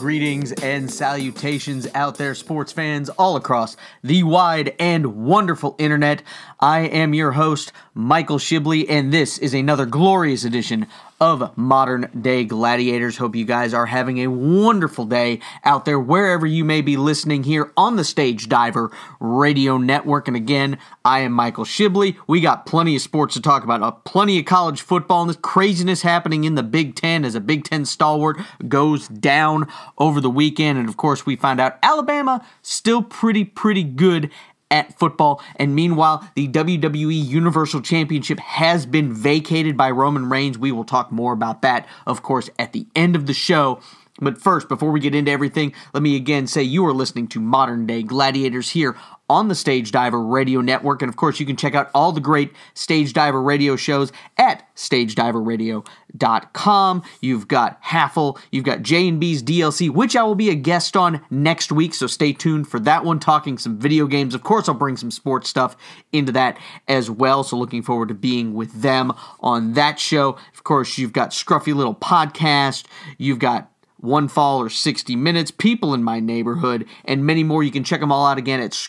Greetings 0.00 0.52
and 0.52 0.90
salutations 0.90 1.86
out 1.94 2.16
there, 2.16 2.34
sports 2.34 2.72
fans 2.72 3.10
all 3.10 3.36
across 3.36 3.76
the 4.02 4.22
wide 4.22 4.74
and 4.78 5.26
wonderful 5.26 5.76
internet. 5.78 6.22
I 6.58 6.80
am 6.86 7.12
your 7.12 7.32
host, 7.32 7.70
Michael 7.92 8.38
Shibley, 8.38 8.86
and 8.88 9.12
this 9.12 9.36
is 9.36 9.52
another 9.52 9.84
glorious 9.84 10.44
edition 10.44 10.86
of 11.20 11.56
Modern 11.56 12.10
Day 12.20 12.44
Gladiators. 12.44 13.18
Hope 13.18 13.36
you 13.36 13.44
guys 13.44 13.74
are 13.74 13.86
having 13.86 14.18
a 14.18 14.28
wonderful 14.28 15.04
day 15.04 15.40
out 15.64 15.84
there, 15.84 16.00
wherever 16.00 16.46
you 16.46 16.64
may 16.64 16.80
be 16.80 16.96
listening 16.96 17.42
here 17.42 17.72
on 17.76 17.96
the 17.96 18.04
Stage 18.04 18.48
Diver 18.48 18.90
Radio 19.20 19.76
Network. 19.76 20.28
And 20.28 20.36
again, 20.36 20.78
I 21.04 21.20
am 21.20 21.32
Michael 21.32 21.64
Shibley. 21.64 22.16
We 22.26 22.40
got 22.40 22.66
plenty 22.66 22.96
of 22.96 23.02
sports 23.02 23.34
to 23.34 23.42
talk 23.42 23.64
about, 23.64 23.82
uh, 23.82 23.90
plenty 23.90 24.38
of 24.38 24.46
college 24.46 24.80
football, 24.80 25.22
and 25.22 25.30
this 25.30 25.36
craziness 25.42 26.02
happening 26.02 26.44
in 26.44 26.54
the 26.54 26.62
Big 26.62 26.94
Ten 26.94 27.24
as 27.24 27.34
a 27.34 27.40
Big 27.40 27.64
Ten 27.64 27.84
stalwart 27.84 28.38
goes 28.66 29.08
down 29.08 29.66
over 29.98 30.20
the 30.20 30.30
weekend. 30.30 30.78
And 30.78 30.88
of 30.88 30.96
course, 30.96 31.26
we 31.26 31.36
find 31.36 31.60
out 31.60 31.78
Alabama 31.82 32.44
still 32.62 33.02
pretty, 33.02 33.44
pretty 33.44 33.84
good 33.84 34.30
at 34.70 34.98
football. 34.98 35.42
And 35.56 35.74
meanwhile, 35.74 36.28
the 36.34 36.48
WWE 36.48 37.26
Universal 37.26 37.82
Championship 37.82 38.38
has 38.40 38.86
been 38.86 39.12
vacated 39.12 39.76
by 39.76 39.90
Roman 39.90 40.28
Reigns. 40.30 40.58
We 40.58 40.72
will 40.72 40.84
talk 40.84 41.10
more 41.10 41.32
about 41.32 41.62
that, 41.62 41.86
of 42.06 42.22
course, 42.22 42.50
at 42.58 42.72
the 42.72 42.86
end 42.94 43.16
of 43.16 43.26
the 43.26 43.34
show. 43.34 43.80
But 44.20 44.38
first, 44.38 44.68
before 44.68 44.90
we 44.90 45.00
get 45.00 45.14
into 45.14 45.30
everything, 45.30 45.72
let 45.94 46.02
me 46.02 46.14
again 46.14 46.46
say 46.46 46.62
you 46.62 46.84
are 46.86 46.92
listening 46.92 47.26
to 47.28 47.40
Modern 47.40 47.86
Day 47.86 48.02
Gladiators 48.02 48.70
here 48.70 48.96
on 49.30 49.46
the 49.46 49.54
Stage 49.54 49.92
Diver 49.92 50.20
Radio 50.20 50.60
Network. 50.60 51.02
And 51.02 51.08
of 51.08 51.14
course, 51.14 51.38
you 51.38 51.46
can 51.46 51.54
check 51.54 51.76
out 51.76 51.88
all 51.94 52.10
the 52.10 52.20
great 52.20 52.52
Stage 52.74 53.12
Diver 53.12 53.40
radio 53.40 53.76
shows 53.76 54.10
at 54.36 54.66
stagediverradio.com. 54.74 57.02
You've 57.20 57.46
got 57.46 57.78
Haffle, 57.80 58.40
you've 58.50 58.64
got 58.64 58.82
J&B's 58.82 59.44
DLC, 59.44 59.88
which 59.88 60.16
I 60.16 60.24
will 60.24 60.34
be 60.34 60.50
a 60.50 60.56
guest 60.56 60.96
on 60.96 61.20
next 61.30 61.70
week, 61.70 61.94
so 61.94 62.08
stay 62.08 62.32
tuned 62.32 62.66
for 62.66 62.80
that 62.80 63.04
one, 63.04 63.20
talking 63.20 63.56
some 63.56 63.78
video 63.78 64.08
games. 64.08 64.34
Of 64.34 64.42
course, 64.42 64.68
I'll 64.68 64.74
bring 64.74 64.96
some 64.96 65.12
sports 65.12 65.48
stuff 65.48 65.76
into 66.10 66.32
that 66.32 66.58
as 66.88 67.08
well, 67.08 67.44
so 67.44 67.56
looking 67.56 67.82
forward 67.82 68.08
to 68.08 68.14
being 68.14 68.54
with 68.54 68.82
them 68.82 69.12
on 69.38 69.74
that 69.74 70.00
show. 70.00 70.30
Of 70.52 70.64
course, 70.64 70.98
you've 70.98 71.12
got 71.12 71.30
Scruffy 71.30 71.72
Little 71.72 71.94
Podcast, 71.94 72.84
you've 73.16 73.38
got 73.38 73.70
one 74.00 74.28
Fall 74.28 74.62
or 74.62 74.68
60 74.68 75.16
Minutes, 75.16 75.50
People 75.50 75.94
in 75.94 76.02
My 76.02 76.20
Neighborhood, 76.20 76.86
and 77.04 77.24
many 77.24 77.44
more. 77.44 77.62
You 77.62 77.70
can 77.70 77.84
check 77.84 78.00
them 78.00 78.10
all 78.10 78.26
out 78.26 78.38
again 78.38 78.60
at 78.60 78.88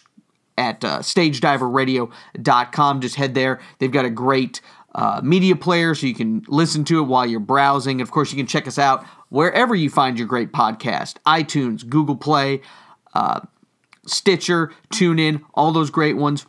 at 0.58 0.84
uh, 0.84 1.00
stagediverradio.com. 1.00 3.02
Just 3.02 3.16
head 3.16 3.34
there. 3.34 3.60
They've 3.80 3.92
got 3.92 4.06
a 4.06 4.10
great 4.10 4.62
uh, 4.94 5.22
media 5.24 5.56
player 5.56 5.96
so 5.96 6.06
you 6.06 6.14
can 6.14 6.44
listen 6.48 6.84
to 6.86 7.00
it 7.00 7.04
while 7.04 7.26
you're 7.26 7.40
browsing. 7.40 8.02
Of 8.02 8.12
course, 8.12 8.32
you 8.32 8.38
can 8.38 8.48
check 8.48 8.68
us 8.68 8.78
out 8.78 9.06
wherever 9.30 9.74
you 9.74 9.90
find 9.90 10.18
your 10.18 10.28
great 10.28 10.52
podcast 10.52 11.16
iTunes, 11.26 11.88
Google 11.88 12.16
Play, 12.16 12.62
uh, 13.14 13.42
Stitcher, 14.06 14.72
TuneIn, 14.94 15.44
all 15.54 15.72
those 15.72 15.90
great 15.90 16.18
ones. 16.18 16.46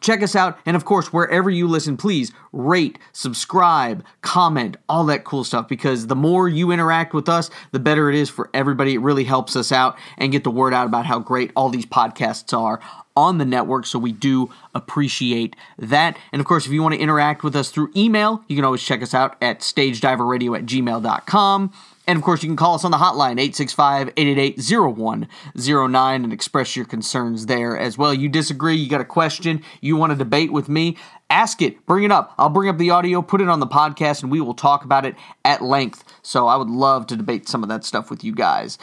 Check 0.00 0.22
us 0.22 0.34
out, 0.34 0.58
and 0.66 0.76
of 0.76 0.84
course, 0.84 1.12
wherever 1.12 1.48
you 1.48 1.68
listen, 1.68 1.96
please 1.96 2.32
rate, 2.52 2.98
subscribe, 3.12 4.04
comment, 4.22 4.76
all 4.88 5.04
that 5.04 5.24
cool 5.24 5.44
stuff 5.44 5.68
because 5.68 6.08
the 6.08 6.16
more 6.16 6.48
you 6.48 6.72
interact 6.72 7.14
with 7.14 7.28
us, 7.28 7.48
the 7.70 7.78
better 7.78 8.10
it 8.10 8.16
is 8.16 8.28
for 8.28 8.50
everybody. 8.52 8.94
It 8.94 9.00
really 9.00 9.24
helps 9.24 9.54
us 9.54 9.70
out 9.70 9.96
and 10.18 10.32
get 10.32 10.44
the 10.44 10.50
word 10.50 10.74
out 10.74 10.86
about 10.86 11.06
how 11.06 11.20
great 11.20 11.52
all 11.54 11.68
these 11.68 11.86
podcasts 11.86 12.56
are 12.56 12.80
on 13.16 13.38
the 13.38 13.44
network. 13.44 13.86
So 13.86 13.98
we 13.98 14.12
do 14.12 14.50
appreciate 14.74 15.54
that. 15.78 16.16
And 16.32 16.40
of 16.40 16.46
course, 16.46 16.66
if 16.66 16.72
you 16.72 16.82
want 16.82 16.94
to 16.94 17.00
interact 17.00 17.42
with 17.42 17.54
us 17.54 17.70
through 17.70 17.90
email, 17.96 18.42
you 18.48 18.56
can 18.56 18.64
always 18.64 18.82
check 18.82 19.02
us 19.02 19.14
out 19.14 19.36
at 19.40 19.60
stagediverradio 19.60 20.58
at 20.58 20.66
gmail.com. 20.66 21.72
And 22.06 22.18
of 22.18 22.22
course, 22.22 22.42
you 22.42 22.48
can 22.48 22.56
call 22.56 22.74
us 22.74 22.84
on 22.84 22.90
the 22.90 22.98
hotline, 22.98 23.40
865 23.40 24.08
888 24.16 24.60
0109, 24.60 26.24
and 26.24 26.32
express 26.32 26.76
your 26.76 26.84
concerns 26.84 27.46
there 27.46 27.78
as 27.78 27.96
well. 27.96 28.12
You 28.12 28.28
disagree, 28.28 28.74
you 28.74 28.90
got 28.90 29.00
a 29.00 29.06
question, 29.06 29.62
you 29.80 29.96
want 29.96 30.12
to 30.12 30.16
debate 30.16 30.52
with 30.52 30.68
me, 30.68 30.98
ask 31.30 31.62
it, 31.62 31.86
bring 31.86 32.04
it 32.04 32.12
up. 32.12 32.34
I'll 32.36 32.50
bring 32.50 32.68
up 32.68 32.76
the 32.76 32.90
audio, 32.90 33.22
put 33.22 33.40
it 33.40 33.48
on 33.48 33.60
the 33.60 33.66
podcast, 33.66 34.22
and 34.22 34.30
we 34.30 34.42
will 34.42 34.54
talk 34.54 34.84
about 34.84 35.06
it 35.06 35.14
at 35.44 35.62
length. 35.62 36.04
So 36.22 36.46
I 36.46 36.56
would 36.56 36.68
love 36.68 37.06
to 37.06 37.16
debate 37.16 37.48
some 37.48 37.62
of 37.62 37.70
that 37.70 37.84
stuff 37.84 38.10
with 38.10 38.22
you 38.22 38.34
guys. 38.34 38.76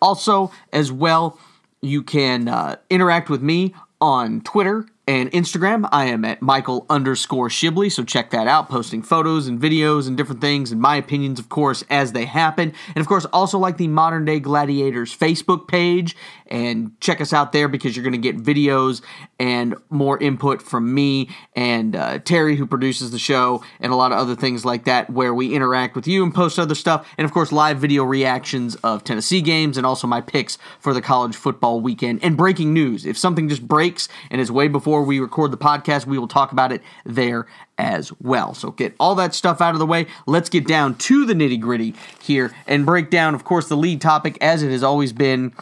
Also, 0.00 0.50
as 0.72 0.90
well, 0.90 1.38
you 1.82 2.02
can 2.02 2.48
uh, 2.48 2.76
interact 2.90 3.30
with 3.30 3.42
me 3.42 3.74
on 4.00 4.40
Twitter 4.42 4.86
and 5.08 5.32
Instagram. 5.32 5.88
I 5.90 6.04
am 6.04 6.24
at 6.24 6.42
Michael 6.42 6.84
underscore 6.90 7.48
Shibley, 7.48 7.90
so 7.90 8.04
check 8.04 8.30
that 8.30 8.46
out, 8.46 8.68
posting 8.68 9.02
photos 9.02 9.46
and 9.46 9.58
videos 9.58 10.06
and 10.06 10.16
different 10.16 10.42
things 10.42 10.70
and 10.70 10.80
my 10.80 10.96
opinions, 10.96 11.40
of 11.40 11.48
course, 11.48 11.82
as 11.88 12.12
they 12.12 12.26
happen. 12.26 12.74
And 12.94 12.98
of 12.98 13.06
course, 13.06 13.24
also 13.32 13.58
like 13.58 13.78
the 13.78 13.88
Modern 13.88 14.26
Day 14.26 14.38
Gladiators 14.38 15.16
Facebook 15.16 15.66
page 15.66 16.14
and 16.48 16.98
check 17.00 17.20
us 17.20 17.32
out 17.32 17.52
there 17.52 17.68
because 17.68 17.96
you're 17.96 18.02
going 18.02 18.12
to 18.12 18.18
get 18.18 18.36
videos 18.36 19.02
and 19.38 19.74
more 19.90 20.18
input 20.18 20.62
from 20.62 20.92
me 20.92 21.28
and 21.54 21.94
uh, 21.94 22.18
Terry, 22.18 22.56
who 22.56 22.66
produces 22.66 23.10
the 23.10 23.18
show, 23.18 23.62
and 23.80 23.92
a 23.92 23.96
lot 23.96 24.12
of 24.12 24.18
other 24.18 24.34
things 24.34 24.64
like 24.64 24.84
that, 24.84 25.10
where 25.10 25.34
we 25.34 25.54
interact 25.54 25.94
with 25.94 26.06
you 26.06 26.22
and 26.22 26.34
post 26.34 26.58
other 26.58 26.74
stuff, 26.74 27.08
and 27.16 27.24
of 27.24 27.32
course, 27.32 27.52
live 27.52 27.78
video 27.78 28.04
reactions 28.04 28.74
of 28.76 29.04
Tennessee 29.04 29.40
games 29.40 29.76
and 29.76 29.86
also 29.86 30.06
my 30.06 30.20
picks 30.20 30.58
for 30.80 30.92
the 30.92 31.02
college 31.02 31.36
football 31.36 31.80
weekend 31.80 32.20
and 32.22 32.36
breaking 32.36 32.72
news. 32.72 33.06
If 33.06 33.16
something 33.18 33.48
just 33.48 33.66
breaks 33.66 34.08
and 34.30 34.40
is 34.40 34.50
way 34.50 34.68
before 34.68 35.02
we 35.02 35.20
record 35.20 35.50
the 35.50 35.58
podcast, 35.58 36.06
we 36.06 36.18
will 36.18 36.28
talk 36.28 36.52
about 36.52 36.72
it 36.72 36.82
there 37.04 37.46
as 37.78 38.12
well. 38.20 38.54
So 38.54 38.72
get 38.72 38.94
all 38.98 39.14
that 39.14 39.34
stuff 39.34 39.60
out 39.60 39.74
of 39.74 39.78
the 39.78 39.86
way. 39.86 40.06
Let's 40.26 40.48
get 40.48 40.66
down 40.66 40.96
to 40.96 41.24
the 41.24 41.34
nitty 41.34 41.60
gritty 41.60 41.94
here 42.20 42.52
and 42.66 42.84
break 42.84 43.10
down, 43.10 43.34
of 43.34 43.44
course, 43.44 43.68
the 43.68 43.76
lead 43.76 44.00
topic 44.00 44.36
as 44.40 44.62
it 44.62 44.70
has 44.70 44.82
always 44.82 45.12
been 45.12 45.52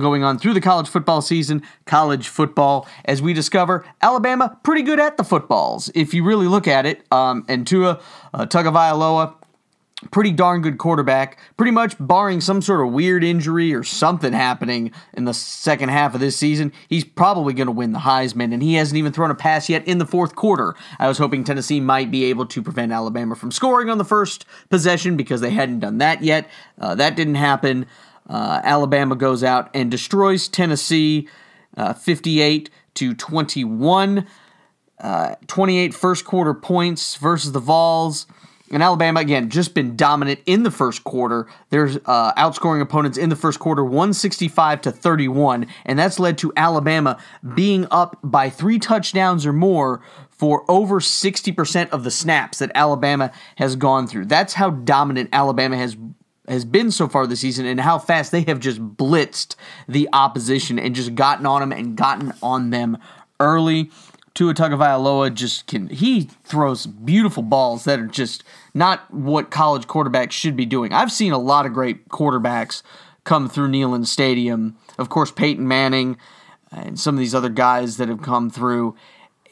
going 0.00 0.24
on 0.24 0.38
through 0.38 0.54
the 0.54 0.60
college 0.60 0.88
football 0.88 1.22
season, 1.22 1.62
college 1.86 2.28
football, 2.28 2.86
as 3.04 3.20
we 3.22 3.32
discover 3.32 3.84
Alabama 4.02 4.58
pretty 4.62 4.82
good 4.82 5.00
at 5.00 5.16
the 5.16 5.24
footballs. 5.24 5.90
If 5.94 6.14
you 6.14 6.24
really 6.24 6.46
look 6.46 6.68
at 6.68 6.86
it, 6.86 7.04
um, 7.12 7.44
and 7.48 7.66
Tua 7.66 8.00
uh, 8.32 8.46
Tagovailoa, 8.46 9.34
pretty 10.10 10.32
darn 10.32 10.62
good 10.62 10.78
quarterback. 10.78 11.38
Pretty 11.56 11.70
much 11.70 11.94
barring 11.98 12.40
some 12.40 12.60
sort 12.60 12.86
of 12.86 12.92
weird 12.92 13.24
injury 13.24 13.74
or 13.74 13.82
something 13.82 14.32
happening 14.32 14.92
in 15.14 15.24
the 15.24 15.34
second 15.34 15.88
half 15.88 16.14
of 16.14 16.20
this 16.20 16.36
season, 16.36 16.72
he's 16.88 17.04
probably 17.04 17.54
going 17.54 17.66
to 17.66 17.72
win 17.72 17.92
the 17.92 18.00
Heisman, 18.00 18.52
and 18.52 18.62
he 18.62 18.74
hasn't 18.74 18.98
even 18.98 19.12
thrown 19.12 19.30
a 19.30 19.34
pass 19.34 19.68
yet 19.68 19.86
in 19.86 19.98
the 19.98 20.06
fourth 20.06 20.34
quarter. 20.34 20.74
I 20.98 21.08
was 21.08 21.18
hoping 21.18 21.44
Tennessee 21.44 21.80
might 21.80 22.10
be 22.10 22.24
able 22.24 22.46
to 22.46 22.62
prevent 22.62 22.92
Alabama 22.92 23.34
from 23.34 23.50
scoring 23.50 23.88
on 23.88 23.98
the 23.98 24.04
first 24.04 24.44
possession 24.68 25.16
because 25.16 25.40
they 25.40 25.50
hadn't 25.50 25.80
done 25.80 25.98
that 25.98 26.22
yet. 26.22 26.48
Uh, 26.78 26.94
that 26.94 27.16
didn't 27.16 27.36
happen. 27.36 27.86
Uh, 28.28 28.60
Alabama 28.64 29.16
goes 29.16 29.44
out 29.44 29.70
and 29.74 29.90
destroys 29.90 30.48
Tennessee 30.48 31.28
uh, 31.76 31.92
58 31.92 32.70
to 32.94 33.14
21. 33.14 34.26
Uh, 35.00 35.34
28 35.46 35.92
first 35.92 36.24
quarter 36.24 36.54
points 36.54 37.16
versus 37.16 37.52
the 37.52 37.60
Vols. 37.60 38.26
And 38.70 38.82
Alabama, 38.82 39.20
again, 39.20 39.50
just 39.50 39.74
been 39.74 39.94
dominant 39.94 40.40
in 40.46 40.62
the 40.62 40.70
first 40.70 41.04
quarter. 41.04 41.46
There's 41.70 41.96
uh, 42.06 42.32
outscoring 42.34 42.80
opponents 42.80 43.18
in 43.18 43.28
the 43.28 43.36
first 43.36 43.60
quarter 43.60 43.84
165 43.84 44.80
to 44.82 44.90
31. 44.90 45.66
And 45.84 45.98
that's 45.98 46.18
led 46.18 46.38
to 46.38 46.52
Alabama 46.56 47.18
being 47.54 47.86
up 47.90 48.18
by 48.24 48.48
three 48.48 48.78
touchdowns 48.78 49.44
or 49.44 49.52
more 49.52 50.00
for 50.30 50.64
over 50.68 50.98
60% 50.98 51.90
of 51.90 52.04
the 52.04 52.10
snaps 52.10 52.58
that 52.58 52.72
Alabama 52.74 53.30
has 53.56 53.76
gone 53.76 54.06
through. 54.06 54.24
That's 54.24 54.54
how 54.54 54.70
dominant 54.70 55.28
Alabama 55.32 55.76
has 55.76 55.96
has 56.48 56.64
been 56.64 56.90
so 56.90 57.08
far 57.08 57.26
this 57.26 57.40
season 57.40 57.66
and 57.66 57.80
how 57.80 57.98
fast 57.98 58.32
they 58.32 58.42
have 58.42 58.60
just 58.60 58.80
blitzed 58.96 59.56
the 59.88 60.08
opposition 60.12 60.78
and 60.78 60.94
just 60.94 61.14
gotten 61.14 61.46
on 61.46 61.60
them 61.60 61.72
and 61.72 61.96
gotten 61.96 62.32
on 62.42 62.70
them 62.70 62.98
early. 63.40 63.90
Tua 64.34 64.52
Tagovailoa 64.52 65.32
just 65.32 65.66
can 65.68 65.88
he 65.88 66.22
throws 66.42 66.86
beautiful 66.86 67.42
balls 67.42 67.84
that 67.84 68.00
are 68.00 68.06
just 68.06 68.42
not 68.74 69.08
what 69.12 69.50
college 69.50 69.86
quarterbacks 69.86 70.32
should 70.32 70.56
be 70.56 70.66
doing. 70.66 70.92
I've 70.92 71.12
seen 71.12 71.32
a 71.32 71.38
lot 71.38 71.66
of 71.66 71.72
great 71.72 72.08
quarterbacks 72.08 72.82
come 73.22 73.48
through 73.48 73.68
Neyland 73.68 74.06
Stadium. 74.06 74.76
Of 74.98 75.08
course, 75.08 75.30
Peyton 75.30 75.66
Manning 75.68 76.18
and 76.72 76.98
some 76.98 77.14
of 77.14 77.20
these 77.20 77.34
other 77.34 77.48
guys 77.48 77.96
that 77.98 78.08
have 78.08 78.22
come 78.22 78.50
through 78.50 78.96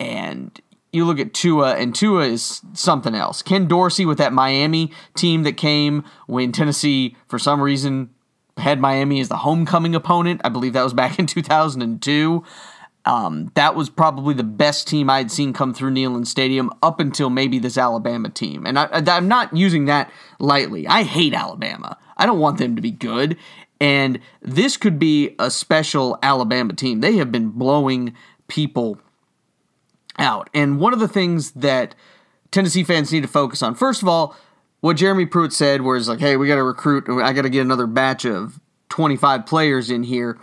and 0.00 0.60
you 0.92 1.06
look 1.06 1.18
at 1.18 1.32
Tua, 1.32 1.74
and 1.76 1.94
Tua 1.94 2.26
is 2.26 2.60
something 2.74 3.14
else. 3.14 3.42
Ken 3.42 3.66
Dorsey 3.66 4.04
with 4.04 4.18
that 4.18 4.32
Miami 4.32 4.92
team 5.14 5.42
that 5.44 5.56
came 5.56 6.04
when 6.26 6.52
Tennessee, 6.52 7.16
for 7.28 7.38
some 7.38 7.60
reason, 7.60 8.10
had 8.58 8.78
Miami 8.78 9.20
as 9.20 9.28
the 9.28 9.38
homecoming 9.38 9.94
opponent. 9.94 10.42
I 10.44 10.50
believe 10.50 10.74
that 10.74 10.84
was 10.84 10.92
back 10.92 11.18
in 11.18 11.26
2002. 11.26 12.44
Um, 13.04 13.50
that 13.54 13.74
was 13.74 13.90
probably 13.90 14.34
the 14.34 14.44
best 14.44 14.86
team 14.86 15.10
I'd 15.10 15.30
seen 15.30 15.52
come 15.52 15.74
through 15.74 15.90
Neyland 15.90 16.26
Stadium 16.26 16.70
up 16.82 17.00
until 17.00 17.30
maybe 17.30 17.58
this 17.58 17.76
Alabama 17.76 18.28
team. 18.28 18.64
And 18.64 18.78
I, 18.78 18.88
I'm 18.92 19.26
not 19.26 19.56
using 19.56 19.86
that 19.86 20.12
lightly. 20.38 20.86
I 20.86 21.02
hate 21.02 21.34
Alabama. 21.34 21.98
I 22.16 22.26
don't 22.26 22.38
want 22.38 22.58
them 22.58 22.76
to 22.76 22.82
be 22.82 22.92
good. 22.92 23.36
And 23.80 24.20
this 24.40 24.76
could 24.76 25.00
be 25.00 25.34
a 25.40 25.50
special 25.50 26.16
Alabama 26.22 26.74
team. 26.74 27.00
They 27.00 27.16
have 27.16 27.32
been 27.32 27.48
blowing 27.48 28.14
people 28.46 29.00
out. 30.19 30.50
And 30.55 30.79
one 30.81 30.93
of 30.93 30.99
the 30.99 31.09
things 31.09 31.53
that 31.53 31.94
Tennessee 32.50 32.85
fans 32.85 33.12
need 33.12 33.23
to 33.23 33.29
focus 33.29 33.62
on, 33.62 33.75
first 33.75 34.03
of 34.03 34.09
all, 34.09 34.37
what 34.81 34.97
Jeremy 34.97 35.26
Pruitt 35.26 35.53
said 35.53 35.82
was 35.82 36.09
like, 36.09 36.19
hey, 36.19 36.37
we 36.37 36.49
got 36.49 36.56
to 36.56 36.62
recruit, 36.62 37.09
I 37.09 37.32
got 37.32 37.43
to 37.43 37.50
get 37.50 37.61
another 37.62 37.87
batch 37.87 38.25
of 38.25 38.61
25 38.88 39.47
players 39.47 39.91
in 39.91 40.03
here. 40.03 40.38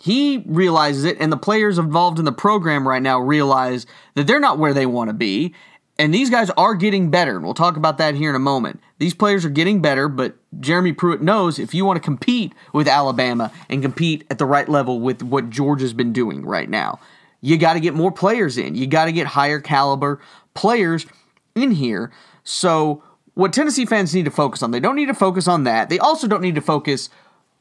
He 0.00 0.44
realizes 0.46 1.04
it, 1.04 1.16
and 1.20 1.30
the 1.30 1.36
players 1.36 1.78
involved 1.78 2.18
in 2.18 2.24
the 2.24 2.32
program 2.32 2.88
right 2.88 3.02
now 3.02 3.20
realize 3.20 3.86
that 4.14 4.26
they're 4.26 4.40
not 4.40 4.58
where 4.58 4.74
they 4.74 4.86
want 4.86 5.08
to 5.10 5.14
be. 5.14 5.54
And 5.98 6.12
these 6.12 6.30
guys 6.30 6.50
are 6.50 6.74
getting 6.74 7.10
better, 7.10 7.36
and 7.36 7.44
we'll 7.44 7.54
talk 7.54 7.76
about 7.76 7.98
that 7.98 8.14
here 8.14 8.30
in 8.30 8.34
a 8.34 8.40
moment. 8.40 8.80
These 8.98 9.14
players 9.14 9.44
are 9.44 9.50
getting 9.50 9.82
better, 9.82 10.08
but 10.08 10.34
Jeremy 10.58 10.92
Pruitt 10.92 11.20
knows 11.20 11.58
if 11.58 11.74
you 11.74 11.84
want 11.84 11.96
to 11.96 12.00
compete 12.00 12.52
with 12.72 12.88
Alabama 12.88 13.52
and 13.68 13.82
compete 13.82 14.24
at 14.30 14.38
the 14.38 14.46
right 14.46 14.68
level 14.68 15.00
with 15.00 15.22
what 15.22 15.50
Georgia's 15.50 15.92
been 15.92 16.12
doing 16.12 16.44
right 16.44 16.68
now, 16.68 16.98
you 17.42 17.58
got 17.58 17.74
to 17.74 17.80
get 17.80 17.92
more 17.92 18.10
players 18.10 18.56
in. 18.56 18.74
You 18.74 18.86
got 18.86 19.04
to 19.04 19.12
get 19.12 19.26
higher 19.26 19.60
caliber 19.60 20.20
players 20.54 21.04
in 21.54 21.72
here. 21.72 22.10
So, 22.44 23.02
what 23.34 23.52
Tennessee 23.52 23.84
fans 23.84 24.14
need 24.14 24.24
to 24.24 24.30
focus 24.30 24.62
on, 24.62 24.70
they 24.70 24.80
don't 24.80 24.96
need 24.96 25.06
to 25.06 25.14
focus 25.14 25.48
on 25.48 25.64
that. 25.64 25.88
They 25.90 25.98
also 25.98 26.26
don't 26.26 26.42
need 26.42 26.54
to 26.54 26.60
focus 26.60 27.10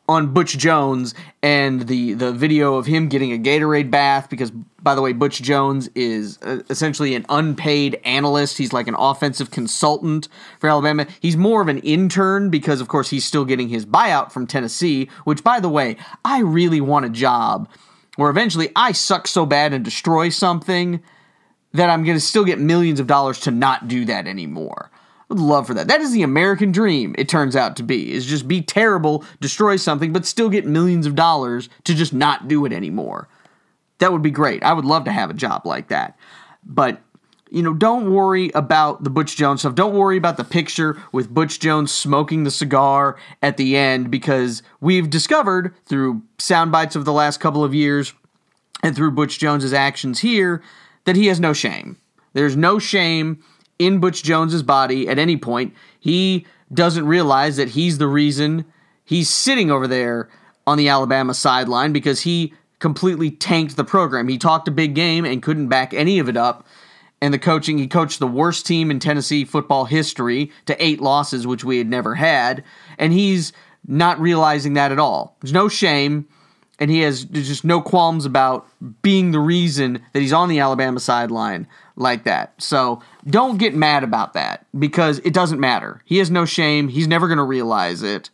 on 0.10 0.34
Butch 0.34 0.58
Jones 0.58 1.14
and 1.42 1.88
the 1.88 2.14
the 2.14 2.34
video 2.34 2.76
of 2.76 2.86
him 2.86 3.08
getting 3.08 3.32
a 3.32 3.38
Gatorade 3.38 3.90
bath 3.90 4.30
because 4.30 4.52
by 4.82 4.94
the 4.94 5.02
way 5.02 5.14
Butch 5.14 5.42
Jones 5.42 5.90
is 5.96 6.38
uh, 6.42 6.62
essentially 6.70 7.16
an 7.16 7.26
unpaid 7.30 8.00
analyst 8.04 8.58
he's 8.58 8.74
like 8.74 8.88
an 8.88 8.96
offensive 8.98 9.52
consultant 9.52 10.28
for 10.60 10.70
Alabama 10.70 11.08
he's 11.22 11.38
more 11.38 11.62
of 11.62 11.70
an 11.70 11.78
intern 11.80 12.50
because 12.50 12.82
of 12.82 12.90
course 12.90 13.10
he's 13.10 13.24
still 13.24 13.46
getting 13.46 13.70
his 13.70 13.86
buyout 13.86 14.32
from 14.34 14.48
Tennessee 14.48 15.08
which 15.24 15.44
by 15.44 15.62
the 15.62 15.70
way 15.70 15.96
I 16.26 16.40
really 16.40 16.82
want 16.82 17.06
a 17.06 17.10
job 17.10 17.70
where 18.22 18.30
eventually 18.30 18.70
I 18.76 18.94
suck 18.94 19.28
so 19.28 19.46
bad 19.46 19.74
and 19.74 19.84
destroy 19.84 20.30
something 20.30 21.02
that 21.74 21.90
I'm 21.90 22.04
going 22.04 22.18
to 22.18 22.22
still 22.22 22.46
get 22.46 22.60
millions 22.60 23.00
of 23.00 23.08
dollars 23.08 23.40
to 23.42 23.52
not 23.52 23.88
do 23.88 24.06
that 24.06 24.28
anymore 24.28 24.92
I 25.32 25.34
would 25.34 25.40
love 25.40 25.68
for 25.68 25.74
that. 25.76 25.88
That 25.88 26.02
is 26.02 26.12
the 26.12 26.24
American 26.24 26.74
dream, 26.74 27.16
it 27.18 27.30
turns 27.30 27.56
out 27.56 27.78
to 27.78 27.84
be, 27.84 28.12
is 28.12 28.26
just 28.26 28.50
be 28.50 28.62
terrible, 28.62 29.24
destroy 29.40 29.78
something, 29.78 30.12
but 30.12 30.26
still 30.26 30.50
get 30.50 30.66
millions 30.66 31.06
of 31.06 31.16
dollars 31.16 31.70
to 31.86 31.96
just 31.96 32.14
not 32.14 32.50
do 32.50 32.66
it 32.66 32.74
anymore. 32.74 33.30
That 34.00 34.12
would 34.12 34.22
be 34.22 34.30
great. 34.30 34.62
I 34.62 34.74
would 34.74 34.84
love 34.84 35.06
to 35.06 35.12
have 35.12 35.30
a 35.30 35.34
job 35.34 35.66
like 35.66 35.88
that. 35.88 36.18
But, 36.66 37.02
you 37.52 37.62
know, 37.62 37.74
don't 37.74 38.14
worry 38.14 38.50
about 38.56 39.04
the 39.04 39.10
Butch 39.10 39.36
Jones 39.36 39.60
stuff. 39.60 39.76
Don't 39.76 39.94
worry 39.94 40.16
about 40.16 40.38
the 40.38 40.44
picture 40.46 40.98
with 41.12 41.34
Butch 41.34 41.60
Jones 41.60 41.92
smoking 41.92 42.46
the 42.46 42.52
cigar 42.52 43.18
at 43.42 43.58
the 43.58 43.76
end 43.76 44.10
because 44.10 44.64
we've 44.80 45.10
discovered 45.10 45.76
through 45.86 46.22
sound 46.40 46.72
bites 46.72 46.96
of 46.96 47.04
the 47.04 47.12
last 47.12 47.42
couple 47.42 47.64
of 47.64 47.76
years 47.76 48.14
and 48.84 48.96
through 48.96 49.12
Butch 49.12 49.38
Jones's 49.38 49.74
actions 49.74 50.20
here 50.20 50.64
that 51.04 51.18
he 51.18 51.28
has 51.28 51.42
no 51.42 51.52
shame. 51.52 51.98
There's 52.32 52.56
no 52.56 52.80
shame 52.80 53.44
in 53.78 54.00
Butch 54.00 54.24
Jones's 54.24 54.64
body 54.64 55.10
at 55.10 55.20
any 55.20 55.36
point. 55.36 55.74
He 56.00 56.48
doesn't 56.74 57.06
realize 57.06 57.58
that 57.58 57.70
he's 57.70 57.98
the 57.98 58.08
reason 58.08 58.64
he's 59.04 59.30
sitting 59.30 59.70
over 59.70 59.88
there 59.88 60.30
on 60.66 60.78
the 60.78 60.88
Alabama 60.88 61.34
sideline 61.34 61.92
because 61.92 62.22
he 62.22 62.54
completely 62.80 63.30
tanked 63.30 63.76
the 63.76 63.84
program. 63.84 64.30
He 64.30 64.38
talked 64.38 64.70
a 64.70 64.72
big 64.72 64.96
game 64.96 65.26
and 65.26 65.44
couldn't 65.44 65.68
back 65.68 65.94
any 65.94 66.18
of 66.18 66.30
it 66.30 66.38
up. 66.38 66.66
And 67.22 67.34
the 67.34 67.40
coaching, 67.40 67.78
he 67.78 67.88
coached 67.88 68.20
the 68.20 68.28
worst 68.28 68.66
team 68.66 68.90
in 68.90 69.00
Tennessee 69.00 69.46
football 69.46 69.86
history 69.86 70.52
to 70.66 70.84
eight 70.84 71.00
losses, 71.00 71.46
which 71.46 71.64
we 71.64 71.78
had 71.78 71.88
never 71.88 72.16
had. 72.16 72.64
And 72.98 73.14
he's 73.14 73.54
not 73.88 74.20
realizing 74.20 74.74
that 74.74 74.92
at 74.92 75.00
all. 75.00 75.38
There's 75.40 75.54
no 75.54 75.70
shame, 75.70 76.28
and 76.80 76.90
he 76.90 77.02
has 77.02 77.26
just 77.26 77.64
no 77.64 77.80
qualms 77.80 78.26
about 78.26 78.68
being 79.04 79.32
the 79.32 79.40
reason 79.40 80.02
that 80.14 80.20
he's 80.20 80.34
on 80.34 80.50
the 80.50 80.60
Alabama 80.60 81.00
sideline 81.00 81.68
like 81.96 82.24
that. 82.24 82.60
So 82.60 83.02
don't 83.28 83.58
get 83.58 83.76
mad 83.76 84.04
about 84.04 84.34
that 84.34 84.66
because 84.78 85.20
it 85.20 85.34
doesn't 85.34 85.60
matter. 85.60 86.02
He 86.06 86.18
has 86.18 86.32
no 86.32 86.46
shame. 86.46 86.88
He's 86.88 87.08
never 87.08 87.28
going 87.28 87.38
to 87.38 87.44
realize 87.44 88.02
it. 88.02 88.32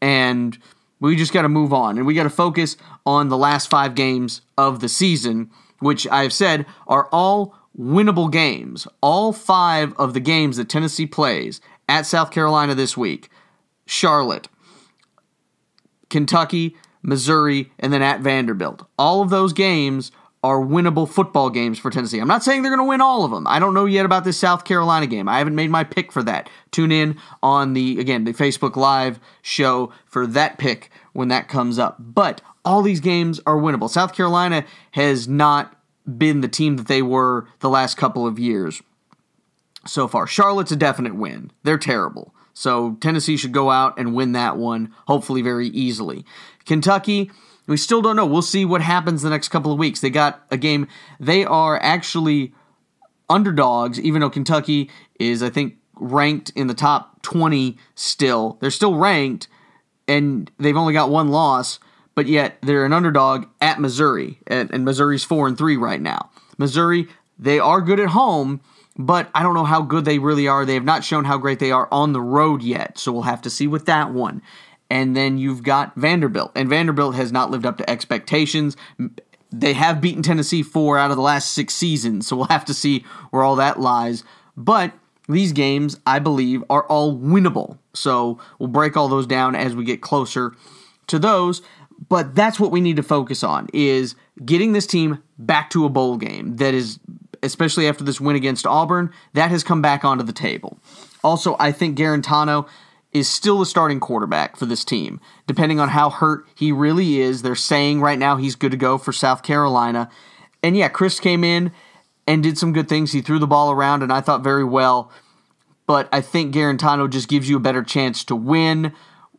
And 0.00 0.56
we 1.00 1.16
just 1.16 1.32
got 1.32 1.42
to 1.42 1.48
move 1.48 1.72
on. 1.72 1.98
And 1.98 2.06
we 2.06 2.14
got 2.14 2.22
to 2.22 2.30
focus 2.30 2.76
on 3.04 3.28
the 3.28 3.36
last 3.36 3.68
five 3.68 3.94
games 3.94 4.40
of 4.56 4.80
the 4.80 4.88
season, 4.88 5.50
which 5.80 6.06
I've 6.08 6.32
said 6.32 6.64
are 6.86 7.08
all 7.12 7.54
winnable 7.78 8.30
games. 8.30 8.86
All 9.00 9.32
five 9.32 9.94
of 9.94 10.14
the 10.14 10.20
games 10.20 10.56
that 10.56 10.68
Tennessee 10.68 11.06
plays 11.06 11.60
at 11.88 12.06
South 12.06 12.30
Carolina 12.30 12.74
this 12.74 12.96
week 12.96 13.28
Charlotte, 13.86 14.48
Kentucky, 16.08 16.76
Missouri, 17.02 17.72
and 17.78 17.92
then 17.92 18.02
at 18.02 18.20
Vanderbilt. 18.20 18.86
All 18.98 19.22
of 19.22 19.30
those 19.30 19.52
games 19.52 20.12
are 20.44 20.58
winnable 20.58 21.08
football 21.08 21.50
games 21.50 21.78
for 21.78 21.90
Tennessee. 21.90 22.18
I'm 22.18 22.26
not 22.26 22.42
saying 22.42 22.62
they're 22.62 22.74
going 22.74 22.84
to 22.84 22.88
win 22.88 23.00
all 23.00 23.24
of 23.24 23.30
them. 23.30 23.46
I 23.46 23.60
don't 23.60 23.74
know 23.74 23.84
yet 23.84 24.04
about 24.04 24.24
this 24.24 24.36
South 24.36 24.64
Carolina 24.64 25.06
game. 25.06 25.28
I 25.28 25.38
haven't 25.38 25.54
made 25.54 25.70
my 25.70 25.84
pick 25.84 26.10
for 26.10 26.22
that. 26.24 26.50
Tune 26.72 26.90
in 26.90 27.16
on 27.42 27.74
the 27.74 28.00
again 28.00 28.24
the 28.24 28.32
Facebook 28.32 28.74
Live 28.76 29.20
show 29.40 29.92
for 30.06 30.26
that 30.26 30.58
pick 30.58 30.90
when 31.12 31.28
that 31.28 31.48
comes 31.48 31.78
up. 31.78 31.96
But 31.98 32.40
all 32.64 32.82
these 32.82 33.00
games 33.00 33.40
are 33.46 33.56
winnable. 33.56 33.88
South 33.88 34.14
Carolina 34.14 34.64
has 34.92 35.28
not 35.28 35.76
been 36.06 36.40
the 36.40 36.48
team 36.48 36.76
that 36.76 36.88
they 36.88 37.02
were 37.02 37.46
the 37.60 37.70
last 37.70 37.96
couple 37.96 38.26
of 38.26 38.38
years 38.38 38.82
so 39.86 40.08
far. 40.08 40.26
Charlotte's 40.26 40.72
a 40.72 40.76
definite 40.76 41.14
win. 41.14 41.50
They're 41.62 41.78
terrible. 41.78 42.34
So 42.54 42.96
Tennessee 43.00 43.36
should 43.36 43.52
go 43.52 43.70
out 43.70 43.98
and 43.98 44.14
win 44.14 44.32
that 44.32 44.56
one, 44.56 44.94
hopefully 45.06 45.42
very 45.42 45.68
easily. 45.68 46.24
Kentucky, 46.66 47.30
we 47.66 47.76
still 47.76 48.02
don't 48.02 48.16
know. 48.16 48.26
We'll 48.26 48.42
see 48.42 48.64
what 48.64 48.82
happens 48.82 49.22
the 49.22 49.30
next 49.30 49.48
couple 49.48 49.72
of 49.72 49.78
weeks. 49.78 50.00
They 50.00 50.10
got 50.10 50.44
a 50.50 50.56
game. 50.56 50.86
They 51.18 51.44
are 51.44 51.80
actually 51.82 52.52
underdogs, 53.30 53.98
even 54.00 54.20
though 54.20 54.30
Kentucky 54.30 54.90
is, 55.18 55.42
I 55.42 55.50
think, 55.50 55.76
ranked 55.94 56.50
in 56.50 56.66
the 56.66 56.74
top 56.74 57.22
20 57.22 57.78
still. 57.94 58.58
They're 58.60 58.70
still 58.70 58.96
ranked, 58.96 59.48
and 60.06 60.50
they've 60.58 60.76
only 60.76 60.92
got 60.92 61.10
one 61.10 61.28
loss, 61.28 61.78
but 62.14 62.26
yet 62.26 62.58
they're 62.62 62.84
an 62.84 62.92
underdog 62.92 63.46
at 63.60 63.80
Missouri, 63.80 64.38
and 64.46 64.84
Missouri's 64.84 65.24
4 65.24 65.48
and 65.48 65.58
3 65.58 65.76
right 65.76 66.00
now. 66.00 66.30
Missouri, 66.58 67.08
they 67.38 67.58
are 67.58 67.80
good 67.80 68.00
at 68.00 68.10
home, 68.10 68.60
but 68.96 69.30
I 69.34 69.42
don't 69.42 69.54
know 69.54 69.64
how 69.64 69.82
good 69.82 70.04
they 70.04 70.18
really 70.18 70.46
are. 70.46 70.64
They 70.64 70.74
have 70.74 70.84
not 70.84 71.04
shown 71.04 71.24
how 71.24 71.38
great 71.38 71.58
they 71.58 71.72
are 71.72 71.88
on 71.90 72.12
the 72.12 72.20
road 72.20 72.62
yet, 72.62 72.98
so 72.98 73.12
we'll 73.12 73.22
have 73.22 73.42
to 73.42 73.50
see 73.50 73.66
with 73.66 73.86
that 73.86 74.12
one 74.12 74.42
and 74.92 75.16
then 75.16 75.38
you've 75.38 75.62
got 75.62 75.94
Vanderbilt. 75.96 76.52
And 76.54 76.68
Vanderbilt 76.68 77.14
has 77.14 77.32
not 77.32 77.50
lived 77.50 77.64
up 77.64 77.78
to 77.78 77.88
expectations. 77.88 78.76
They 79.50 79.72
have 79.72 80.02
beaten 80.02 80.22
Tennessee 80.22 80.62
four 80.62 80.98
out 80.98 81.10
of 81.10 81.16
the 81.16 81.22
last 81.22 81.52
six 81.52 81.72
seasons, 81.72 82.26
so 82.26 82.36
we'll 82.36 82.44
have 82.48 82.66
to 82.66 82.74
see 82.74 83.02
where 83.30 83.42
all 83.42 83.56
that 83.56 83.80
lies. 83.80 84.22
But 84.54 84.92
these 85.30 85.52
games, 85.52 85.98
I 86.06 86.18
believe, 86.18 86.62
are 86.68 86.84
all 86.88 87.16
winnable. 87.16 87.78
So 87.94 88.38
we'll 88.58 88.68
break 88.68 88.94
all 88.94 89.08
those 89.08 89.26
down 89.26 89.54
as 89.54 89.74
we 89.74 89.84
get 89.84 90.02
closer 90.02 90.52
to 91.06 91.18
those. 91.18 91.62
But 92.12 92.34
that's 92.34 92.60
what 92.60 92.70
we 92.70 92.82
need 92.82 92.96
to 92.96 93.02
focus 93.02 93.42
on 93.42 93.68
is 93.72 94.16
getting 94.44 94.74
this 94.74 94.86
team 94.86 95.22
back 95.38 95.70
to 95.70 95.86
a 95.86 95.88
bowl 95.88 96.18
game 96.18 96.56
that 96.56 96.74
is 96.74 97.00
especially 97.42 97.88
after 97.88 98.04
this 98.04 98.20
win 98.20 98.36
against 98.36 98.66
Auburn, 98.66 99.10
that 99.32 99.50
has 99.50 99.64
come 99.64 99.80
back 99.80 100.04
onto 100.04 100.22
the 100.22 100.34
table. 100.34 100.78
Also, 101.24 101.56
I 101.58 101.72
think 101.72 101.96
Guarantano 101.96 102.68
is 103.12 103.30
still 103.30 103.60
the 103.60 103.64
starting 103.64 103.98
quarterback 103.98 104.58
for 104.58 104.66
this 104.66 104.84
team. 104.84 105.22
Depending 105.46 105.80
on 105.80 105.88
how 105.88 106.10
hurt 106.10 106.46
he 106.54 106.70
really 106.70 107.18
is, 107.18 107.40
they're 107.40 107.54
saying 107.54 108.02
right 108.02 108.18
now 108.18 108.36
he's 108.36 108.56
good 108.56 108.72
to 108.72 108.76
go 108.76 108.98
for 108.98 109.14
South 109.14 109.42
Carolina. 109.42 110.10
And 110.62 110.76
yeah, 110.76 110.90
Chris 110.90 111.18
came 111.18 111.42
in 111.42 111.72
and 112.26 112.42
did 112.42 112.58
some 112.58 112.74
good 112.74 112.90
things. 112.90 113.12
He 113.12 113.22
threw 113.22 113.38
the 113.38 113.46
ball 113.46 113.70
around, 113.70 114.02
and 114.02 114.12
I 114.12 114.20
thought 114.20 114.44
very 114.44 114.64
well. 114.64 115.10
But 115.86 116.10
I 116.12 116.20
think 116.20 116.54
Guarantano 116.54 117.08
just 117.08 117.30
gives 117.30 117.48
you 117.48 117.56
a 117.56 117.60
better 117.60 117.82
chance 117.82 118.22
to 118.24 118.36
win 118.36 118.92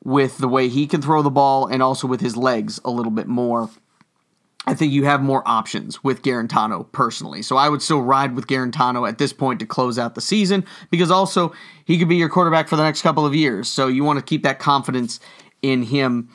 with 0.03 0.37
the 0.37 0.47
way 0.47 0.67
he 0.67 0.85
can 0.85 1.01
throw 1.01 1.21
the 1.21 1.29
ball 1.29 1.67
and 1.67 1.81
also 1.81 2.07
with 2.07 2.21
his 2.21 2.35
legs 2.35 2.79
a 2.83 2.91
little 2.91 3.11
bit 3.11 3.27
more. 3.27 3.69
I 4.65 4.73
think 4.73 4.93
you 4.93 5.03
have 5.05 5.21
more 5.21 5.43
options 5.45 6.03
with 6.03 6.21
Guarantano 6.21 6.89
personally. 6.93 7.41
So 7.41 7.57
I 7.57 7.67
would 7.67 7.81
still 7.81 8.01
ride 8.01 8.33
with 8.35 8.47
Guarantano 8.47 9.07
at 9.07 9.17
this 9.17 9.33
point 9.33 9.59
to 9.59 9.65
close 9.65 9.99
out 9.99 10.15
the 10.15 10.21
season 10.21 10.65
because 10.89 11.11
also 11.11 11.53
he 11.83 11.97
could 11.97 12.07
be 12.07 12.15
your 12.15 12.29
quarterback 12.29 12.69
for 12.69 12.77
the 12.77 12.83
next 12.83 13.01
couple 13.01 13.25
of 13.25 13.35
years. 13.35 13.67
So 13.67 13.87
you 13.87 14.03
want 14.03 14.19
to 14.19 14.25
keep 14.25 14.43
that 14.43 14.59
confidence 14.59 15.19
in 15.61 15.83
him 15.83 16.29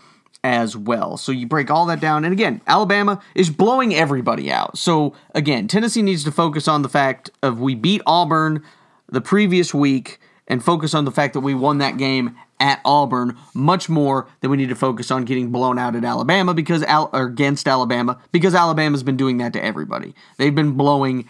as 0.44 0.76
well. 0.76 1.16
So 1.16 1.32
you 1.32 1.46
break 1.46 1.70
all 1.70 1.87
that 1.87 2.00
down. 2.00 2.25
And 2.25 2.32
again, 2.32 2.60
Alabama 2.66 3.20
is 3.34 3.50
blowing 3.50 3.94
everybody 3.94 4.52
out. 4.52 4.76
So 4.76 5.14
again, 5.34 5.66
Tennessee 5.66 6.02
needs 6.02 6.22
to 6.25 6.30
focus 6.30 6.68
on 6.68 6.82
the 6.82 6.88
fact 6.88 7.30
of 7.42 7.60
we 7.60 7.75
beat 7.75 8.02
Auburn 8.06 8.62
the 9.08 9.20
previous 9.20 9.72
week 9.72 10.20
and 10.49 10.64
focus 10.64 10.95
on 10.95 11.05
the 11.05 11.12
fact 11.12 11.35
that 11.35 11.40
we 11.40 11.55
won 11.55 11.78
that 11.78 11.97
game 11.97 12.37
at 12.59 12.81
Auburn 12.85 13.38
much 13.55 13.88
more 13.88 14.26
than 14.40 14.50
we 14.50 14.57
need 14.57 14.71
to 14.71 14.75
focus 14.75 15.11
on 15.11 15.25
getting 15.25 15.52
blown 15.52 15.78
out 15.78 15.95
at 15.95 16.05
Alabama 16.05 16.55
because 16.55 16.83
Al- 16.83 17.11
or 17.12 17.26
against 17.26 17.69
Alabama 17.69 18.19
because 18.33 18.55
Alabama's 18.55 19.05
been 19.05 19.17
doing 19.17 19.38
that 19.38 19.52
to 19.52 19.62
everybody. 19.62 20.14
They've 20.38 20.55
been 20.55 20.73
blowing 20.73 21.28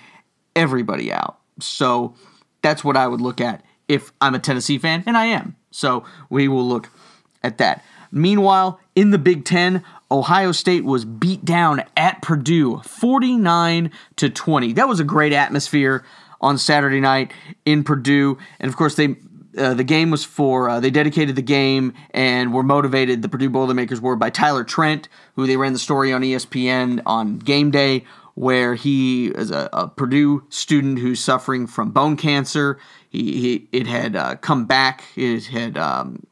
everybody 0.57 1.13
out. 1.13 1.39
So 1.61 2.15
that's 2.63 2.83
what 2.83 2.97
I 2.97 3.07
would 3.07 3.21
look 3.21 3.41
at 3.41 3.63
if 3.89 4.13
I'm 4.21 4.35
a 4.35 4.39
Tennessee 4.39 4.79
fan, 4.79 5.03
and 5.07 5.17
I 5.17 5.27
am. 5.27 5.57
So 5.71 6.05
we 6.31 6.49
will 6.49 6.67
look 6.67 6.89
at 7.43 7.59
that. 7.59 7.85
Meanwhile, 8.11 8.81
in 8.95 9.11
the 9.11 9.19
Big 9.19 9.45
Ten, 9.45 9.83
Ohio 10.11 10.53
State 10.53 10.85
was 10.85 11.05
beat 11.05 11.45
down 11.45 11.85
at 11.97 12.23
Purdue 12.23 12.81
49 12.85 13.91
to 14.17 14.31
20. 14.31 14.73
That 14.75 14.89
was 14.89 15.01
a 15.01 15.05
great 15.05 15.33
atmosphere 15.33 16.05
on 16.41 16.59
Saturday 16.59 17.01
night 17.01 17.33
in 17.65 17.85
Purdue. 17.85 18.39
And 18.61 18.69
of 18.69 18.77
course, 18.77 18.95
they 18.97 19.17
uh, 19.57 19.75
the 19.75 19.85
game 19.85 20.11
was 20.11 20.25
for 20.25 20.69
uh, 20.69 20.79
they 20.79 20.91
dedicated 20.91 21.35
the 21.35 21.43
game 21.43 21.93
and 22.11 22.53
were 22.53 22.63
motivated 22.63 23.23
the 23.23 23.29
purdue 23.29 23.51
boilermakers 23.51 24.01
were 24.01 24.15
by 24.15 24.31
tyler 24.31 24.63
trent 24.63 25.09
who 25.35 25.47
they 25.47 25.57
ran 25.57 25.73
the 25.73 25.79
story 25.79 26.13
on 26.13 26.21
espn 26.21 27.01
on 27.07 27.39
game 27.39 27.71
day 27.71 28.05
where 28.39 28.77
he 28.77 29.27
is 29.29 29.51
a, 29.51 29.69
a 29.73 29.89
purdue 29.89 30.45
student 30.49 31.01
who's 31.01 31.19
suffering 31.19 31.67
from 31.67 31.91
bone 31.91 32.17
cancer. 32.17 32.79
He, 33.11 33.41
he 33.41 33.69
it 33.73 33.89
had 33.89 34.15
uh, 34.15 34.37
come 34.37 34.65
back 34.65 35.03
it 35.17 35.47
had 35.47 35.77
um, 35.77 36.23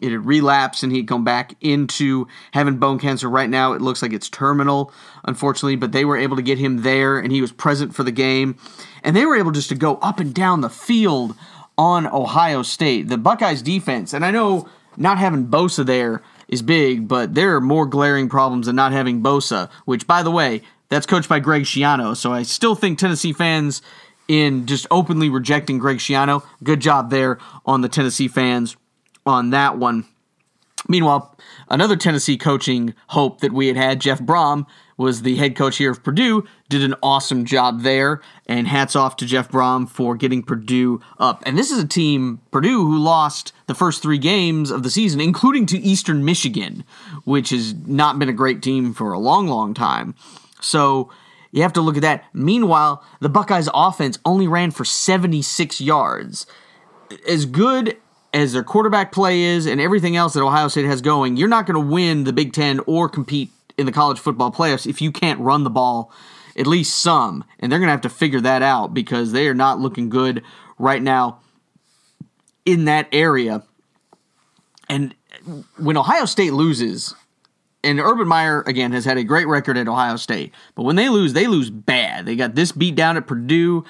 it 0.00 0.10
had 0.10 0.24
relapsed 0.24 0.82
and 0.82 0.90
he'd 0.90 1.06
come 1.06 1.22
back 1.22 1.54
into 1.60 2.26
having 2.52 2.78
bone 2.78 2.98
cancer. 2.98 3.28
Right 3.28 3.50
now 3.50 3.74
it 3.74 3.82
looks 3.82 4.00
like 4.00 4.14
it's 4.14 4.30
terminal 4.30 4.90
unfortunately 5.24 5.76
but 5.76 5.92
they 5.92 6.06
were 6.06 6.16
able 6.16 6.36
to 6.36 6.42
get 6.42 6.56
him 6.56 6.78
there 6.78 7.18
and 7.18 7.30
he 7.30 7.42
was 7.42 7.52
present 7.52 7.94
for 7.94 8.04
the 8.04 8.12
game 8.12 8.56
and 9.02 9.14
they 9.14 9.26
were 9.26 9.36
able 9.36 9.50
just 9.50 9.68
to 9.70 9.74
go 9.74 9.96
up 9.96 10.20
and 10.20 10.34
down 10.34 10.60
the 10.60 10.70
field 10.70 11.34
on 11.76 12.06
Ohio 12.06 12.62
State. 12.62 13.08
The 13.08 13.18
Buckeyes 13.18 13.62
defense, 13.62 14.12
and 14.12 14.24
I 14.24 14.30
know 14.30 14.68
not 14.96 15.18
having 15.18 15.46
Bosa 15.46 15.84
there 15.84 16.22
is 16.48 16.62
big, 16.62 17.08
but 17.08 17.34
there 17.34 17.54
are 17.56 17.60
more 17.60 17.86
glaring 17.86 18.28
problems 18.28 18.66
than 18.66 18.76
not 18.76 18.92
having 18.92 19.22
Bosa, 19.22 19.70
which, 19.84 20.06
by 20.06 20.22
the 20.22 20.30
way, 20.30 20.62
that's 20.88 21.06
coached 21.06 21.28
by 21.28 21.38
Greg 21.38 21.62
Schiano. 21.62 22.16
So 22.16 22.32
I 22.32 22.42
still 22.42 22.74
think 22.74 22.98
Tennessee 22.98 23.32
fans, 23.32 23.82
in 24.30 24.66
just 24.66 24.86
openly 24.92 25.28
rejecting 25.28 25.78
Greg 25.78 25.98
Schiano, 25.98 26.44
good 26.62 26.80
job 26.80 27.10
there 27.10 27.38
on 27.66 27.80
the 27.80 27.88
Tennessee 27.88 28.28
fans 28.28 28.76
on 29.26 29.50
that 29.50 29.76
one. 29.76 30.06
Meanwhile, 30.88 31.36
another 31.68 31.96
Tennessee 31.96 32.38
coaching 32.38 32.94
hope 33.08 33.40
that 33.40 33.52
we 33.52 33.66
had 33.66 33.76
had, 33.76 34.00
Jeff 34.00 34.20
Brohm, 34.20 34.66
was 35.00 35.22
the 35.22 35.36
head 35.36 35.56
coach 35.56 35.78
here 35.78 35.90
of 35.90 36.02
Purdue, 36.02 36.46
did 36.68 36.82
an 36.82 36.94
awesome 37.02 37.46
job 37.46 37.80
there. 37.80 38.20
And 38.44 38.68
hats 38.68 38.94
off 38.94 39.16
to 39.16 39.26
Jeff 39.26 39.48
Brohm 39.48 39.88
for 39.88 40.14
getting 40.14 40.42
Purdue 40.42 41.00
up. 41.18 41.42
And 41.46 41.56
this 41.56 41.70
is 41.70 41.82
a 41.82 41.86
team, 41.86 42.42
Purdue, 42.50 42.84
who 42.84 42.98
lost 42.98 43.54
the 43.66 43.74
first 43.74 44.02
three 44.02 44.18
games 44.18 44.70
of 44.70 44.82
the 44.82 44.90
season, 44.90 45.18
including 45.18 45.64
to 45.66 45.78
Eastern 45.78 46.22
Michigan, 46.22 46.84
which 47.24 47.48
has 47.48 47.72
not 47.86 48.18
been 48.18 48.28
a 48.28 48.34
great 48.34 48.60
team 48.60 48.92
for 48.92 49.12
a 49.12 49.18
long, 49.18 49.48
long 49.48 49.72
time. 49.72 50.14
So 50.60 51.10
you 51.50 51.62
have 51.62 51.72
to 51.72 51.80
look 51.80 51.96
at 51.96 52.02
that. 52.02 52.24
Meanwhile, 52.34 53.02
the 53.20 53.30
Buckeyes 53.30 53.70
offense 53.72 54.18
only 54.26 54.48
ran 54.48 54.70
for 54.70 54.84
76 54.84 55.80
yards. 55.80 56.44
As 57.26 57.46
good 57.46 57.96
as 58.34 58.52
their 58.52 58.62
quarterback 58.62 59.12
play 59.12 59.40
is 59.40 59.64
and 59.64 59.80
everything 59.80 60.14
else 60.14 60.34
that 60.34 60.42
Ohio 60.42 60.68
State 60.68 60.84
has 60.84 61.00
going, 61.00 61.38
you're 61.38 61.48
not 61.48 61.64
going 61.64 61.82
to 61.82 61.90
win 61.90 62.24
the 62.24 62.34
Big 62.34 62.52
Ten 62.52 62.80
or 62.80 63.08
compete 63.08 63.50
in 63.80 63.86
the 63.86 63.92
college 63.92 64.18
football 64.18 64.52
playoffs 64.52 64.86
if 64.86 65.00
you 65.00 65.10
can't 65.10 65.40
run 65.40 65.64
the 65.64 65.70
ball 65.70 66.12
at 66.56 66.66
least 66.66 66.96
some. 66.96 67.44
And 67.58 67.70
they're 67.70 67.78
going 67.78 67.88
to 67.88 67.92
have 67.92 68.00
to 68.02 68.08
figure 68.10 68.40
that 68.40 68.62
out 68.62 68.92
because 68.94 69.32
they 69.32 69.48
are 69.48 69.54
not 69.54 69.78
looking 69.78 70.08
good 70.08 70.42
right 70.78 71.02
now 71.02 71.40
in 72.64 72.84
that 72.84 73.08
area. 73.12 73.62
And 74.88 75.14
when 75.78 75.96
Ohio 75.96 76.24
State 76.24 76.52
loses, 76.52 77.14
and 77.82 77.98
Urban 77.98 78.28
Meyer 78.28 78.62
again 78.66 78.92
has 78.92 79.04
had 79.04 79.16
a 79.16 79.24
great 79.24 79.46
record 79.46 79.78
at 79.78 79.88
Ohio 79.88 80.16
State, 80.16 80.52
but 80.74 80.82
when 80.82 80.96
they 80.96 81.08
lose, 81.08 81.32
they 81.32 81.46
lose 81.46 81.70
bad. 81.70 82.26
They 82.26 82.36
got 82.36 82.54
this 82.54 82.72
beat 82.72 82.94
down 82.94 83.16
at 83.16 83.26
Purdue 83.26 83.84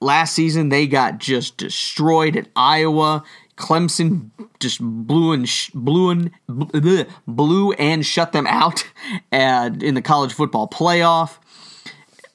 last 0.00 0.34
season. 0.34 0.68
They 0.68 0.86
got 0.86 1.18
just 1.18 1.56
destroyed 1.56 2.36
at 2.36 2.46
Iowa. 2.54 3.24
Clemson 3.58 4.30
just 4.60 4.80
blew 4.80 5.32
and 5.32 5.48
sh- 5.48 5.70
blew 5.74 6.10
and 6.10 6.30
bleh, 6.48 7.08
blew 7.26 7.72
and 7.72 8.06
shut 8.06 8.32
them 8.32 8.46
out 8.46 8.86
at, 9.32 9.82
in 9.82 9.94
the 9.94 10.02
college 10.02 10.32
football 10.32 10.68
playoff. 10.68 11.38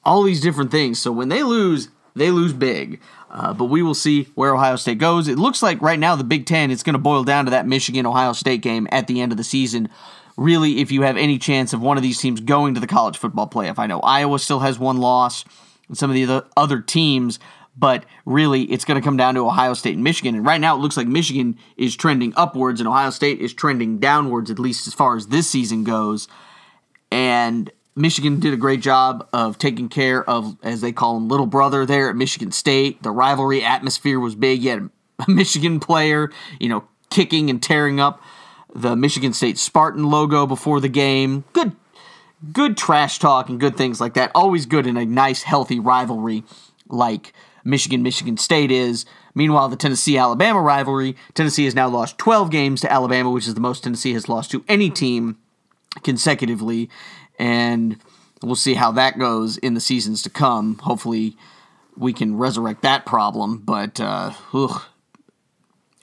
All 0.04 0.22
these 0.22 0.40
different 0.40 0.70
things. 0.70 0.98
So 1.00 1.10
when 1.10 1.30
they 1.30 1.42
lose, 1.42 1.88
they 2.14 2.30
lose 2.30 2.52
big. 2.52 3.00
Uh, 3.30 3.52
but 3.52 3.64
we 3.64 3.82
will 3.82 3.94
see 3.94 4.28
where 4.34 4.54
Ohio 4.54 4.76
State 4.76 4.98
goes. 4.98 5.26
It 5.26 5.38
looks 5.38 5.62
like 5.62 5.82
right 5.82 5.98
now 5.98 6.14
the 6.14 6.22
Big 6.22 6.46
Ten 6.46 6.70
it's 6.70 6.84
going 6.84 6.94
to 6.94 7.00
boil 7.00 7.24
down 7.24 7.46
to 7.46 7.50
that 7.50 7.66
Michigan 7.66 8.06
Ohio 8.06 8.32
State 8.32 8.60
game 8.60 8.86
at 8.92 9.08
the 9.08 9.20
end 9.20 9.32
of 9.32 9.38
the 9.38 9.44
season. 9.44 9.88
Really, 10.36 10.80
if 10.80 10.92
you 10.92 11.02
have 11.02 11.16
any 11.16 11.38
chance 11.38 11.72
of 11.72 11.80
one 11.80 11.96
of 11.96 12.02
these 12.02 12.20
teams 12.20 12.40
going 12.40 12.74
to 12.74 12.80
the 12.80 12.86
college 12.86 13.16
football 13.16 13.48
playoff, 13.48 13.78
I 13.78 13.86
know 13.86 14.00
Iowa 14.00 14.38
still 14.38 14.60
has 14.60 14.78
one 14.78 14.98
loss, 14.98 15.44
and 15.88 15.98
some 15.98 16.10
of 16.10 16.14
the 16.14 16.24
other, 16.24 16.46
other 16.56 16.80
teams 16.80 17.38
but 17.76 18.04
really 18.24 18.62
it's 18.62 18.84
going 18.84 19.00
to 19.00 19.04
come 19.04 19.16
down 19.16 19.34
to 19.34 19.46
Ohio 19.46 19.74
State 19.74 19.94
and 19.94 20.04
Michigan. 20.04 20.34
And 20.34 20.46
right 20.46 20.60
now 20.60 20.76
it 20.76 20.78
looks 20.78 20.96
like 20.96 21.06
Michigan 21.06 21.58
is 21.76 21.96
trending 21.96 22.32
upwards 22.36 22.80
and 22.80 22.88
Ohio 22.88 23.10
State 23.10 23.40
is 23.40 23.52
trending 23.52 23.98
downwards, 23.98 24.50
at 24.50 24.58
least 24.58 24.86
as 24.86 24.94
far 24.94 25.16
as 25.16 25.28
this 25.28 25.48
season 25.48 25.84
goes. 25.84 26.28
And 27.10 27.70
Michigan 27.96 28.40
did 28.40 28.52
a 28.52 28.56
great 28.56 28.80
job 28.80 29.28
of 29.32 29.58
taking 29.58 29.88
care 29.88 30.28
of, 30.28 30.56
as 30.62 30.80
they 30.80 30.92
call 30.92 31.16
him, 31.16 31.28
little 31.28 31.46
brother 31.46 31.86
there 31.86 32.10
at 32.10 32.16
Michigan 32.16 32.50
State. 32.50 33.02
The 33.02 33.10
rivalry 33.10 33.62
atmosphere 33.62 34.18
was 34.18 34.34
big. 34.34 34.62
You 34.62 34.70
had 34.70 34.90
a 35.20 35.24
Michigan 35.30 35.80
player, 35.80 36.30
you 36.58 36.68
know, 36.68 36.84
kicking 37.10 37.50
and 37.50 37.62
tearing 37.62 38.00
up 38.00 38.20
the 38.74 38.96
Michigan 38.96 39.32
State 39.32 39.58
Spartan 39.58 40.04
logo 40.04 40.46
before 40.46 40.80
the 40.80 40.88
game. 40.88 41.44
Good, 41.52 41.72
good 42.52 42.76
trash 42.76 43.20
talk 43.20 43.48
and 43.48 43.60
good 43.60 43.76
things 43.76 44.00
like 44.00 44.14
that. 44.14 44.32
Always 44.34 44.66
good 44.66 44.86
in 44.86 44.96
a 44.96 45.04
nice, 45.04 45.44
healthy 45.44 45.78
rivalry 45.78 46.42
like 46.88 47.32
Michigan 47.64 48.02
Michigan 48.02 48.36
State 48.36 48.70
is. 48.70 49.04
Meanwhile, 49.34 49.68
the 49.68 49.76
Tennessee 49.76 50.18
Alabama 50.18 50.60
rivalry, 50.60 51.16
Tennessee 51.34 51.64
has 51.64 51.74
now 51.74 51.88
lost 51.88 52.18
12 52.18 52.50
games 52.50 52.80
to 52.82 52.92
Alabama, 52.92 53.30
which 53.30 53.48
is 53.48 53.54
the 53.54 53.60
most 53.60 53.84
Tennessee 53.84 54.12
has 54.12 54.28
lost 54.28 54.50
to 54.52 54.64
any 54.68 54.90
team 54.90 55.38
consecutively. 56.02 56.88
And 57.38 57.98
we'll 58.42 58.54
see 58.54 58.74
how 58.74 58.92
that 58.92 59.18
goes 59.18 59.56
in 59.56 59.74
the 59.74 59.80
seasons 59.80 60.22
to 60.22 60.30
come. 60.30 60.78
Hopefully, 60.78 61.36
we 61.96 62.12
can 62.12 62.36
resurrect 62.36 62.82
that 62.82 63.06
problem. 63.06 63.58
But, 63.58 64.00
uh, 64.00 64.32
ugh, 64.52 64.82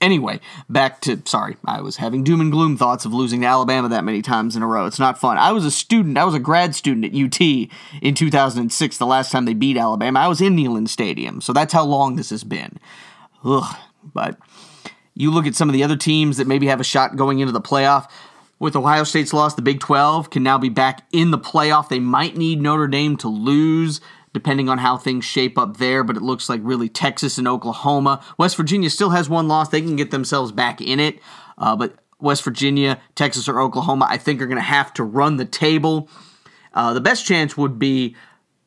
Anyway, 0.01 0.39
back 0.67 0.99
to 1.01 1.21
sorry, 1.25 1.57
I 1.63 1.79
was 1.81 1.97
having 1.97 2.23
doom 2.23 2.41
and 2.41 2.51
gloom 2.51 2.75
thoughts 2.75 3.05
of 3.05 3.13
losing 3.13 3.41
to 3.41 3.47
Alabama 3.47 3.87
that 3.89 4.03
many 4.03 4.23
times 4.23 4.55
in 4.55 4.63
a 4.63 4.67
row. 4.67 4.87
It's 4.87 4.97
not 4.97 5.19
fun. 5.19 5.37
I 5.37 5.51
was 5.51 5.63
a 5.63 5.69
student, 5.69 6.17
I 6.17 6.25
was 6.25 6.33
a 6.33 6.39
grad 6.39 6.73
student 6.73 7.05
at 7.05 7.13
UT 7.13 7.39
in 8.01 8.15
2006, 8.15 8.97
the 8.97 9.05
last 9.05 9.31
time 9.31 9.45
they 9.45 9.53
beat 9.53 9.77
Alabama. 9.77 10.19
I 10.19 10.27
was 10.27 10.41
in 10.41 10.55
Neyland 10.55 10.89
Stadium, 10.89 11.39
so 11.39 11.53
that's 11.53 11.71
how 11.71 11.85
long 11.85 12.15
this 12.15 12.31
has 12.31 12.43
been. 12.43 12.79
Ugh, 13.45 13.77
but 14.11 14.39
you 15.13 15.29
look 15.29 15.45
at 15.45 15.55
some 15.55 15.69
of 15.69 15.73
the 15.73 15.83
other 15.83 15.97
teams 15.97 16.37
that 16.37 16.47
maybe 16.47 16.65
have 16.65 16.79
a 16.79 16.83
shot 16.83 17.15
going 17.15 17.37
into 17.37 17.53
the 17.53 17.61
playoff. 17.61 18.09
With 18.57 18.75
Ohio 18.75 19.03
State's 19.03 19.33
loss, 19.33 19.53
the 19.53 19.61
Big 19.61 19.79
12 19.79 20.31
can 20.31 20.41
now 20.41 20.57
be 20.57 20.69
back 20.69 21.05
in 21.11 21.31
the 21.31 21.37
playoff. 21.37 21.89
They 21.89 21.99
might 21.99 22.37
need 22.37 22.61
Notre 22.61 22.87
Dame 22.87 23.17
to 23.17 23.27
lose 23.27 24.01
depending 24.33 24.69
on 24.69 24.77
how 24.77 24.97
things 24.97 25.25
shape 25.25 25.57
up 25.57 25.77
there, 25.77 26.03
but 26.03 26.15
it 26.15 26.21
looks 26.21 26.49
like 26.49 26.61
really 26.63 26.89
Texas 26.89 27.37
and 27.37 27.47
Oklahoma. 27.47 28.23
West 28.37 28.55
Virginia 28.55 28.89
still 28.89 29.09
has 29.09 29.29
one 29.29 29.47
loss. 29.47 29.69
They 29.69 29.81
can 29.81 29.95
get 29.95 30.11
themselves 30.11 30.51
back 30.51 30.81
in 30.81 30.99
it, 30.99 31.19
uh, 31.57 31.75
but 31.75 31.95
West 32.19 32.43
Virginia, 32.43 33.01
Texas, 33.15 33.49
or 33.49 33.59
Oklahoma, 33.59 34.07
I 34.09 34.17
think 34.17 34.41
are 34.41 34.47
going 34.47 34.57
to 34.57 34.61
have 34.61 34.93
to 34.93 35.03
run 35.03 35.37
the 35.37 35.45
table. 35.45 36.09
Uh, 36.73 36.93
the 36.93 37.01
best 37.01 37.25
chance 37.25 37.57
would 37.57 37.79
be 37.79 38.15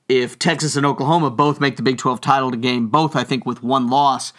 if 0.09 0.39
Texas 0.39 0.77
and 0.77 0.85
Oklahoma 0.85 1.31
both 1.31 1.61
make 1.61 1.77
the 1.77 1.83
Big 1.83 1.97
12 1.99 2.21
title 2.21 2.51
game, 2.51 2.89
both, 2.89 3.17
I 3.17 3.25
think, 3.25 3.47
with 3.47 3.63
one 3.63 3.89
loss, 3.89 4.33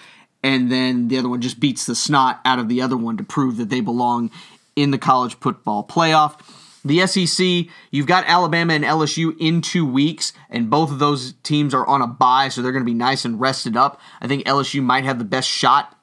and 0.44 0.72
then 0.72 1.08
the 1.08 1.18
other 1.18 1.30
one 1.30 1.42
just 1.42 1.60
beats 1.60 1.86
the 1.86 1.96
snot 1.96 2.40
out 2.46 2.60
of 2.60 2.70
the 2.70 2.82
other 2.82 2.98
one 2.98 3.18
to 3.18 3.24
prove 3.24 3.58
that 3.58 3.70
they 3.70 3.82
belong 3.82 4.30
in 4.76 4.92
the 4.92 4.98
college 4.98 5.36
football 5.40 5.84
playoff. 5.84 6.40
The 6.86 7.08
SEC, 7.08 7.66
you've 7.90 8.06
got 8.06 8.26
Alabama 8.28 8.74
and 8.74 8.86
LSU 8.86 9.36
in 9.40 9.62
two 9.62 9.86
weeks, 9.86 10.34
and 10.52 10.70
both 10.70 10.92
of 10.92 11.00
those 11.00 11.34
teams 11.42 11.74
are 11.74 11.86
on 11.88 12.04
a 12.04 12.08
bye, 12.08 12.50
so 12.50 12.62
they're 12.62 12.72
going 12.72 12.84
to 12.84 12.90
be 12.90 12.94
nice 12.94 13.26
and 13.26 13.40
rested 13.40 13.76
up. 13.76 14.00
I 14.22 14.28
think 14.28 14.46
LSU 14.46 14.84
might 14.84 15.04
have 15.04 15.18
the 15.18 15.26
best 15.26 15.50
shot 15.50 15.98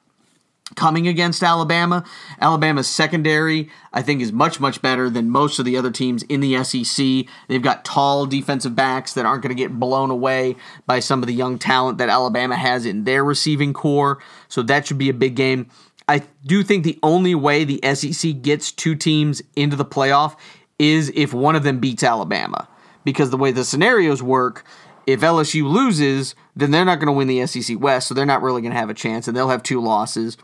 coming 0.75 1.07
against 1.07 1.41
Alabama. 1.41 2.03
Alabama's 2.41 2.87
secondary, 2.87 3.69
I 3.93 4.01
think, 4.01 4.21
is 4.21 4.33
much, 4.33 4.59
much 4.59 4.81
better 4.81 5.09
than 5.09 5.29
most 5.29 5.57
of 5.57 5.65
the 5.65 5.77
other 5.77 5.91
teams 5.91 6.23
in 6.23 6.41
the 6.41 6.61
SEC. 6.63 7.27
They've 7.47 7.61
got 7.61 7.85
tall 7.85 8.25
defensive 8.25 8.75
backs 8.75 9.13
that 9.13 9.25
aren't 9.25 9.43
going 9.43 9.55
to 9.55 9.61
get 9.61 9.79
blown 9.79 10.09
away 10.09 10.57
by 10.85 10.99
some 10.99 11.21
of 11.23 11.27
the 11.27 11.33
young 11.33 11.59
talent 11.59 11.97
that 11.99 12.09
Alabama 12.09 12.57
has 12.57 12.85
in 12.85 13.05
their 13.05 13.23
receiving 13.23 13.71
corps, 13.71 14.19
so 14.49 14.61
that 14.63 14.87
should 14.87 14.97
be 14.97 15.09
a 15.09 15.13
big 15.13 15.35
game. 15.35 15.69
I 16.07 16.23
do 16.45 16.63
think 16.63 16.83
the 16.83 16.99
only 17.01 17.33
way 17.33 17.63
the 17.63 17.79
SEC 17.95 18.41
gets 18.41 18.73
two 18.73 18.95
teams 18.95 19.41
into 19.55 19.77
the 19.77 19.85
playoff 19.85 20.35
is 20.79 21.11
if 21.15 21.33
one 21.33 21.55
of 21.55 21.63
them 21.63 21.79
beats 21.79 22.03
Alabama. 22.03 22.67
Because 23.03 23.29
the 23.29 23.37
way 23.37 23.51
the 23.51 23.65
scenarios 23.65 24.23
work, 24.23 24.65
if 25.05 25.21
LSU 25.21 25.69
loses, 25.69 26.35
then 26.55 26.71
they're 26.71 26.85
not 26.85 26.99
going 26.99 27.07
to 27.07 27.13
win 27.13 27.27
the 27.27 27.45
SEC 27.45 27.79
West, 27.79 28.07
so 28.07 28.13
they're 28.13 28.25
not 28.25 28.41
really 28.41 28.61
going 28.61 28.73
to 28.73 28.79
have 28.79 28.89
a 28.89 28.93
chance, 28.93 29.27
and 29.27 29.35
they'll 29.35 29.49
have 29.49 29.63
two 29.63 29.81
losses. 29.81 30.37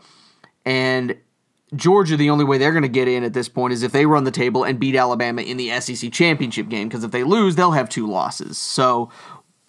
And 0.66 1.16
Georgia, 1.74 2.16
the 2.16 2.30
only 2.30 2.44
way 2.44 2.58
they're 2.58 2.72
going 2.72 2.82
to 2.82 2.88
get 2.88 3.08
in 3.08 3.24
at 3.24 3.32
this 3.32 3.48
point 3.48 3.72
is 3.72 3.82
if 3.82 3.92
they 3.92 4.04
run 4.04 4.24
the 4.24 4.30
table 4.30 4.64
and 4.64 4.78
beat 4.78 4.96
Alabama 4.96 5.40
in 5.42 5.56
the 5.56 5.80
SEC 5.80 6.12
championship 6.12 6.68
game, 6.68 6.88
because 6.88 7.04
if 7.04 7.12
they 7.12 7.24
lose, 7.24 7.56
they'll 7.56 7.70
have 7.72 7.88
two 7.88 8.06
losses. 8.06 8.58
So 8.58 9.10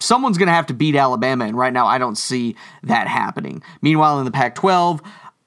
someone's 0.00 0.36
going 0.36 0.48
to 0.48 0.52
have 0.52 0.66
to 0.66 0.74
beat 0.74 0.96
Alabama, 0.96 1.46
and 1.46 1.56
right 1.56 1.72
now 1.72 1.86
I 1.86 1.98
don't 1.98 2.18
see 2.18 2.56
that 2.82 3.06
happening. 3.06 3.62
Meanwhile, 3.80 4.18
in 4.18 4.24
the 4.24 4.30
Pac 4.32 4.56
12, 4.56 5.00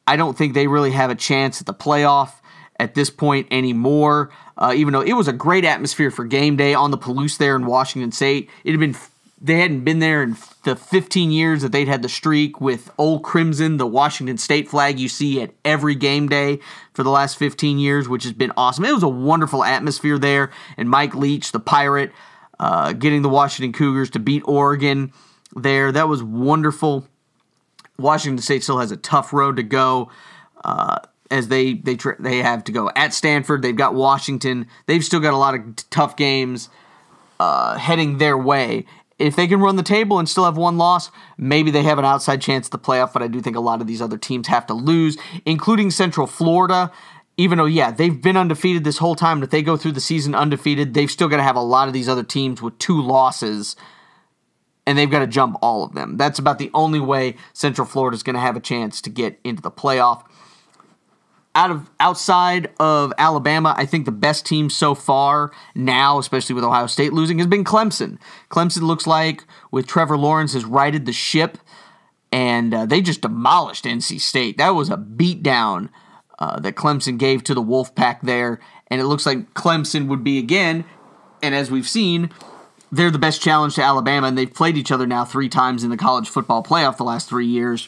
I 0.07 0.15
don't 0.15 0.37
think 0.37 0.53
they 0.53 0.67
really 0.67 0.91
have 0.91 1.09
a 1.09 1.15
chance 1.15 1.59
at 1.59 1.67
the 1.67 1.73
playoff 1.73 2.31
at 2.79 2.95
this 2.95 3.09
point 3.09 3.47
anymore. 3.51 4.31
Uh, 4.57 4.73
even 4.75 4.93
though 4.93 5.01
it 5.01 5.13
was 5.13 5.27
a 5.27 5.33
great 5.33 5.65
atmosphere 5.65 6.09
for 6.09 6.23
game 6.23 6.55
day 6.55 6.73
on 6.73 6.91
the 6.91 6.97
Palouse 6.97 7.37
there 7.37 7.55
in 7.55 7.65
Washington 7.65 8.11
State, 8.11 8.49
it 8.63 8.71
had 8.71 8.79
been 8.79 8.95
they 9.41 9.59
hadn't 9.59 9.81
been 9.81 9.99
there 9.99 10.23
in 10.23 10.37
the 10.63 10.75
15 10.75 11.29
years 11.29 11.61
that 11.61 11.71
they'd 11.71 11.87
had 11.87 12.01
the 12.01 12.09
streak 12.09 12.61
with 12.61 12.89
Old 12.97 13.23
Crimson, 13.23 13.77
the 13.77 13.85
Washington 13.85 14.37
State 14.37 14.69
flag 14.69 14.97
you 14.97 15.09
see 15.09 15.41
at 15.41 15.51
every 15.65 15.93
game 15.93 16.29
day 16.29 16.59
for 16.93 17.03
the 17.03 17.09
last 17.09 17.37
15 17.37 17.77
years, 17.77 18.07
which 18.07 18.23
has 18.23 18.33
been 18.33 18.53
awesome. 18.55 18.85
It 18.85 18.93
was 18.93 19.03
a 19.03 19.09
wonderful 19.09 19.63
atmosphere 19.63 20.17
there, 20.17 20.51
and 20.77 20.89
Mike 20.89 21.13
Leach, 21.13 21.51
the 21.51 21.59
Pirate, 21.59 22.11
uh, 22.59 22.93
getting 22.93 23.21
the 23.21 23.29
Washington 23.29 23.73
Cougars 23.73 24.09
to 24.11 24.19
beat 24.19 24.41
Oregon 24.45 25.11
there. 25.55 25.91
That 25.91 26.07
was 26.07 26.23
wonderful. 26.23 27.07
Washington 27.99 28.41
State 28.41 28.63
still 28.63 28.79
has 28.79 28.91
a 28.91 28.97
tough 28.97 29.33
road 29.33 29.57
to 29.57 29.63
go. 29.63 30.09
Uh, 30.63 30.99
as 31.31 31.47
they 31.47 31.73
they 31.73 31.97
they 32.19 32.37
have 32.37 32.63
to 32.65 32.71
go 32.71 32.89
at 32.95 33.13
Stanford. 33.13 33.61
They've 33.61 33.75
got 33.75 33.95
Washington. 33.95 34.67
They've 34.85 35.03
still 35.03 35.19
got 35.19 35.33
a 35.33 35.37
lot 35.37 35.55
of 35.55 35.75
t- 35.75 35.85
tough 35.89 36.15
games 36.15 36.69
uh, 37.39 37.77
heading 37.77 38.17
their 38.17 38.37
way. 38.37 38.85
If 39.17 39.35
they 39.35 39.47
can 39.47 39.61
run 39.61 39.77
the 39.77 39.83
table 39.83 40.19
and 40.19 40.27
still 40.27 40.43
have 40.43 40.57
one 40.57 40.77
loss, 40.77 41.09
maybe 41.37 41.71
they 41.71 41.83
have 41.83 41.97
an 41.97 42.05
outside 42.05 42.41
chance 42.41 42.67
at 42.67 42.71
the 42.71 42.79
playoff. 42.79 43.13
But 43.13 43.23
I 43.23 43.27
do 43.27 43.41
think 43.41 43.55
a 43.55 43.61
lot 43.61 43.81
of 43.81 43.87
these 43.87 44.01
other 44.01 44.17
teams 44.17 44.47
have 44.47 44.67
to 44.67 44.73
lose, 44.73 45.17
including 45.45 45.91
Central 45.91 46.27
Florida. 46.27 46.91
Even 47.37 47.57
though, 47.57 47.65
yeah, 47.65 47.91
they've 47.91 48.21
been 48.21 48.37
undefeated 48.37 48.85
this 48.85 48.97
whole 48.97 49.15
time. 49.15 49.43
If 49.43 49.49
they 49.49 49.61
go 49.61 49.75
through 49.75 49.91
the 49.91 50.01
season 50.01 50.33
undefeated, 50.33 50.93
they've 50.93 51.11
still 51.11 51.27
got 51.27 51.37
to 51.37 51.43
have 51.43 51.57
a 51.57 51.61
lot 51.61 51.89
of 51.89 51.93
these 51.93 52.07
other 52.07 52.23
teams 52.23 52.61
with 52.61 52.77
two 52.77 53.01
losses 53.01 53.75
and 54.85 54.97
they've 54.97 55.09
got 55.09 55.19
to 55.19 55.27
jump 55.27 55.57
all 55.61 55.83
of 55.83 55.93
them. 55.93 56.17
That's 56.17 56.39
about 56.39 56.59
the 56.59 56.71
only 56.73 56.99
way 56.99 57.35
Central 57.53 57.87
Florida 57.87 58.15
is 58.15 58.23
going 58.23 58.35
to 58.35 58.39
have 58.39 58.55
a 58.55 58.61
chance 58.61 59.01
to 59.01 59.09
get 59.09 59.39
into 59.43 59.61
the 59.61 59.71
playoff 59.71 60.23
out 61.55 61.71
of 61.71 61.89
outside 61.99 62.69
of 62.79 63.13
Alabama, 63.17 63.73
I 63.77 63.85
think 63.85 64.05
the 64.05 64.11
best 64.11 64.45
team 64.45 64.69
so 64.69 64.93
far 64.93 65.51
now, 65.73 66.19
especially 66.19 66.53
with 66.53 66.65
Ohio 66.65 66.87
State 66.87 67.13
losing, 67.13 67.37
has 67.37 67.47
been 67.47 67.63
Clemson. 67.63 68.19
Clemson 68.49 68.81
looks 68.81 69.07
like 69.07 69.45
with 69.71 69.87
Trevor 69.87 70.17
Lawrence 70.17 70.53
has 70.53 70.65
righted 70.65 71.05
the 71.05 71.13
ship, 71.13 71.57
and 72.31 72.73
uh, 72.73 72.85
they 72.85 73.01
just 73.01 73.21
demolished 73.21 73.85
NC 73.85 74.19
State. 74.19 74.57
That 74.57 74.71
was 74.71 74.89
a 74.89 74.97
beatdown 74.97 75.89
uh, 76.37 76.59
that 76.59 76.75
Clemson 76.75 77.17
gave 77.17 77.43
to 77.45 77.53
the 77.53 77.63
Wolfpack 77.63 78.21
there, 78.21 78.59
and 78.87 78.99
it 78.99 79.05
looks 79.05 79.25
like 79.25 79.53
Clemson 79.53 80.07
would 80.07 80.23
be 80.23 80.37
again. 80.37 80.83
And 81.41 81.55
as 81.55 81.71
we've 81.71 81.87
seen, 81.87 82.31
they're 82.91 83.11
the 83.11 83.19
best 83.19 83.41
challenge 83.41 83.75
to 83.75 83.83
Alabama, 83.83 84.27
and 84.27 84.37
they've 84.37 84.53
played 84.53 84.75
each 84.75 84.91
other 84.91 85.07
now 85.07 85.23
three 85.23 85.47
times 85.47 85.85
in 85.85 85.89
the 85.89 85.97
college 85.97 86.27
football 86.27 86.63
playoff 86.63 86.97
the 86.97 87.05
last 87.05 87.29
three 87.29 87.47
years. 87.47 87.87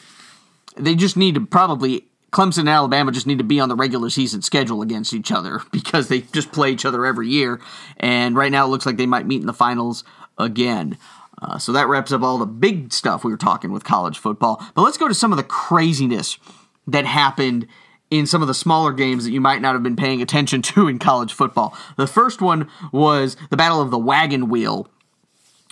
They 0.76 0.94
just 0.94 1.16
need 1.16 1.34
to 1.34 1.44
probably 1.44 2.07
Clemson 2.30 2.60
and 2.60 2.68
Alabama 2.68 3.10
just 3.10 3.26
need 3.26 3.38
to 3.38 3.44
be 3.44 3.60
on 3.60 3.68
the 3.68 3.76
regular 3.76 4.10
season 4.10 4.42
schedule 4.42 4.82
against 4.82 5.14
each 5.14 5.32
other 5.32 5.60
because 5.72 6.08
they 6.08 6.20
just 6.20 6.52
play 6.52 6.70
each 6.70 6.84
other 6.84 7.06
every 7.06 7.28
year. 7.28 7.60
And 7.96 8.36
right 8.36 8.52
now 8.52 8.66
it 8.66 8.68
looks 8.68 8.86
like 8.86 8.96
they 8.96 9.06
might 9.06 9.26
meet 9.26 9.40
in 9.40 9.46
the 9.46 9.52
finals 9.52 10.04
again. 10.36 10.98
Uh, 11.40 11.58
so 11.58 11.72
that 11.72 11.88
wraps 11.88 12.12
up 12.12 12.22
all 12.22 12.38
the 12.38 12.46
big 12.46 12.92
stuff 12.92 13.24
we 13.24 13.30
were 13.30 13.36
talking 13.36 13.72
with 13.72 13.84
college 13.84 14.18
football. 14.18 14.62
But 14.74 14.82
let's 14.82 14.98
go 14.98 15.08
to 15.08 15.14
some 15.14 15.32
of 15.32 15.36
the 15.36 15.44
craziness 15.44 16.38
that 16.86 17.04
happened 17.04 17.66
in 18.10 18.26
some 18.26 18.42
of 18.42 18.48
the 18.48 18.54
smaller 18.54 18.92
games 18.92 19.24
that 19.24 19.30
you 19.30 19.40
might 19.40 19.60
not 19.60 19.74
have 19.74 19.82
been 19.82 19.96
paying 19.96 20.22
attention 20.22 20.62
to 20.62 20.88
in 20.88 20.98
college 20.98 21.32
football. 21.32 21.76
The 21.96 22.06
first 22.06 22.40
one 22.40 22.68
was 22.92 23.36
the 23.50 23.56
Battle 23.56 23.80
of 23.80 23.90
the 23.90 23.98
Wagon 23.98 24.48
Wheel 24.48 24.88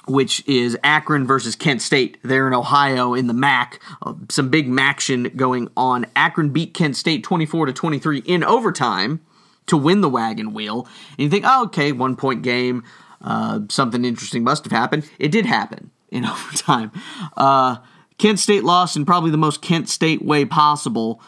which 0.07 0.47
is 0.47 0.79
Akron 0.85 1.27
versus 1.27 1.57
Kent 1.57 1.83
State 1.83 2.19
there 2.23 2.47
in 2.47 2.55
Ohio 2.55 3.15
in 3.15 3.27
the 3.27 3.35
MAC. 3.35 3.81
Uh, 4.03 4.15
some 4.29 4.49
big 4.49 4.71
action 4.79 5.25
going 5.37 5.69
on. 5.77 6.07
Akron 6.15 6.51
beat 6.51 6.75
Kent 6.75 6.97
State 6.97 7.25
24 7.25 7.67
to 7.67 7.73
23 7.73 8.19
in 8.19 8.45
overtime 8.45 9.21
to 9.67 9.77
win 9.77 10.01
the 10.01 10.09
wagon 10.09 10.55
wheel. 10.55 10.89
And 11.11 11.25
you 11.25 11.29
think, 11.29 11.45
oh, 11.47 11.65
okay, 11.65 11.93
one 11.93 12.17
point 12.17 12.43
game. 12.43 12.85
Uh, 13.21 13.61
something 13.69 14.05
interesting 14.05 14.45
must 14.45 14.65
have 14.65 14.73
happened. 14.73 15.09
It 15.19 15.33
did 15.33 15.47
happen 15.47 15.91
in 16.11 16.25
overtime. 16.27 16.93
Uh, 17.37 17.79
Kent 18.19 18.39
State 18.39 18.65
lost 18.65 18.97
in 18.97 19.05
probably 19.05 19.31
the 19.31 19.37
most 19.37 19.63
Kent 19.63 19.89
State 19.89 20.23
way 20.23 20.45
possible. 20.45 21.21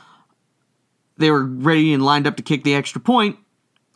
They 1.16 1.30
were 1.30 1.44
ready 1.44 1.92
and 1.92 2.04
lined 2.04 2.26
up 2.26 2.36
to 2.36 2.42
kick 2.42 2.62
the 2.62 2.74
extra 2.74 3.00
point, 3.00 3.36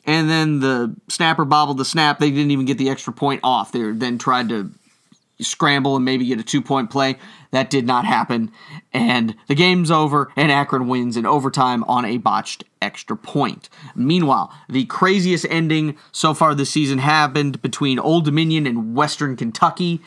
and 0.05 0.29
then 0.29 0.59
the 0.59 0.97
snapper 1.09 1.45
bobbled 1.45 1.79
the 1.79 1.85
snap. 1.85 2.19
They 2.19 2.31
didn't 2.31 2.51
even 2.51 2.67
get 2.67 2.79
the 2.79 2.91
extra 2.91 3.13
point 3.13 3.41
off. 3.45 3.71
They 3.71 3.93
then 3.93 4.19
tried 4.19 4.49
to 4.49 4.73
scramble 5.43 5.97
and 5.97 6.05
maybe 6.05 6.27
get 6.27 6.41
a 6.41 6.45
two 6.45 6.63
point 6.63 6.91
play. 6.91 7.17
That 7.51 7.71
did 7.71 7.87
not 7.87 8.05
happen. 8.05 8.51
And 8.93 9.37
the 9.47 9.55
game's 9.55 9.91
over, 9.91 10.33
and 10.37 10.51
Akron 10.51 10.89
wins 10.89 11.17
in 11.17 11.27
overtime 11.27 11.85
on 11.85 12.05
a 12.05 12.17
botched 12.17 12.65
extra 12.81 13.17
point. 13.17 13.69
Meanwhile, 13.95 14.53
the 14.69 14.87
craziest 14.87 15.47
ending 15.51 15.97
so 16.13 16.35
far 16.35 16.55
this 16.55 16.71
season 16.71 16.99
happened 16.99 17.61
between 17.63 17.99
Old 17.99 18.25
Dominion 18.25 18.67
and 18.67 18.95
Western 18.95 19.37
Kentucky. 19.37 20.01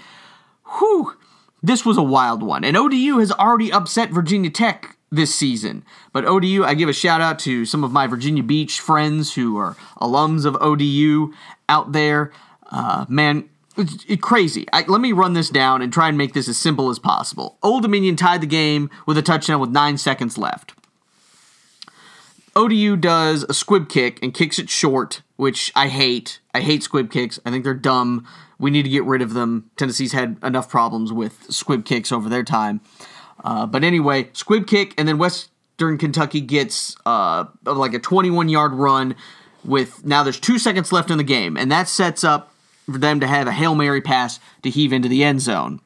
Whew, 0.80 1.16
this 1.62 1.86
was 1.86 1.98
a 1.98 2.04
wild 2.04 2.44
one. 2.44 2.64
And 2.64 2.78
ODU 2.78 3.20
has 3.20 3.32
already 3.32 3.72
upset 3.72 4.12
Virginia 4.12 4.50
Tech 4.50 4.98
this 5.12 5.34
season. 5.34 5.84
But 6.14 6.26
ODU, 6.26 6.64
I 6.64 6.74
give 6.74 6.90
a 6.90 6.94
shout 6.94 7.22
out 7.22 7.40
to 7.40 7.66
some 7.66 7.84
of 7.84 7.92
my 7.92 8.08
Virginia 8.08 8.44
Beach 8.44 8.80
friends 8.80 9.34
who 9.34 9.58
are 9.58 9.76
alums 10.00 10.46
of 10.46 10.56
ODU 10.60 11.34
out 11.70 11.92
there. 11.92 12.32
Uh, 12.72 13.06
man, 13.08 13.50
it's, 13.78 14.22
crazy. 14.22 14.66
I, 14.72 14.84
let 14.88 15.02
me 15.02 15.12
run 15.12 15.34
this 15.34 15.50
down 15.50 15.82
and 15.82 15.92
try 15.92 16.08
and 16.08 16.18
make 16.18 16.34
this 16.34 16.48
as 16.48 16.58
simple 16.58 16.90
as 16.90 17.00
possible. 17.00 17.58
Old 17.62 17.84
Dominion 17.84 18.16
tied 18.16 18.42
the 18.42 18.48
game 18.48 18.90
with 19.06 19.18
a 19.18 19.22
touchdown 19.22 19.60
with 19.60 19.70
nine 19.70 19.98
seconds 19.98 20.38
left. 20.38 20.74
ODU 22.56 22.96
does 22.96 23.44
a 23.50 23.54
squib 23.54 23.90
kick 23.90 24.18
and 24.24 24.34
kicks 24.34 24.60
it 24.60 24.70
short, 24.70 25.22
which 25.36 25.72
I 25.76 25.90
hate. 25.90 26.40
I 26.54 26.62
hate 26.62 26.84
squib 26.84 27.12
kicks. 27.12 27.40
I 27.46 27.52
think 27.52 27.66
they're 27.66 27.74
dumb. 27.74 28.26
We 28.58 28.72
need 28.72 28.84
to 28.84 28.90
get 28.90 29.04
rid 29.04 29.22
of 29.22 29.34
them. 29.34 29.70
Tennessee's 29.76 30.14
had 30.14 30.38
enough 30.42 30.70
problems 30.70 31.12
with 31.12 31.52
squib 31.52 31.84
kicks 31.84 32.14
over 32.14 32.30
their 32.30 32.44
time. 32.44 32.80
Uh, 33.44 33.66
but 33.66 33.84
anyway, 33.84 34.30
squib 34.32 34.68
kick, 34.68 34.94
and 34.98 35.08
then 35.08 35.18
Western 35.18 35.98
Kentucky 35.98 36.40
gets 36.40 36.96
uh, 37.06 37.44
like 37.66 37.94
a 37.94 38.00
21 38.00 38.48
yard 38.48 38.72
run 38.72 39.16
with 39.66 40.06
now 40.06 40.24
there's 40.24 40.40
two 40.40 40.58
seconds 40.58 40.92
left 40.94 41.12
in 41.12 41.18
the 41.18 41.24
game, 41.24 41.58
and 41.58 41.70
that 41.72 41.90
sets 41.90 42.24
up 42.24 42.55
for 42.86 42.98
them 42.98 43.20
to 43.20 43.28
have 43.28 43.48
a 43.48 43.52
Hail 43.52 43.76
Mary 43.76 44.02
pass 44.02 44.40
to 44.64 44.70
heave 44.70 44.94
into 44.94 45.08
the 45.08 45.24
end 45.24 45.42
zone. 45.42 45.80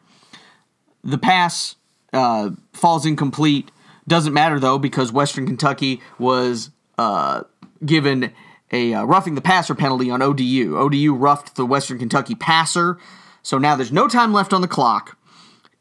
The 1.04 1.18
pass 1.18 1.76
uh, 2.14 2.52
falls 2.74 3.06
incomplete. 3.06 3.72
Doesn't 4.08 4.34
matter 4.34 4.60
though 4.60 4.80
because 4.80 5.12
Western 5.12 5.46
Kentucky 5.46 6.02
was 6.18 6.72
uh, 6.98 7.44
given 7.86 8.32
a 8.72 8.94
uh, 8.94 9.04
roughing 9.04 9.36
the 9.36 9.42
passer 9.42 9.76
penalty 9.76 10.10
on 10.10 10.22
ODU. 10.22 10.78
ODU 10.78 11.14
roughed 11.14 11.56
the 11.56 11.66
Western 11.66 11.98
Kentucky 12.00 12.36
passer, 12.36 12.98
so 13.42 13.58
now 13.58 13.76
there's 13.76 13.92
no 13.92 14.08
time 14.08 14.34
left 14.34 14.54
on 14.54 14.62
the 14.62 14.68
clock. 14.68 15.18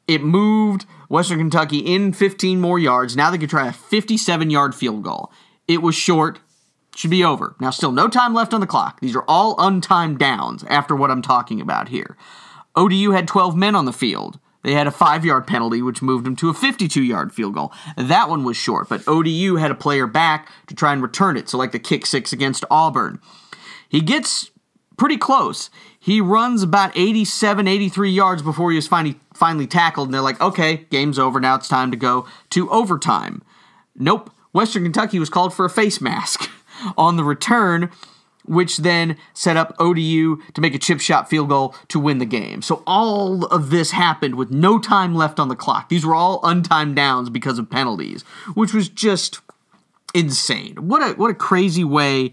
It 0.07 0.23
moved 0.23 0.87
Western 1.09 1.39
Kentucky 1.39 1.79
in 1.79 2.13
15 2.13 2.61
more 2.61 2.79
yards. 2.79 3.17
Now 3.17 3.31
they 3.31 3.39
could 3.39 3.51
try 3.51 3.69
a 3.69 3.73
57 3.73 4.51
yard 4.51 4.75
field 4.75 5.03
goal. 5.03 5.33
It 5.67 5.83
was 5.83 5.95
short, 5.95 6.41
should 6.99 7.11
be 7.11 7.23
over. 7.23 7.55
Now, 7.61 7.71
still 7.71 7.93
no 7.93 8.09
time 8.09 8.35
left 8.35 8.53
on 8.53 8.61
the 8.61 8.67
clock. 8.67 9.01
These 9.01 9.15
are 9.15 9.25
all 9.29 9.57
untimed 9.57 10.19
downs 10.19 10.65
after 10.65 10.97
what 10.97 11.13
I'm 11.13 11.23
talking 11.23 11.61
about 11.61 11.91
here. 11.91 12.17
ODU 12.75 13.13
had 13.13 13.29
12 13.29 13.55
men 13.55 13.77
on 13.77 13.85
the 13.85 13.93
field. 13.93 14.41
They 14.65 14.75
had 14.75 14.89
a 14.89 14.91
five 14.93 15.25
yard 15.25 15.47
penalty, 15.47 15.81
which 15.81 16.03
moved 16.03 16.27
them 16.27 16.35
to 16.37 16.49
a 16.49 16.55
52 16.55 17.01
yard 17.01 17.33
field 17.33 17.55
goal. 17.55 17.73
That 17.97 18.29
one 18.29 18.43
was 18.43 18.57
short, 18.57 18.89
but 18.89 19.07
ODU 19.07 19.57
had 19.57 19.71
a 19.71 19.77
player 19.77 20.09
back 20.09 20.51
to 20.67 20.75
try 20.75 20.93
and 20.93 21.01
return 21.01 21.37
it. 21.37 21.49
So, 21.49 21.57
like 21.57 21.71
the 21.71 21.79
kick 21.79 22.05
six 22.05 22.33
against 22.33 22.65
Auburn. 22.69 23.21
He 23.89 24.01
gets 24.01 24.51
pretty 24.97 25.17
close. 25.17 25.71
He 26.01 26.21
runs 26.21 26.65
about 26.65 26.97
87, 26.97 27.69
83 27.69 28.11
yards 28.11 28.43
before 28.43 28.73
he 28.73 28.79
is 28.79 28.89
finally, 28.89 29.21
finally 29.35 29.69
tackled, 29.69 30.09
and 30.09 30.15
they're 30.15 30.21
like, 30.21 30.41
okay, 30.41 30.87
game's 30.91 31.19
over. 31.19 31.39
Now 31.39 31.55
it's 31.55 31.69
time 31.69 31.93
to 31.93 31.97
go 31.97 32.27
to 32.51 32.69
overtime. 32.71 33.43
Nope. 33.95 34.31
Western 34.53 34.83
Kentucky 34.83 35.21
was 35.21 35.31
called 35.31 35.55
for 35.55 35.65
a 35.65 35.71
face 35.71 36.01
mask 36.01 36.51
on 36.97 37.17
the 37.17 37.25
return, 37.25 37.91
which 38.45 38.79
then 38.79 39.17
set 39.35 39.57
up 39.57 39.75
ODU 39.79 40.43
to 40.55 40.61
make 40.61 40.75
a 40.75 40.79
chip 40.79 41.01
shot 41.01 41.29
field 41.29 41.49
goal 41.49 41.75
to 41.89 42.01
win 42.01 42.19
the 42.19 42.27
game. 42.27 42.63
So 42.63 42.83
all 42.87 43.45
of 43.47 43.71
this 43.71 43.91
happened 43.91 44.37
with 44.37 44.51
no 44.51 44.79
time 44.79 45.15
left 45.15 45.39
on 45.39 45.49
the 45.49 45.57
clock. 45.57 45.89
These 45.89 46.07
were 46.07 46.15
all 46.15 46.41
untimed 46.43 46.95
downs 46.95 47.31
because 47.31 47.59
of 47.59 47.71
penalties, 47.71 48.23
which 48.55 48.73
was 48.73 48.89
just 48.89 49.41
insane. 50.15 50.89
What 50.89 51.03
a 51.03 51.15
what 51.15 51.31
a 51.31 51.35
crazy 51.35 51.85
way 51.85 52.33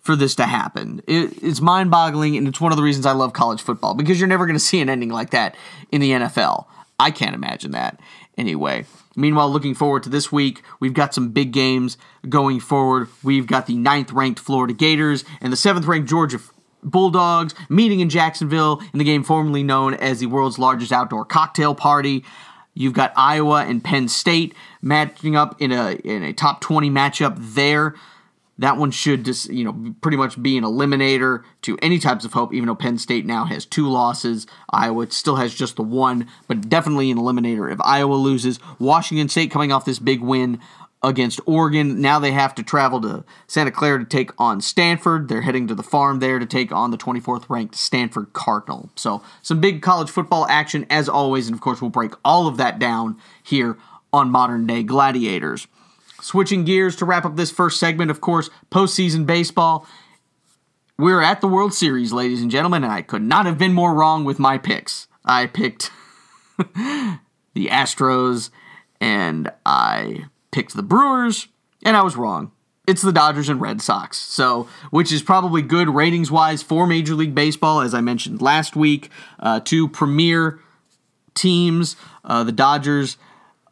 for 0.00 0.16
this 0.16 0.34
to 0.34 0.44
happen. 0.44 1.00
It, 1.06 1.42
it's 1.42 1.60
mind 1.60 1.90
boggling, 1.90 2.36
and 2.36 2.48
it's 2.48 2.60
one 2.60 2.72
of 2.72 2.76
the 2.76 2.82
reasons 2.82 3.06
I 3.06 3.12
love 3.12 3.32
college 3.32 3.62
football 3.62 3.94
because 3.94 4.18
you're 4.18 4.28
never 4.28 4.46
going 4.46 4.56
to 4.56 4.64
see 4.64 4.80
an 4.80 4.88
ending 4.88 5.10
like 5.10 5.30
that 5.30 5.56
in 5.90 6.00
the 6.00 6.10
NFL. 6.10 6.66
I 6.98 7.10
can't 7.10 7.34
imagine 7.34 7.70
that 7.70 8.00
anyway. 8.36 8.84
Meanwhile, 9.16 9.50
looking 9.50 9.74
forward 9.74 10.02
to 10.04 10.08
this 10.08 10.32
week, 10.32 10.62
we've 10.80 10.94
got 10.94 11.14
some 11.14 11.30
big 11.30 11.52
games 11.52 11.98
going 12.28 12.60
forward. 12.60 13.08
We've 13.22 13.46
got 13.46 13.66
the 13.66 13.76
ninth 13.76 14.12
ranked 14.12 14.40
Florida 14.40 14.74
Gators 14.74 15.24
and 15.40 15.52
the 15.52 15.56
seventh 15.56 15.86
ranked 15.86 16.08
Georgia 16.08 16.38
Bulldogs 16.82 17.54
meeting 17.68 18.00
in 18.00 18.08
Jacksonville 18.08 18.82
in 18.92 18.98
the 18.98 19.04
game 19.04 19.22
formerly 19.22 19.62
known 19.62 19.94
as 19.94 20.18
the 20.18 20.26
world's 20.26 20.58
largest 20.58 20.92
outdoor 20.92 21.24
cocktail 21.24 21.74
party. 21.74 22.24
You've 22.74 22.94
got 22.94 23.12
Iowa 23.16 23.64
and 23.64 23.84
Penn 23.84 24.08
State 24.08 24.54
matching 24.80 25.36
up 25.36 25.60
in 25.60 25.72
a 25.72 25.92
in 25.92 26.22
a 26.22 26.32
top 26.32 26.60
20 26.60 26.90
matchup 26.90 27.36
there. 27.38 27.94
That 28.62 28.76
one 28.76 28.90
should 28.90 29.24
just, 29.24 29.50
you 29.50 29.64
know, 29.64 29.94
pretty 30.00 30.16
much 30.16 30.40
be 30.40 30.56
an 30.56 30.64
eliminator 30.64 31.42
to 31.62 31.76
any 31.82 31.98
types 31.98 32.24
of 32.24 32.32
hope, 32.32 32.54
even 32.54 32.68
though 32.68 32.74
Penn 32.74 32.96
State 32.96 33.26
now 33.26 33.44
has 33.44 33.66
two 33.66 33.88
losses. 33.88 34.46
Iowa 34.70 35.10
still 35.10 35.36
has 35.36 35.52
just 35.52 35.76
the 35.76 35.82
one, 35.82 36.28
but 36.46 36.68
definitely 36.68 37.10
an 37.10 37.18
eliminator 37.18 37.72
if 37.72 37.80
Iowa 37.82 38.14
loses. 38.14 38.60
Washington 38.78 39.28
State 39.28 39.50
coming 39.50 39.72
off 39.72 39.84
this 39.84 39.98
big 39.98 40.20
win 40.20 40.60
against 41.02 41.40
Oregon. 41.44 42.00
Now 42.00 42.18
they 42.18 42.30
have 42.30 42.54
to 42.54 42.62
travel 42.62 43.00
to 43.00 43.24
Santa 43.48 43.72
Clara 43.72 43.98
to 43.98 44.04
take 44.04 44.30
on 44.38 44.60
Stanford. 44.60 45.28
They're 45.28 45.42
heading 45.42 45.66
to 45.66 45.74
the 45.74 45.82
farm 45.82 46.20
there 46.20 46.38
to 46.38 46.46
take 46.46 46.70
on 46.70 46.92
the 46.92 46.98
24th 46.98 47.46
ranked 47.48 47.74
Stanford 47.74 48.32
Cardinal. 48.32 48.90
So, 48.94 49.22
some 49.42 49.60
big 49.60 49.82
college 49.82 50.10
football 50.10 50.46
action 50.48 50.86
as 50.88 51.08
always, 51.08 51.48
and 51.48 51.54
of 51.54 51.60
course, 51.60 51.80
we'll 51.80 51.90
break 51.90 52.12
all 52.24 52.46
of 52.46 52.56
that 52.58 52.78
down 52.78 53.18
here 53.42 53.76
on 54.12 54.30
Modern 54.30 54.66
Day 54.66 54.82
Gladiators. 54.82 55.66
Switching 56.22 56.64
gears 56.64 56.94
to 56.94 57.04
wrap 57.04 57.24
up 57.24 57.34
this 57.34 57.50
first 57.50 57.80
segment, 57.80 58.08
of 58.08 58.20
course, 58.20 58.48
postseason 58.70 59.26
baseball. 59.26 59.84
We're 60.96 61.20
at 61.20 61.40
the 61.40 61.48
World 61.48 61.74
Series, 61.74 62.12
ladies 62.12 62.40
and 62.40 62.48
gentlemen, 62.48 62.84
and 62.84 62.92
I 62.92 63.02
could 63.02 63.22
not 63.22 63.44
have 63.44 63.58
been 63.58 63.72
more 63.72 63.92
wrong 63.92 64.22
with 64.22 64.38
my 64.38 64.56
picks. 64.56 65.08
I 65.24 65.46
picked 65.46 65.90
the 66.56 67.66
Astros 67.66 68.50
and 69.00 69.50
I 69.66 70.26
picked 70.52 70.76
the 70.76 70.84
Brewers, 70.84 71.48
and 71.84 71.96
I 71.96 72.02
was 72.02 72.14
wrong. 72.14 72.52
It's 72.86 73.02
the 73.02 73.12
Dodgers 73.12 73.48
and 73.48 73.60
Red 73.60 73.82
Sox. 73.82 74.16
So, 74.16 74.68
which 74.90 75.10
is 75.10 75.24
probably 75.24 75.60
good 75.60 75.88
ratings 75.88 76.30
wise 76.30 76.62
for 76.62 76.86
Major 76.86 77.16
League 77.16 77.34
Baseball, 77.34 77.80
as 77.80 77.94
I 77.94 78.00
mentioned 78.00 78.40
last 78.40 78.76
week. 78.76 79.10
Uh, 79.40 79.58
two 79.58 79.88
premier 79.88 80.60
teams, 81.34 81.96
uh, 82.24 82.44
the 82.44 82.52
Dodgers 82.52 83.16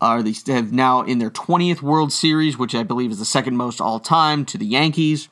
are 0.00 0.22
they 0.22 0.34
have 0.52 0.72
now 0.72 1.02
in 1.02 1.18
their 1.18 1.30
20th 1.30 1.82
World 1.82 2.12
Series, 2.12 2.58
which 2.58 2.74
I 2.74 2.82
believe 2.82 3.10
is 3.10 3.18
the 3.18 3.24
second 3.24 3.56
most 3.56 3.80
all 3.80 4.00
time 4.00 4.44
to 4.46 4.58
the 4.58 4.66
Yankees. 4.66 5.28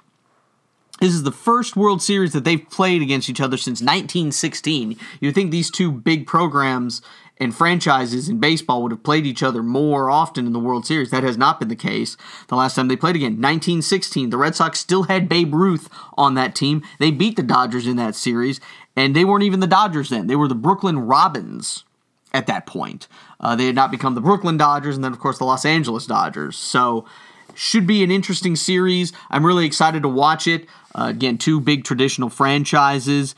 This 1.00 1.14
is 1.14 1.22
the 1.22 1.32
first 1.32 1.76
World 1.76 2.02
Series 2.02 2.32
that 2.32 2.44
they've 2.44 2.68
played 2.70 3.02
against 3.02 3.30
each 3.30 3.40
other 3.40 3.56
since 3.56 3.80
1916. 3.80 4.96
You'd 5.20 5.34
think 5.34 5.50
these 5.50 5.70
two 5.70 5.92
big 5.92 6.26
programs 6.26 7.02
and 7.40 7.54
franchises 7.54 8.28
in 8.28 8.40
baseball 8.40 8.82
would 8.82 8.90
have 8.90 9.04
played 9.04 9.24
each 9.24 9.42
other 9.42 9.62
more 9.62 10.10
often 10.10 10.44
in 10.44 10.52
the 10.52 10.58
World 10.58 10.86
Series. 10.86 11.10
That 11.10 11.22
has 11.22 11.38
not 11.38 11.60
been 11.60 11.68
the 11.68 11.76
case. 11.76 12.16
The 12.48 12.56
last 12.56 12.74
time 12.74 12.88
they 12.88 12.96
played 12.96 13.14
again, 13.14 13.34
1916, 13.34 14.30
the 14.30 14.36
Red 14.36 14.56
Sox 14.56 14.80
still 14.80 15.04
had 15.04 15.28
Babe 15.28 15.54
Ruth 15.54 15.88
on 16.16 16.34
that 16.34 16.56
team. 16.56 16.82
They 16.98 17.12
beat 17.12 17.36
the 17.36 17.44
Dodgers 17.44 17.86
in 17.86 17.96
that 17.96 18.16
series, 18.16 18.60
and 18.96 19.14
they 19.14 19.24
weren't 19.24 19.44
even 19.44 19.60
the 19.60 19.68
Dodgers 19.68 20.10
then. 20.10 20.26
They 20.26 20.36
were 20.36 20.48
the 20.48 20.56
Brooklyn 20.56 20.98
Robins 20.98 21.84
at 22.32 22.46
that 22.46 22.66
point. 22.66 23.08
Uh, 23.40 23.56
they 23.56 23.66
had 23.66 23.74
not 23.74 23.90
become 23.90 24.14
the 24.14 24.20
Brooklyn 24.20 24.56
Dodgers, 24.56 24.96
and 24.96 25.04
then, 25.04 25.12
of 25.12 25.18
course, 25.18 25.38
the 25.38 25.44
Los 25.44 25.64
Angeles 25.64 26.06
Dodgers. 26.06 26.56
So, 26.56 27.06
should 27.54 27.86
be 27.86 28.04
an 28.04 28.10
interesting 28.10 28.54
series. 28.54 29.12
I'm 29.30 29.44
really 29.44 29.66
excited 29.66 30.02
to 30.02 30.08
watch 30.08 30.46
it. 30.46 30.66
Uh, 30.94 31.06
again, 31.10 31.38
two 31.38 31.60
big 31.60 31.84
traditional 31.84 32.28
franchises. 32.28 33.34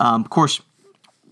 Um, 0.00 0.22
of 0.22 0.30
course, 0.30 0.60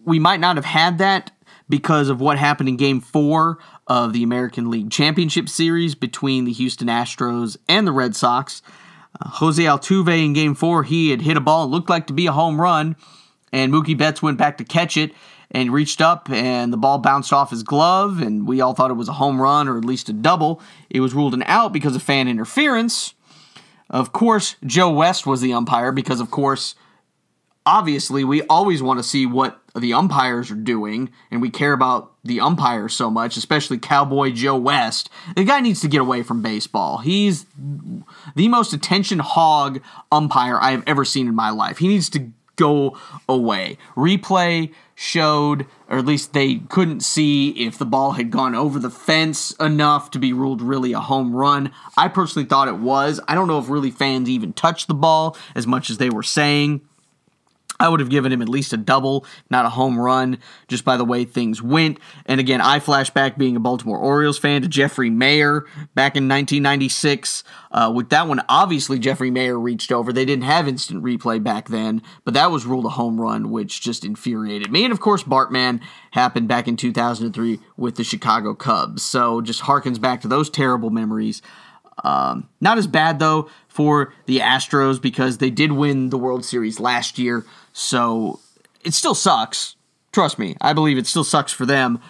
we 0.05 0.19
might 0.19 0.41
not 0.41 0.57
have 0.57 0.65
had 0.65 0.99
that 0.99 1.31
because 1.69 2.09
of 2.09 2.21
what 2.21 2.39
happened 2.39 2.69
in 2.69 2.77
Game 2.77 3.01
4 3.01 3.59
of 3.87 4.13
the 4.13 4.23
American 4.23 4.71
League 4.71 4.91
Championship 4.91 5.49
Series 5.49 5.95
between 5.95 6.45
the 6.45 6.53
Houston 6.53 6.89
Astros 6.89 7.57
and 7.69 7.87
the 7.87 7.93
Red 7.93 8.17
Sox. 8.17 8.63
Uh, 9.21 9.29
Jose 9.29 9.63
Altuve 9.63 10.25
in 10.25 10.33
Game 10.33 10.55
4, 10.55 10.85
he 10.85 11.11
had 11.11 11.23
hit 11.23 11.37
a 11.37 11.41
ball, 11.41 11.69
looked 11.69 11.91
like 11.91 12.07
to 12.07 12.13
be 12.13 12.27
a 12.27 12.33
home 12.33 12.61
run, 12.61 12.97
and 13.53 13.73
Mookie 13.73 13.97
Betts 13.97 14.23
went 14.23 14.39
back 14.39 14.59
to 14.59 14.65
catch 14.65 14.97
it 14.97 15.13
and 15.57 15.73
reached 15.73 16.03
up 16.03 16.29
and 16.31 16.71
the 16.71 16.77
ball 16.77 16.99
bounced 16.99 17.33
off 17.33 17.49
his 17.49 17.63
glove 17.63 18.21
and 18.21 18.47
we 18.47 18.61
all 18.61 18.75
thought 18.75 18.91
it 18.91 18.95
was 18.95 19.09
a 19.09 19.15
home 19.15 19.41
run 19.41 19.69
or 19.69 19.79
at 19.79 19.87
least 19.87 20.11
a 20.11 20.13
double. 20.13 20.61
It 20.91 21.01
was 21.01 21.15
ruled 21.15 21.33
an 21.33 21.43
out 21.45 21.73
because 21.73 21.97
of 21.97 22.03
fan 22.03 22.29
interference. 22.29 23.15
Of 23.89 24.13
course, 24.13 24.57
Joe 24.67 24.91
West 24.91 25.27
was 25.27 25.41
the 25.41 25.55
umpire 25.55 25.93
because 25.93 26.21
of 26.21 26.31
course 26.31 26.75
obviously 27.65 28.23
we 28.23 28.43
always 28.43 28.83
want 28.83 28.99
to 28.99 29.03
see 29.03 29.25
what 29.25 29.59
the 29.75 29.95
umpires 29.95 30.51
are 30.51 30.57
doing 30.57 31.11
and 31.31 31.41
we 31.41 31.49
care 31.49 31.73
about 31.73 32.13
the 32.23 32.39
umpires 32.39 32.93
so 32.93 33.11
much, 33.11 33.39
especially 33.39 33.79
Cowboy 33.79 34.33
Joe 34.33 34.59
West. 34.59 35.09
The 35.37 35.45
guy 35.45 35.61
needs 35.61 35.81
to 35.81 35.89
get 35.89 36.03
away 36.03 36.23
from 36.23 36.43
baseball. 36.43 36.99
He's 36.99 37.47
the 38.35 38.49
most 38.49 38.75
attention 38.75 39.21
hog 39.21 39.81
umpire 40.13 40.59
I 40.61 40.73
have 40.73 40.85
ever 40.87 41.07
seen 41.07 41.27
in 41.27 41.35
my 41.35 41.49
life. 41.49 41.79
He 41.79 41.89
needs 41.89 42.11
to 42.11 42.31
go 42.57 42.97
away. 43.29 43.79
Replay 43.97 44.73
showed, 44.95 45.67
or 45.89 45.99
at 45.99 46.07
least 46.07 46.33
they 46.33 46.57
couldn't 46.57 47.01
see 47.01 47.51
if 47.51 47.79
the 47.79 47.85
ball 47.85 48.13
had 48.13 48.31
gone 48.31 48.55
over 48.55 48.79
the 48.79 48.91
fence 48.91 49.53
enough 49.53 50.11
to 50.11 50.19
be 50.19 50.33
ruled 50.33 50.63
really 50.63 50.93
a 50.93 51.01
home 51.01 51.35
run. 51.35 51.71
I 51.97 52.09
personally 52.09 52.49
thought 52.49 52.69
it 52.69 52.79
was. 52.79 53.21
I 53.29 53.35
don't 53.35 53.47
know 53.47 53.59
if 53.59 53.69
really 53.69 53.91
fans 53.91 54.29
even 54.29 54.53
touched 54.55 54.89
the 54.89 54.95
ball 54.95 55.37
as 55.55 55.67
much 55.67 55.91
as 55.91 55.99
they 55.99 56.11
were 56.11 56.23
saying. 56.23 56.81
I 57.79 57.89
would 57.89 58.01
have 58.01 58.09
given 58.09 58.33
him 58.33 58.43
at 58.43 58.49
least 58.49 58.73
a 58.73 58.77
double, 58.77 59.25
not 59.51 59.67
a 59.67 59.71
home 59.71 59.99
run, 59.99 60.39
just 60.69 60.85
by 60.85 60.97
the 60.97 61.05
way 61.05 61.25
things 61.25 61.63
went. 61.63 61.99
And 62.27 62.41
again, 62.41 62.61
I 62.61 62.79
flash 62.79 63.11
back 63.11 63.37
being 63.37 63.57
a 63.57 63.61
Baltimore 63.61 63.99
Orioles 63.99 64.39
fan 64.39 64.63
to 64.63 64.69
Jeffrey 64.69 65.11
Maier 65.11 65.63
back 65.95 66.17
in 66.17 66.29
1996. 66.29 67.45
Uh, 67.71 67.93
with 67.95 68.09
that 68.11 68.29
one, 68.29 68.43
obviously 68.49 68.99
Jeffrey 68.99 69.31
Maier 69.31 69.63
reached 69.63 69.93
over. 69.93 70.13
They 70.13 70.25
didn't 70.25 70.45
have 70.45 70.69
instant 70.69 71.03
replay 71.03 71.43
back 71.43 71.69
then, 71.69 72.03
but 72.25 72.35
that 72.35 72.51
was 72.51 72.67
ruled 72.67 72.87
a 72.87 72.91
home 72.91 73.21
run, 73.21 73.51
which 73.51 73.81
just 73.81 74.05
infuriated 74.05 74.71
me. 74.71 74.85
And 74.85 74.93
of 74.93 75.01
course, 75.01 75.23
Bartman 75.23 75.81
happened 76.13 76.49
back 76.49 76.67
in 76.67 76.77
2003 76.77 77.61
with 77.77 77.97
the 77.97 78.05
Chicago 78.05 78.55
Cubs. 78.55 79.03
So 79.03 79.41
just 79.41 79.63
harkens 79.63 80.01
back 80.01 80.21
to 80.23 80.29
those 80.29 80.49
terrible 80.49 80.91
memories. 80.91 81.43
Um, 82.05 82.49
not 82.61 82.79
as 82.79 82.87
bad 82.87 83.19
though 83.19 83.49
for 83.69 84.13
the 84.27 84.41
Astros 84.41 85.01
because 85.01 85.39
they 85.39 85.51
did 85.51 85.73
win 85.73 86.11
the 86.11 86.19
World 86.19 86.45
Series 86.45 86.79
last 86.79 87.19
year. 87.19 87.45
So 87.73 88.41
it 88.85 88.95
still 88.95 89.15
sucks. 89.15 89.77
Trust 90.13 90.39
me, 90.39 90.57
I 90.61 90.73
believe 90.73 90.99
it 90.99 91.07
still 91.07 91.25
sucks 91.25 91.53
for 91.53 91.67
them. 91.67 92.01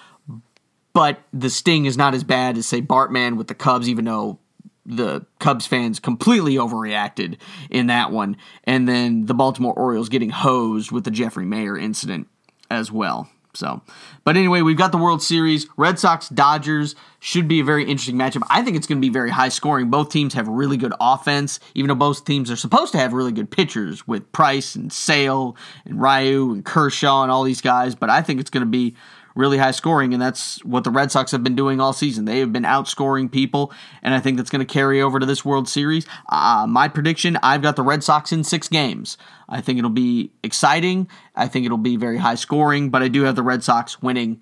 But 0.93 1.21
the 1.33 1.51
sting 1.51 1.85
is 1.85 1.97
not 1.97 2.15
as 2.15 2.25
bad 2.25 2.57
as 2.57 2.67
say 2.67 2.81
Bartman 2.81 3.37
with 3.37 3.49
the 3.49 3.55
Cubs, 3.55 3.89
even 3.89 4.07
though 4.07 4.39
the 4.87 5.27
Cubs 5.41 5.67
fans 5.67 5.99
completely 5.99 6.55
overreacted 6.55 7.37
in 7.71 7.89
that 7.89 8.13
one, 8.13 8.37
and 8.65 8.89
then 8.89 9.27
the 9.27 9.35
Baltimore 9.35 9.75
Orioles 9.75 10.09
getting 10.09 10.31
hosed 10.31 10.93
with 10.93 11.05
the 11.05 11.11
Jeffrey 11.11 11.45
Maier 11.45 11.81
incident 11.81 12.29
as 12.71 12.91
well. 12.91 13.29
So, 13.57 13.83
but 14.25 14.37
anyway, 14.37 14.63
we've 14.63 14.77
got 14.77 14.93
the 14.93 14.99
World 14.99 15.23
Series. 15.23 15.67
Red 15.77 15.99
Sox 15.99 16.29
Dodgers 16.29 16.95
should 17.21 17.49
be 17.49 17.61
a 17.61 17.65
very 17.65 17.83
interesting 17.83 18.17
matchup. 18.17 18.43
I 18.51 18.63
think 18.63 18.77
it's 18.77 18.87
going 18.87 19.01
to 19.01 19.07
be 19.07 19.13
very 19.13 19.31
high 19.31 19.49
scoring. 19.49 19.91
Both 19.91 20.11
teams 20.11 20.35
have 20.35 20.47
really 20.47 20.77
good 20.77 20.93
offense, 21.01 21.59
even 21.75 21.89
though 21.89 21.95
both 21.95 22.25
teams 22.25 22.51
are 22.51 22.57
supposed 22.57 22.93
to 22.93 22.99
have 22.99 23.13
really 23.13 23.33
good 23.33 23.51
pitchers 23.51 24.07
with 24.07 24.31
Price 24.33 24.77
and 24.77 24.93
Sale 24.93 25.57
and 25.85 26.01
Ryu 26.01 26.53
and 26.53 26.65
Kershaw 26.65 27.23
and 27.23 27.33
all 27.33 27.43
these 27.43 27.61
guys. 27.61 27.95
But 27.95 28.11
I 28.11 28.23
think 28.23 28.41
it's 28.41 28.51
going 28.51 28.65
to 28.65 28.71
be 28.71 28.95
really 29.37 29.59
high 29.59 29.71
scoring, 29.71 30.13
and 30.13 30.21
that's 30.21 30.65
what 30.65 30.85
the 30.85 30.91
Red 30.91 31.13
Sox 31.13 31.31
have 31.31 31.45
been 31.45 31.55
doing 31.55 31.81
all 31.81 31.93
season. 31.93 32.25
They 32.25 32.41
have 32.41 32.53
been 32.53 32.65
outscoring 32.65 33.31
people, 33.31 33.73
and 34.03 34.15
I 34.15 34.21
think 34.21 34.37
that's 34.37 34.51
going 34.51 34.67
to 34.67 34.73
carry 34.73 35.01
over 35.01 35.21
to 35.21 35.27
this 35.27 35.45
World 35.45 35.69
Series. 35.69 36.07
Uh, 36.29 36.67
my 36.69 36.89
prediction 36.89 37.39
I've 37.43 37.63
got 37.63 37.77
the 37.77 37.83
Red 37.83 38.03
Sox 38.03 38.33
in 38.33 38.43
six 38.43 38.69
games. 38.69 39.19
I 39.49 39.61
think 39.61 39.79
it'll 39.79 39.91
be 39.91 40.33
exciting. 40.43 41.09
I 41.35 41.47
think 41.47 41.67
it'll 41.67 41.79
be 41.79 41.97
very 41.97 42.19
high 42.19 42.35
scoring, 42.35 42.91
but 42.91 43.03
I 43.03 43.09
do 43.09 43.23
have 43.23 43.37
the 43.37 43.43
Red 43.43 43.63
Sox 43.63 44.03
winning 44.03 44.41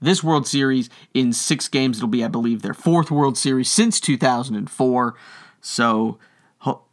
this 0.00 0.24
World 0.24 0.46
Series 0.46 0.88
in 1.12 1.32
six 1.32 1.68
games. 1.68 1.98
It'll 1.98 2.08
be, 2.08 2.24
I 2.24 2.28
believe, 2.28 2.62
their 2.62 2.74
fourth 2.74 3.10
World 3.10 3.36
Series 3.36 3.68
since 3.68 4.00
2004. 4.00 5.14
So 5.60 6.18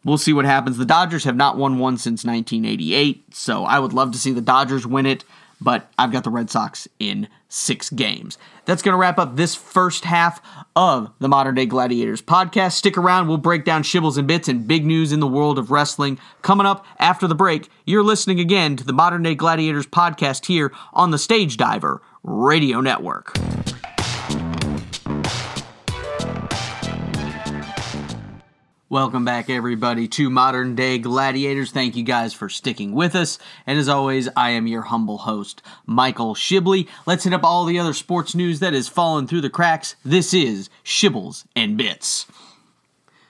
we'll 0.03 0.17
see 0.17 0.33
what 0.33 0.45
happens. 0.45 0.77
The 0.77 0.85
Dodgers 0.85 1.23
have 1.23 1.35
not 1.35 1.57
won 1.57 1.77
one 1.77 1.97
since 1.97 2.25
1988, 2.25 3.33
so 3.33 3.63
I 3.63 3.79
would 3.79 3.93
love 3.93 4.11
to 4.11 4.17
see 4.17 4.31
the 4.31 4.41
Dodgers 4.41 4.87
win 4.87 5.05
it 5.05 5.23
but 5.59 5.91
I've 5.97 6.11
got 6.11 6.23
the 6.23 6.29
Red 6.29 6.49
Sox 6.49 6.87
in 6.99 7.27
six 7.49 7.89
games. 7.89 8.37
That's 8.65 8.81
going 8.81 8.93
to 8.93 8.97
wrap 8.97 9.17
up 9.17 9.35
this 9.35 9.55
first 9.55 10.05
half 10.05 10.41
of 10.75 11.11
the 11.19 11.29
Modern 11.29 11.55
Day 11.55 11.65
Gladiators 11.65 12.21
podcast. 12.21 12.73
Stick 12.73 12.97
around, 12.97 13.27
we'll 13.27 13.37
break 13.37 13.63
down 13.63 13.83
shibbles 13.83 14.17
and 14.17 14.27
bits 14.27 14.47
and 14.47 14.67
big 14.67 14.85
news 14.85 15.11
in 15.11 15.19
the 15.19 15.27
world 15.27 15.57
of 15.57 15.71
wrestling. 15.71 16.19
Coming 16.41 16.65
up 16.65 16.85
after 16.99 17.27
the 17.27 17.35
break, 17.35 17.69
you're 17.85 18.03
listening 18.03 18.39
again 18.39 18.75
to 18.75 18.83
the 18.83 18.93
Modern 18.93 19.23
Day 19.23 19.35
Gladiators 19.35 19.87
podcast 19.87 20.45
here 20.45 20.73
on 20.93 21.11
the 21.11 21.17
Stage 21.17 21.57
Diver 21.57 22.01
Radio 22.23 22.81
Network. 22.81 23.37
Welcome 28.89 29.25
back, 29.25 29.49
everybody, 29.49 30.07
to 30.07 30.29
Modern 30.29 30.73
Day 30.73 30.97
Gladiators. 30.97 31.71
Thank 31.71 31.97
you 31.97 32.03
guys 32.03 32.33
for 32.33 32.47
sticking 32.47 32.93
with 32.93 33.17
us. 33.17 33.37
And 33.65 33.77
as 33.77 33.89
always, 33.89 34.29
I 34.37 34.51
am 34.51 34.65
your 34.65 34.83
humble 34.83 35.17
host, 35.17 35.61
Michael 35.85 36.35
Shibley. 36.35 36.87
Let's 37.05 37.25
hit 37.25 37.33
up 37.33 37.43
all 37.43 37.65
the 37.65 37.79
other 37.79 37.91
sports 37.91 38.33
news 38.33 38.61
that 38.61 38.71
has 38.71 38.87
fallen 38.87 39.27
through 39.27 39.41
the 39.41 39.49
cracks. 39.49 39.97
This 40.05 40.33
is 40.33 40.69
Shibbles 40.85 41.43
and 41.53 41.75
Bits. 41.75 42.27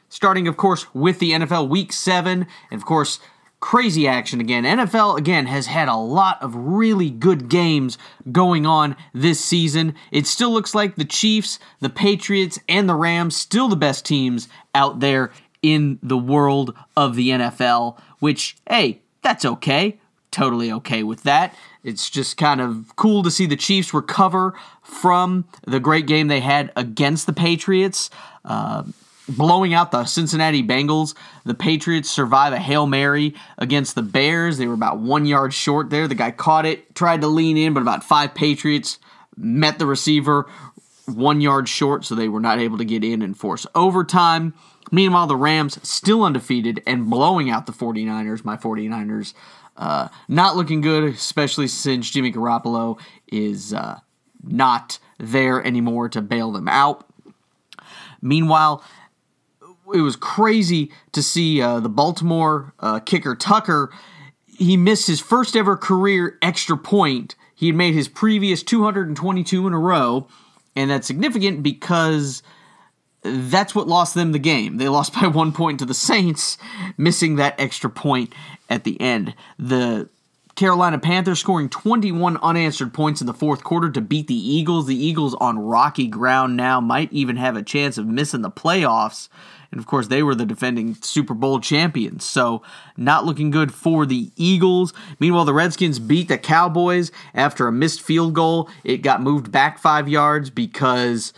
Starting, 0.10 0.48
of 0.48 0.58
course, 0.58 0.94
with 0.94 1.18
the 1.18 1.32
NFL 1.32 1.70
Week 1.70 1.92
7, 1.92 2.46
and 2.70 2.80
of 2.80 2.86
course, 2.86 3.20
crazy 3.60 4.08
action 4.08 4.40
again. 4.40 4.64
NFL, 4.64 5.18
again, 5.18 5.48
has 5.48 5.66
had 5.66 5.88
a 5.88 5.96
lot 5.96 6.42
of 6.42 6.56
really 6.56 7.10
good 7.10 7.50
games 7.50 7.98
going 8.32 8.68
on 8.68 8.96
this 9.14 9.44
season. 9.44 9.96
It 10.12 10.28
still 10.28 10.52
looks 10.52 10.76
like 10.76 10.96
the 10.96 11.06
Chiefs, 11.06 11.58
the 11.80 11.90
Patriots, 11.90 12.60
and 12.70 12.88
the 12.88 12.94
Rams, 12.94 13.36
still 13.36 13.68
the 13.68 13.76
best 13.76 14.06
teams 14.06 14.48
out 14.76 15.00
there 15.00 15.32
in 15.62 16.00
the 16.02 16.18
world 16.18 16.74
of 16.96 17.16
the 17.16 17.30
NFL, 17.30 18.00
which, 18.20 18.58
hey, 18.70 19.02
that's 19.22 19.46
okay. 19.46 20.00
Totally 20.32 20.72
okay 20.72 21.04
with 21.04 21.24
that. 21.24 21.56
It's 21.84 22.10
just 22.10 22.38
kind 22.38 22.62
of 22.62 22.96
cool 22.96 23.24
to 23.24 23.32
see 23.32 23.46
the 23.46 23.56
Chiefs 23.56 23.94
recover 23.94 24.54
from 24.84 25.46
the 25.66 25.80
great 25.80 26.06
game 26.06 26.28
they 26.28 26.42
had 26.42 26.72
against 26.76 27.26
the 27.26 27.34
Patriots. 27.34 28.10
Uh, 28.44 28.84
blowing 29.30 29.74
out 29.74 29.92
the 29.92 30.06
Cincinnati 30.06 30.64
Bengals. 30.64 31.16
The 31.44 31.54
Patriots 31.54 32.10
survive 32.10 32.54
a 32.54 32.60
Hail 32.60 32.88
Mary 32.88 33.36
against 33.58 33.96
the 33.96 34.02
Bears. 34.02 34.58
They 34.58 34.68
were 34.68 34.74
about 34.74 35.00
one 35.00 35.26
yard 35.26 35.54
short 35.54 35.90
there. 35.90 36.08
The 36.08 36.16
guy 36.16 36.32
caught 36.32 36.66
it, 36.66 36.96
tried 36.96 37.22
to 37.22 37.28
lean 37.28 37.58
in, 37.58 37.74
but 37.74 37.82
about 37.82 38.04
five 38.04 38.34
Patriots 38.34 39.00
met 39.36 39.80
the 39.80 39.86
receiver 39.86 40.48
one 41.06 41.42
yard 41.42 41.70
short, 41.70 42.06
so 42.06 42.16
they 42.16 42.28
were 42.28 42.40
not 42.40 42.60
able 42.60 42.78
to 42.78 42.86
get 42.86 43.04
in 43.04 43.22
and 43.22 43.38
force 43.38 43.66
overtime. 43.76 44.54
Meanwhile, 44.92 45.28
the 45.28 45.36
Rams 45.36 45.80
still 45.88 46.24
undefeated 46.24 46.82
and 46.86 47.10
blowing 47.10 47.50
out 47.50 47.66
the 47.66 47.74
49ers. 47.74 48.46
My 48.46 48.56
49ers 48.56 49.34
uh, 49.76 50.08
not 50.28 50.56
looking 50.56 50.82
good, 50.82 51.04
especially 51.04 51.68
since 51.68 52.10
Jimmy 52.10 52.32
Garoppolo 52.32 53.00
is 53.28 53.74
uh, 53.74 54.00
not 54.44 55.00
there 55.20 55.64
anymore 55.64 56.10
to 56.10 56.22
bail 56.22 56.52
them 56.52 56.68
out. 56.68 57.06
Meanwhile, 58.22 58.84
it 59.94 60.02
was 60.02 60.16
crazy 60.16 60.92
to 61.12 61.22
see 61.22 61.62
uh, 61.62 61.80
the 61.80 61.90
Baltimore 61.90 62.74
uh, 62.80 63.00
kicker 63.00 63.36
Tucker. 63.36 63.92
He 64.46 64.76
missed 64.76 65.08
his 65.08 65.20
first 65.20 65.56
ever 65.56 65.78
career 65.78 66.38
extra 66.42 66.78
point. 66.78 67.36
He 67.54 67.68
had 67.68 67.76
made 67.76 67.94
his 67.94 68.08
previous 68.08 68.64
222 68.64 69.68
in 69.68 69.74
a 69.74 69.80
row, 69.80 70.28
and 70.76 70.92
that's 70.92 71.08
significant 71.08 71.64
because 71.64 72.44
that's 73.24 73.76
what 73.76 73.88
lost 73.88 74.14
them 74.14 74.32
the 74.32 74.40
game. 74.40 74.78
They 74.78 74.90
lost 74.90 75.14
by 75.14 75.28
one 75.28 75.52
point 75.52 75.80
to 75.80 75.86
the 75.86 75.94
Saints, 75.94 76.58
missing 76.98 77.36
that 77.36 77.60
extra 77.60 77.90
point 77.90 78.34
at 78.70 78.84
the 78.84 79.00
end. 79.02 79.36
The 79.58 80.10
Carolina 80.56 80.98
Panthers 80.98 81.40
scoring 81.40 81.70
21 81.70 82.38
unanswered 82.38 82.92
points 82.92 83.22
in 83.22 83.28
the 83.28 83.34
fourth 83.34 83.64
quarter 83.64 83.92
to 83.92 84.02
beat 84.02 84.28
the 84.28 84.34
Eagles. 84.34 84.88
The 84.88 84.96
Eagles 84.96 85.36
on 85.36 85.60
rocky 85.60 86.08
ground 86.08 86.58
now 86.58 86.82
might 86.82 87.14
even 87.14 87.36
have 87.38 87.56
a 87.56 87.62
chance 87.62 88.00
of 88.00 88.08
missing 88.08 88.42
the 88.42 88.50
playoffs. 88.50 89.30
And 89.72 89.80
of 89.80 89.86
course, 89.86 90.08
they 90.08 90.24
were 90.24 90.34
the 90.34 90.46
defending 90.48 90.96
Super 90.96 91.36
Bowl 91.36 91.60
champions. 91.60 92.24
So, 92.24 92.64
not 92.96 93.26
looking 93.26 93.52
good 93.52 93.72
for 93.72 94.06
the 94.06 94.32
Eagles. 94.36 94.94
Meanwhile, 95.20 95.46
the 95.46 95.54
Redskins 95.54 96.00
beat 96.00 96.30
the 96.30 96.38
Cowboys 96.40 97.12
after 97.36 97.68
a 97.68 97.72
missed 97.72 98.02
field 98.02 98.34
goal. 98.34 98.70
It 98.84 99.04
got 99.04 99.22
moved 99.22 99.52
back 99.52 99.78
five 99.78 100.08
yards 100.10 100.50
because 100.50 101.34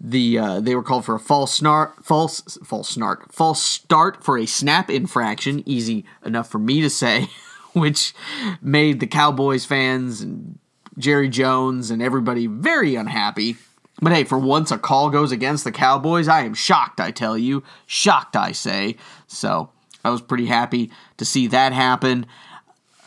the 0.00 0.38
uh, 0.38 0.60
they 0.60 0.74
were 0.74 0.82
called 0.82 1.04
for 1.04 1.14
a 1.14 1.20
false 1.20 1.52
snark, 1.54 2.02
false 2.02 2.58
false 2.64 2.88
snark, 2.88 3.30
false 3.32 3.62
start 3.62 4.24
for 4.24 4.38
a 4.38 4.46
snap 4.46 4.88
infraction. 4.88 5.62
Easy 5.66 6.04
enough 6.24 6.48
for 6.48 6.58
me 6.58 6.80
to 6.80 6.88
say, 6.88 7.28
which 7.74 8.14
made 8.62 9.00
the 9.00 9.06
Cowboys 9.06 9.66
fans 9.66 10.22
and 10.22 10.58
Jerry 10.96 11.28
Jones 11.28 11.90
and 11.90 12.02
everybody 12.02 12.46
very 12.46 12.94
unhappy. 12.94 13.56
But 14.02 14.12
hey, 14.12 14.24
for 14.24 14.38
once 14.38 14.70
a 14.70 14.78
call 14.78 15.10
goes 15.10 15.30
against 15.30 15.64
the 15.64 15.72
Cowboys, 15.72 16.26
I 16.26 16.44
am 16.44 16.54
shocked. 16.54 17.00
I 17.00 17.10
tell 17.10 17.36
you, 17.36 17.62
shocked. 17.86 18.36
I 18.36 18.52
say. 18.52 18.96
So 19.26 19.70
I 20.02 20.08
was 20.08 20.22
pretty 20.22 20.46
happy 20.46 20.90
to 21.18 21.26
see 21.26 21.46
that 21.48 21.74
happen. 21.74 22.24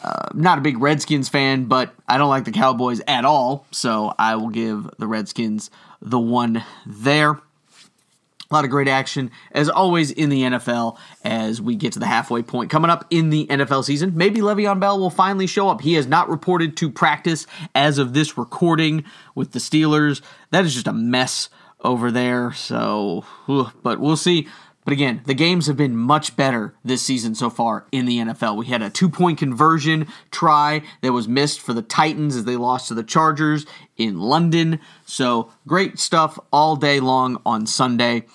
Uh, 0.04 0.28
not 0.34 0.58
a 0.58 0.62
big 0.62 0.80
Redskins 0.80 1.30
fan, 1.30 1.66
but 1.66 1.96
I 2.08 2.18
don't 2.18 2.30
like 2.30 2.44
the 2.44 2.52
Cowboys 2.52 3.02
at 3.08 3.24
all, 3.24 3.66
so 3.72 4.14
I 4.20 4.36
will 4.36 4.50
give 4.50 4.90
the 5.00 5.08
Redskins 5.08 5.72
the 6.04 6.20
one 6.20 6.64
there. 6.86 7.32
A 7.32 8.54
lot 8.54 8.66
of 8.66 8.70
great 8.70 8.88
action, 8.88 9.32
as 9.52 9.68
always, 9.68 10.12
in 10.12 10.30
the 10.30 10.44
NFL 10.44 11.00
as 11.24 11.60
we 11.60 11.76
get 11.76 11.94
to 11.94 12.00
the 12.00 12.06
halfway 12.06 12.44
point. 12.44 12.70
Coming 12.70 12.92
up 12.92 13.08
in 13.10 13.32
the 13.32 13.48
NFL 13.48 13.84
season, 13.84 14.12
maybe 14.16 14.42
Le'Veon 14.42 14.80
Bell 14.80 15.00
will 15.00 15.10
finally 15.10 15.48
show 15.48 15.70
up. 15.70 15.82
He 15.82 15.94
has 15.94 16.06
not 16.06 16.30
reported 16.30 16.78
to 16.78 16.92
practice 16.92 17.48
as 17.74 17.98
of 17.98 18.14
this 18.14 18.38
recording 18.38 19.06
with 19.34 19.54
the 19.54 19.60
Steelers. 19.60 20.22
That 20.52 20.66
is 20.66 20.74
just 20.76 20.88
a 20.88 20.94
mess 20.94 21.50
over 21.80 22.12
there, 22.12 22.54
so, 22.54 23.26
but 23.48 24.00
we'll 24.00 24.18
see. 24.18 24.48
But 24.84 24.94
again, 24.94 25.22
the 25.26 25.34
games 25.34 25.68
have 25.68 25.78
been 25.78 25.96
much 25.96 26.36
better 26.36 26.74
this 26.84 27.02
season 27.02 27.36
so 27.36 27.50
far 27.50 27.86
in 27.92 28.06
the 28.06 28.18
NFL. 28.18 28.58
We 28.58 28.66
had 28.66 28.82
a 28.82 28.90
two 28.90 29.10
point 29.10 29.38
conversion 29.38 30.08
try 30.32 30.82
that 31.02 31.14
was 31.14 31.28
missed 31.28 31.62
for 31.62 31.74
the 31.74 31.82
Titans 31.82 32.36
as 32.36 32.46
they 32.46 32.58
lost 32.58 32.90
to 32.90 32.94
the 32.94 33.04
Chargers 33.04 33.66
in 33.98 34.20
London. 34.20 34.80
So 35.06 35.52
great 35.68 36.00
stuff 36.00 36.38
all 36.52 36.76
day 36.76 37.00
long 37.00 37.42
on 37.46 37.66
Sunday. 37.66 38.26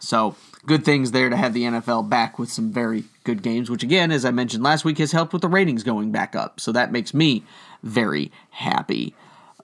So 0.00 0.36
good 0.66 0.84
things 0.84 1.12
there 1.12 1.30
to 1.30 1.36
have 1.36 1.54
the 1.54 1.62
NFL 1.62 2.08
back 2.08 2.38
with 2.38 2.50
some 2.50 2.72
very 2.72 3.04
good 3.24 3.42
games, 3.42 3.70
which 3.70 3.82
again, 3.82 4.10
as 4.10 4.24
I 4.24 4.30
mentioned 4.30 4.62
last 4.62 4.84
week, 4.84 4.98
has 4.98 5.12
helped 5.12 5.32
with 5.32 5.42
the 5.42 5.48
ratings 5.48 5.82
going 5.82 6.12
back 6.12 6.36
up. 6.36 6.60
So 6.60 6.72
that 6.72 6.92
makes 6.92 7.14
me 7.14 7.44
very 7.82 8.30
happy. 8.50 9.14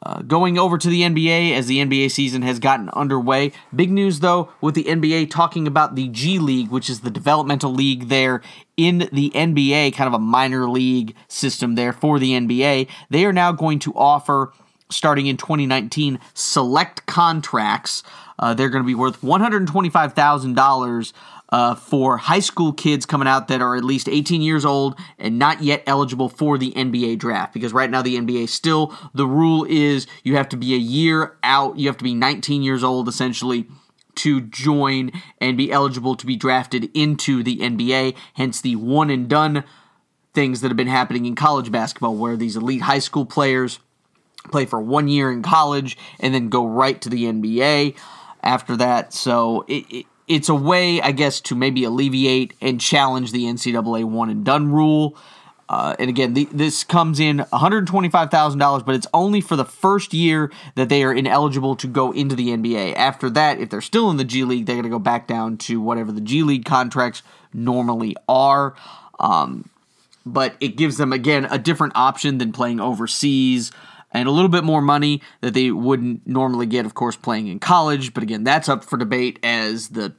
Uh, 0.02 0.22
going 0.22 0.58
over 0.58 0.78
to 0.78 0.88
the 0.88 1.02
NBA 1.02 1.52
as 1.52 1.66
the 1.66 1.78
NBA 1.78 2.10
season 2.10 2.40
has 2.40 2.58
gotten 2.58 2.88
underway. 2.90 3.52
Big 3.74 3.90
news 3.90 4.20
though 4.20 4.50
with 4.62 4.74
the 4.74 4.84
NBA 4.84 5.30
talking 5.30 5.66
about 5.66 5.94
the 5.94 6.08
G 6.08 6.38
League, 6.38 6.70
which 6.70 6.88
is 6.88 7.00
the 7.00 7.10
developmental 7.10 7.72
league 7.72 8.08
there 8.08 8.40
in 8.78 9.10
the 9.12 9.30
NBA, 9.34 9.94
kind 9.94 10.08
of 10.08 10.14
a 10.14 10.18
minor 10.18 10.68
league 10.70 11.14
system 11.28 11.74
there 11.74 11.92
for 11.92 12.18
the 12.18 12.32
NBA. 12.32 12.88
They 13.10 13.26
are 13.26 13.32
now 13.32 13.52
going 13.52 13.78
to 13.80 13.92
offer, 13.94 14.54
starting 14.90 15.26
in 15.26 15.36
2019, 15.36 16.18
select 16.32 17.04
contracts. 17.04 18.02
Uh, 18.38 18.54
they're 18.54 18.70
going 18.70 18.82
to 18.82 18.86
be 18.86 18.94
worth 18.94 19.20
$125,000 19.20 21.12
uh, 21.52 21.74
for 21.74 22.16
high 22.16 22.40
school 22.40 22.72
kids 22.72 23.06
coming 23.06 23.28
out 23.28 23.48
that 23.48 23.60
are 23.60 23.76
at 23.76 23.84
least 23.84 24.08
18 24.08 24.42
years 24.42 24.64
old 24.64 24.98
and 25.18 25.38
not 25.38 25.62
yet 25.62 25.82
eligible 25.86 26.28
for 26.28 26.58
the 26.58 26.72
NBA 26.72 27.18
draft. 27.18 27.52
Because 27.52 27.72
right 27.72 27.90
now, 27.90 28.02
the 28.02 28.16
NBA 28.16 28.48
still, 28.48 28.94
the 29.14 29.26
rule 29.26 29.66
is 29.68 30.06
you 30.22 30.36
have 30.36 30.48
to 30.50 30.56
be 30.56 30.74
a 30.74 30.78
year 30.78 31.36
out, 31.42 31.78
you 31.78 31.88
have 31.88 31.96
to 31.98 32.04
be 32.04 32.14
19 32.14 32.62
years 32.62 32.84
old 32.84 33.08
essentially 33.08 33.66
to 34.16 34.40
join 34.40 35.10
and 35.40 35.56
be 35.56 35.72
eligible 35.72 36.14
to 36.16 36.26
be 36.26 36.36
drafted 36.36 36.90
into 36.94 37.42
the 37.42 37.58
NBA. 37.58 38.14
Hence, 38.34 38.60
the 38.60 38.76
one 38.76 39.10
and 39.10 39.28
done 39.28 39.64
things 40.34 40.60
that 40.60 40.68
have 40.68 40.76
been 40.76 40.86
happening 40.86 41.26
in 41.26 41.34
college 41.34 41.72
basketball, 41.72 42.16
where 42.16 42.36
these 42.36 42.56
elite 42.56 42.82
high 42.82 42.98
school 42.98 43.24
players 43.24 43.80
play 44.50 44.64
for 44.64 44.80
one 44.80 45.08
year 45.08 45.30
in 45.30 45.42
college 45.42 45.96
and 46.18 46.34
then 46.34 46.48
go 46.48 46.66
right 46.66 47.00
to 47.00 47.08
the 47.08 47.24
NBA 47.24 47.96
after 48.42 48.76
that. 48.76 49.12
So 49.12 49.64
it, 49.68 49.84
it, 49.90 50.06
it's 50.30 50.48
a 50.48 50.54
way, 50.54 51.02
I 51.02 51.10
guess, 51.10 51.40
to 51.42 51.56
maybe 51.56 51.82
alleviate 51.82 52.54
and 52.60 52.80
challenge 52.80 53.32
the 53.32 53.44
NCAA 53.44 54.04
one 54.04 54.30
and 54.30 54.44
done 54.44 54.70
rule. 54.70 55.16
Uh, 55.68 55.96
and 55.98 56.08
again, 56.08 56.34
the, 56.34 56.48
this 56.52 56.84
comes 56.84 57.18
in 57.18 57.38
$125,000, 57.38 58.86
but 58.86 58.94
it's 58.94 59.08
only 59.12 59.40
for 59.40 59.56
the 59.56 59.64
first 59.64 60.14
year 60.14 60.52
that 60.76 60.88
they 60.88 61.02
are 61.02 61.12
ineligible 61.12 61.74
to 61.74 61.88
go 61.88 62.12
into 62.12 62.36
the 62.36 62.48
NBA. 62.48 62.94
After 62.94 63.28
that, 63.30 63.58
if 63.58 63.70
they're 63.70 63.80
still 63.80 64.08
in 64.10 64.18
the 64.18 64.24
G 64.24 64.44
League, 64.44 64.66
they're 64.66 64.76
going 64.76 64.84
to 64.84 64.88
go 64.88 65.00
back 65.00 65.26
down 65.26 65.56
to 65.58 65.80
whatever 65.80 66.12
the 66.12 66.20
G 66.20 66.44
League 66.44 66.64
contracts 66.64 67.24
normally 67.52 68.16
are. 68.28 68.74
Um, 69.18 69.68
but 70.24 70.54
it 70.60 70.76
gives 70.76 70.96
them, 70.96 71.12
again, 71.12 71.46
a 71.50 71.58
different 71.58 71.96
option 71.96 72.38
than 72.38 72.52
playing 72.52 72.78
overseas 72.78 73.72
and 74.12 74.28
a 74.28 74.30
little 74.30 74.48
bit 74.48 74.64
more 74.64 74.80
money 74.80 75.22
that 75.40 75.54
they 75.54 75.70
wouldn't 75.70 76.26
normally 76.26 76.66
get, 76.66 76.86
of 76.86 76.94
course, 76.94 77.16
playing 77.16 77.48
in 77.48 77.58
college. 77.58 78.14
But 78.14 78.22
again, 78.22 78.44
that's 78.44 78.68
up 78.68 78.84
for 78.84 78.96
debate 78.96 79.38
as 79.42 79.88
the 79.88 80.14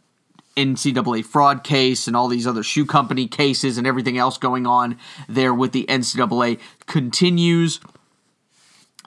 NCAA 0.66 1.26
fraud 1.26 1.64
case 1.64 2.08
and 2.08 2.16
all 2.16 2.28
these 2.28 2.48
other 2.48 2.64
shoe 2.64 2.86
company 2.86 3.28
cases 3.28 3.78
and 3.78 3.88
everything 3.88 4.18
else 4.18 4.38
going 4.38 4.66
on 4.68 4.98
there 5.28 5.54
with 5.54 5.72
the 5.72 5.86
NCAA 5.86 6.60
continues. 6.86 7.80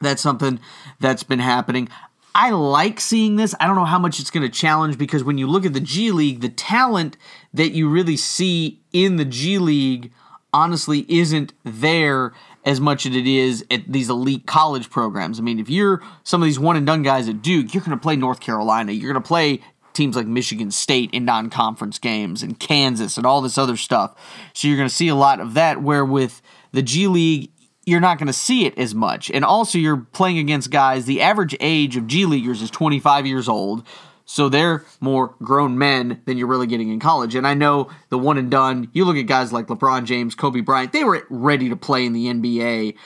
That's 0.01 0.23
something 0.23 0.61
that's 1.01 1.23
been 1.23 1.39
happening. 1.39 1.89
I 2.35 2.51
like 2.51 3.01
seeing 3.01 3.37
this. 3.37 3.55
I 3.61 3.67
don't 3.67 3.77
know 3.77 3.85
how 3.85 3.99
much 3.99 4.19
it's 4.19 4.31
going 4.31 4.43
to 4.43 4.49
challenge 4.49 4.99
because 4.99 5.23
when 5.23 5.39
you 5.39 5.47
look 5.47 5.65
at 5.65 5.73
the 5.73 5.81
G 5.81 6.11
League, 6.11 6.41
the 6.41 6.49
talent 6.49 7.17
that 7.53 7.71
you 7.71 7.89
really 7.89 8.17
see 8.17 8.81
in 8.93 9.17
the 9.17 9.25
G 9.25 9.59
League 9.59 10.13
honestly 10.53 11.07
isn't 11.09 11.53
there 11.63 12.33
as 12.65 12.81
much 12.81 13.07
as 13.07 13.15
it 13.15 13.27
is 13.27 13.65
at 13.71 13.83
these 13.87 14.09
elite 14.09 14.47
college 14.47 14.91
programs. 14.91 15.39
I 15.39 15.43
mean, 15.43 15.59
if 15.59 15.69
you're 15.69 16.03
some 16.25 16.43
of 16.43 16.47
these 16.47 16.59
one 16.59 16.77
and 16.77 16.87
done 16.87 17.03
guys 17.03 17.29
at 17.29 17.43
Duke, 17.43 17.73
you're 17.75 17.83
going 17.83 17.97
to 17.97 18.03
play 18.03 18.17
North 18.17 18.41
Carolina, 18.41 18.93
you're 18.93 19.13
going 19.13 19.23
to 19.23 19.27
play 19.27 19.61
teams 19.95 20.17
like 20.17 20.27
Michigan 20.27 20.71
State 20.71 21.11
in 21.13 21.25
non 21.25 21.49
conference 21.49 21.99
games 21.99 22.43
and 22.43 22.59
Kansas 22.59 23.17
and 23.17 23.25
all 23.25 23.41
this 23.41 23.57
other 23.57 23.77
stuff. 23.77 24.15
So 24.53 24.69
you're 24.69 24.77
going 24.77 24.89
to 24.89 24.95
see 24.95 25.09
a 25.09 25.15
lot 25.15 25.41
of 25.41 25.55
that, 25.55 25.81
where 25.83 26.05
with 26.05 26.43
the 26.73 26.83
G 26.83 27.07
League, 27.07 27.51
you're 27.87 28.01
not 28.01 28.19
going 28.19 28.27
to 28.27 28.33
see 28.33 28.67
it 28.67 28.77
as 28.79 28.95
much. 28.95 29.31
And 29.31 29.45
also, 29.45 29.79
you're 29.79 30.07
playing 30.13 30.39
against 30.39 30.71
guys, 30.71 31.07
the 31.07 31.23
average 31.23 31.57
age 31.61 31.97
of 31.97 32.07
G 32.07 32.27
Leaguers 32.27 32.61
is 32.61 32.71
25 32.71 33.27
years 33.27 33.49
old. 33.49 33.87
So 34.27 34.49
they're 34.49 34.85
more 35.01 35.35
grown 35.43 35.77
men 35.77 36.23
than 36.25 36.39
you're 36.39 36.47
really 36.47 36.67
getting 36.67 36.89
in 36.89 36.99
college. 36.99 37.35
And 37.35 37.47
I 37.47 37.53
know 37.53 37.91
the 38.09 38.19
one 38.19 38.39
and 38.39 38.51
done, 38.51 38.89
you 38.95 39.05
look 39.05 39.17
at 39.17 39.27
guys 39.27 39.53
like 39.53 39.67
LeBron 39.67 40.05
James, 40.05 40.35
Kobe 40.35 40.61
Bryant, 40.61 40.93
they 40.93 41.05
were 41.05 41.27
ready 41.29 41.69
to 41.69 41.77
play 41.77 42.07
in 42.07 42.15
the 42.15 42.27
NBA. 42.27 42.97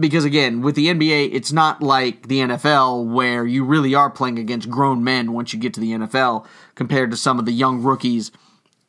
Because 0.00 0.24
again, 0.24 0.62
with 0.62 0.76
the 0.76 0.86
NBA, 0.86 1.34
it's 1.34 1.52
not 1.52 1.82
like 1.82 2.28
the 2.28 2.40
NFL 2.40 3.12
where 3.12 3.44
you 3.44 3.64
really 3.64 3.94
are 3.94 4.10
playing 4.10 4.38
against 4.38 4.70
grown 4.70 5.04
men 5.04 5.32
once 5.32 5.52
you 5.52 5.58
get 5.58 5.74
to 5.74 5.80
the 5.80 5.92
NFL 5.92 6.46
compared 6.74 7.10
to 7.10 7.16
some 7.16 7.38
of 7.38 7.44
the 7.44 7.52
young 7.52 7.82
rookies 7.82 8.32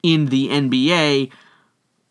in 0.02 0.28
the 0.28 0.48
NBA. 0.48 1.32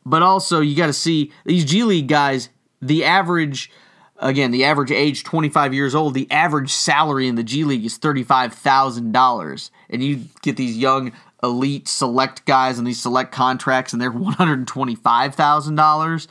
But 0.04 0.22
also, 0.22 0.60
you 0.60 0.76
got 0.76 0.88
to 0.88 0.92
see 0.92 1.32
these 1.44 1.64
G 1.64 1.84
League 1.84 2.08
guys, 2.08 2.50
the 2.82 3.04
average, 3.04 3.70
again, 4.18 4.50
the 4.50 4.64
average 4.64 4.90
age 4.90 5.24
25 5.24 5.72
years 5.72 5.94
old, 5.94 6.14
the 6.14 6.30
average 6.30 6.72
salary 6.72 7.26
in 7.26 7.36
the 7.36 7.42
G 7.42 7.64
League 7.64 7.84
is 7.84 7.98
$35,000. 7.98 9.70
And 9.88 10.02
you 10.02 10.24
get 10.42 10.56
these 10.56 10.76
young 10.76 11.12
elite 11.42 11.88
select 11.88 12.44
guys 12.44 12.78
and 12.78 12.86
these 12.86 13.00
select 13.00 13.32
contracts, 13.32 13.92
and 13.92 14.02
they're 14.02 14.12
$125,000. 14.12 16.26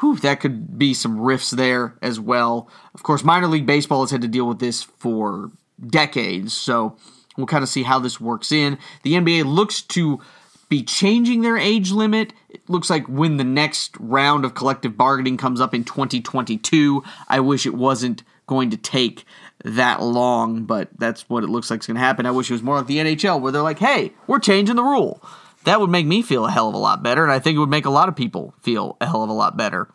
Whew, 0.00 0.16
that 0.18 0.40
could 0.40 0.78
be 0.78 0.92
some 0.92 1.20
rifts 1.20 1.50
there 1.50 1.96
as 2.02 2.18
well. 2.18 2.68
Of 2.94 3.02
course, 3.02 3.22
minor 3.22 3.46
league 3.46 3.66
baseball 3.66 4.02
has 4.02 4.10
had 4.10 4.22
to 4.22 4.28
deal 4.28 4.46
with 4.46 4.58
this 4.58 4.82
for 4.82 5.52
decades, 5.86 6.52
so 6.52 6.96
we'll 7.36 7.46
kind 7.46 7.62
of 7.62 7.68
see 7.68 7.84
how 7.84 7.98
this 7.98 8.20
works 8.20 8.50
in. 8.50 8.78
The 9.02 9.14
NBA 9.14 9.44
looks 9.44 9.82
to 9.82 10.20
be 10.68 10.82
changing 10.82 11.42
their 11.42 11.56
age 11.56 11.92
limit. 11.92 12.32
It 12.48 12.68
looks 12.68 12.90
like 12.90 13.06
when 13.06 13.36
the 13.36 13.44
next 13.44 13.96
round 13.98 14.44
of 14.44 14.54
collective 14.54 14.96
bargaining 14.96 15.36
comes 15.36 15.60
up 15.60 15.74
in 15.74 15.84
2022, 15.84 17.02
I 17.28 17.40
wish 17.40 17.66
it 17.66 17.74
wasn't 17.74 18.24
going 18.46 18.70
to 18.70 18.76
take 18.76 19.24
that 19.64 20.02
long, 20.02 20.64
but 20.64 20.88
that's 20.98 21.28
what 21.28 21.44
it 21.44 21.48
looks 21.48 21.70
like 21.70 21.80
is 21.80 21.86
going 21.86 21.94
to 21.94 22.00
happen. 22.00 22.26
I 22.26 22.30
wish 22.30 22.50
it 22.50 22.54
was 22.54 22.62
more 22.62 22.78
like 22.78 22.86
the 22.86 22.98
NHL 22.98 23.40
where 23.40 23.52
they're 23.52 23.62
like, 23.62 23.78
hey, 23.78 24.12
we're 24.26 24.38
changing 24.38 24.76
the 24.76 24.82
rule. 24.82 25.22
That 25.64 25.80
would 25.80 25.90
make 25.90 26.06
me 26.06 26.22
feel 26.22 26.46
a 26.46 26.50
hell 26.50 26.68
of 26.68 26.74
a 26.74 26.78
lot 26.78 27.02
better, 27.02 27.22
and 27.22 27.32
I 27.32 27.38
think 27.38 27.56
it 27.56 27.58
would 27.58 27.70
make 27.70 27.86
a 27.86 27.90
lot 27.90 28.08
of 28.08 28.16
people 28.16 28.54
feel 28.60 28.96
a 29.00 29.06
hell 29.06 29.22
of 29.22 29.30
a 29.30 29.34
lot 29.34 29.56
better 29.56 29.88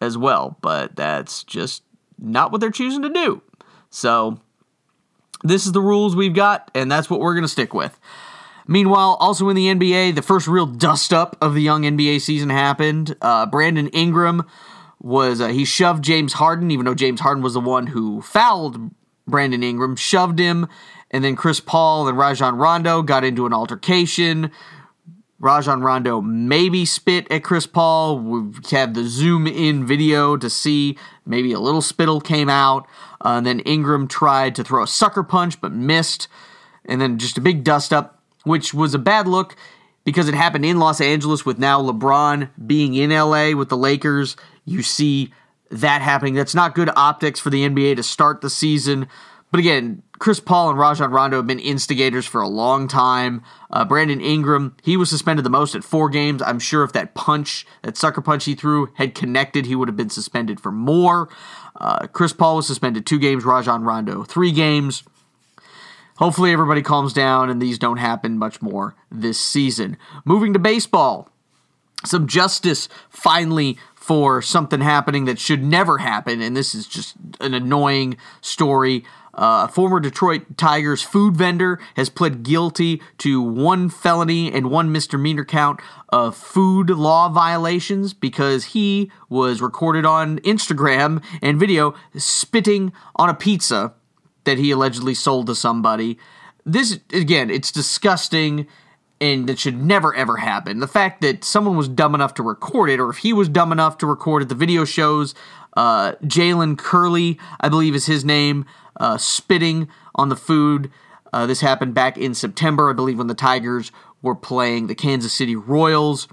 as 0.00 0.16
well, 0.16 0.56
but 0.60 0.96
that's 0.96 1.44
just 1.44 1.82
not 2.18 2.52
what 2.52 2.60
they're 2.60 2.70
choosing 2.70 3.02
to 3.02 3.08
do. 3.08 3.42
So, 3.90 4.40
this 5.42 5.66
is 5.66 5.72
the 5.72 5.80
rules 5.80 6.14
we've 6.14 6.34
got, 6.34 6.70
and 6.74 6.90
that's 6.90 7.10
what 7.10 7.20
we're 7.20 7.34
going 7.34 7.44
to 7.44 7.48
stick 7.48 7.74
with. 7.74 7.98
Meanwhile, 8.66 9.16
also 9.20 9.48
in 9.48 9.56
the 9.56 9.66
NBA, 9.66 10.14
the 10.14 10.22
first 10.22 10.46
real 10.46 10.66
dust 10.66 11.12
up 11.12 11.36
of 11.40 11.54
the 11.54 11.62
young 11.62 11.82
NBA 11.82 12.20
season 12.20 12.50
happened. 12.50 13.16
Uh, 13.20 13.46
Brandon 13.46 13.88
Ingram 13.88 14.46
was 15.00 15.40
uh, 15.40 15.48
he 15.48 15.64
shoved 15.64 16.04
James 16.04 16.34
Harden, 16.34 16.70
even 16.70 16.86
though 16.86 16.94
James 16.94 17.20
Harden 17.20 17.42
was 17.42 17.54
the 17.54 17.60
one 17.60 17.88
who 17.88 18.22
fouled 18.22 18.90
Brandon 19.26 19.62
Ingram, 19.62 19.96
shoved 19.96 20.38
him, 20.38 20.68
and 21.10 21.24
then 21.24 21.34
Chris 21.36 21.60
Paul 21.60 22.06
and 22.08 22.16
Rajon 22.16 22.56
Rondo 22.56 23.02
got 23.02 23.24
into 23.24 23.46
an 23.46 23.52
altercation. 23.52 24.50
Rajon 25.42 25.80
Rondo 25.82 26.20
maybe 26.20 26.84
spit 26.84 27.26
at 27.28 27.42
Chris 27.42 27.66
Paul. 27.66 28.20
We 28.20 28.52
have 28.70 28.94
the 28.94 29.04
zoom 29.04 29.48
in 29.48 29.84
video 29.84 30.36
to 30.36 30.48
see 30.48 30.96
maybe 31.26 31.52
a 31.52 31.58
little 31.58 31.82
spittle 31.82 32.20
came 32.20 32.48
out. 32.48 32.86
Uh, 33.20 33.34
and 33.38 33.46
then 33.46 33.58
Ingram 33.60 34.06
tried 34.06 34.54
to 34.54 34.62
throw 34.62 34.84
a 34.84 34.86
sucker 34.86 35.24
punch 35.24 35.60
but 35.60 35.72
missed. 35.72 36.28
And 36.84 37.00
then 37.00 37.18
just 37.18 37.38
a 37.38 37.40
big 37.40 37.64
dust 37.64 37.92
up, 37.92 38.22
which 38.44 38.72
was 38.72 38.94
a 38.94 39.00
bad 39.00 39.26
look 39.26 39.56
because 40.04 40.28
it 40.28 40.34
happened 40.34 40.64
in 40.64 40.78
Los 40.78 41.00
Angeles 41.00 41.44
with 41.44 41.58
now 41.58 41.82
LeBron 41.82 42.48
being 42.64 42.94
in 42.94 43.10
LA 43.10 43.50
with 43.50 43.68
the 43.68 43.76
Lakers. 43.76 44.36
You 44.64 44.82
see 44.82 45.32
that 45.72 46.02
happening. 46.02 46.34
That's 46.34 46.54
not 46.54 46.76
good 46.76 46.90
optics 46.94 47.40
for 47.40 47.50
the 47.50 47.68
NBA 47.68 47.96
to 47.96 48.04
start 48.04 48.42
the 48.42 48.50
season. 48.50 49.08
But 49.52 49.60
again, 49.60 50.02
Chris 50.18 50.40
Paul 50.40 50.70
and 50.70 50.78
Rajon 50.78 51.10
Rondo 51.10 51.36
have 51.36 51.46
been 51.46 51.58
instigators 51.58 52.26
for 52.26 52.40
a 52.40 52.48
long 52.48 52.88
time. 52.88 53.42
Uh, 53.70 53.84
Brandon 53.84 54.20
Ingram, 54.20 54.74
he 54.82 54.96
was 54.96 55.10
suspended 55.10 55.44
the 55.44 55.50
most 55.50 55.74
at 55.74 55.84
four 55.84 56.08
games. 56.08 56.40
I'm 56.40 56.58
sure 56.58 56.82
if 56.84 56.92
that 56.94 57.14
punch, 57.14 57.66
that 57.82 57.96
sucker 57.96 58.22
punch 58.22 58.46
he 58.46 58.54
threw, 58.54 58.88
had 58.94 59.14
connected, 59.14 59.66
he 59.66 59.76
would 59.76 59.88
have 59.88 59.96
been 59.96 60.10
suspended 60.10 60.58
for 60.58 60.72
more. 60.72 61.28
Uh, 61.76 62.06
Chris 62.06 62.32
Paul 62.32 62.56
was 62.56 62.66
suspended 62.66 63.04
two 63.04 63.18
games, 63.18 63.44
Rajon 63.44 63.84
Rondo 63.84 64.24
three 64.24 64.52
games. 64.52 65.02
Hopefully, 66.16 66.52
everybody 66.52 66.82
calms 66.82 67.12
down 67.12 67.50
and 67.50 67.60
these 67.60 67.78
don't 67.78 67.96
happen 67.98 68.38
much 68.38 68.62
more 68.62 68.94
this 69.10 69.38
season. 69.38 69.98
Moving 70.24 70.54
to 70.54 70.58
baseball, 70.58 71.28
some 72.04 72.26
justice 72.26 72.88
finally 73.10 73.76
for 73.94 74.42
something 74.42 74.80
happening 74.80 75.26
that 75.26 75.38
should 75.38 75.62
never 75.62 75.98
happen, 75.98 76.40
and 76.40 76.56
this 76.56 76.74
is 76.74 76.86
just 76.86 77.14
an 77.40 77.54
annoying 77.54 78.16
story. 78.40 79.04
Uh, 79.34 79.66
a 79.68 79.72
former 79.72 79.98
Detroit 79.98 80.58
Tigers 80.58 81.02
food 81.02 81.36
vendor 81.36 81.80
has 81.96 82.10
pled 82.10 82.42
guilty 82.42 83.00
to 83.18 83.40
one 83.40 83.88
felony 83.88 84.52
and 84.52 84.70
one 84.70 84.92
misdemeanor 84.92 85.44
count 85.44 85.80
of 86.10 86.36
food 86.36 86.90
law 86.90 87.30
violations 87.30 88.12
because 88.12 88.66
he 88.66 89.10
was 89.30 89.62
recorded 89.62 90.04
on 90.04 90.38
Instagram 90.40 91.22
and 91.40 91.58
video 91.58 91.94
spitting 92.14 92.92
on 93.16 93.30
a 93.30 93.34
pizza 93.34 93.94
that 94.44 94.58
he 94.58 94.70
allegedly 94.70 95.14
sold 95.14 95.46
to 95.46 95.54
somebody. 95.54 96.18
This, 96.66 97.00
again, 97.12 97.50
it's 97.50 97.72
disgusting 97.72 98.66
and 99.22 99.48
that 99.48 99.58
should 99.58 99.80
never 99.80 100.14
ever 100.16 100.36
happen. 100.36 100.80
The 100.80 100.88
fact 100.88 101.20
that 101.20 101.44
someone 101.44 101.76
was 101.76 101.88
dumb 101.88 102.14
enough 102.14 102.34
to 102.34 102.42
record 102.42 102.90
it, 102.90 102.98
or 102.98 103.08
if 103.08 103.18
he 103.18 103.32
was 103.32 103.48
dumb 103.48 103.70
enough 103.70 103.96
to 103.98 104.06
record 104.06 104.42
it, 104.42 104.48
the 104.48 104.56
video 104.56 104.84
shows 104.84 105.32
uh, 105.76 106.12
Jalen 106.24 106.76
Curley, 106.76 107.38
I 107.60 107.68
believe 107.68 107.94
is 107.94 108.06
his 108.06 108.24
name, 108.24 108.66
uh, 108.96 109.16
spitting 109.16 109.88
on 110.14 110.28
the 110.28 110.36
food. 110.36 110.90
Uh, 111.32 111.46
this 111.46 111.60
happened 111.60 111.94
back 111.94 112.18
in 112.18 112.34
September, 112.34 112.90
I 112.90 112.92
believe, 112.92 113.18
when 113.18 113.26
the 113.26 113.34
Tigers 113.34 113.90
were 114.20 114.34
playing 114.34 114.86
the 114.86 114.94
Kansas 114.94 115.32
City 115.32 115.56
Royals. 115.56 116.28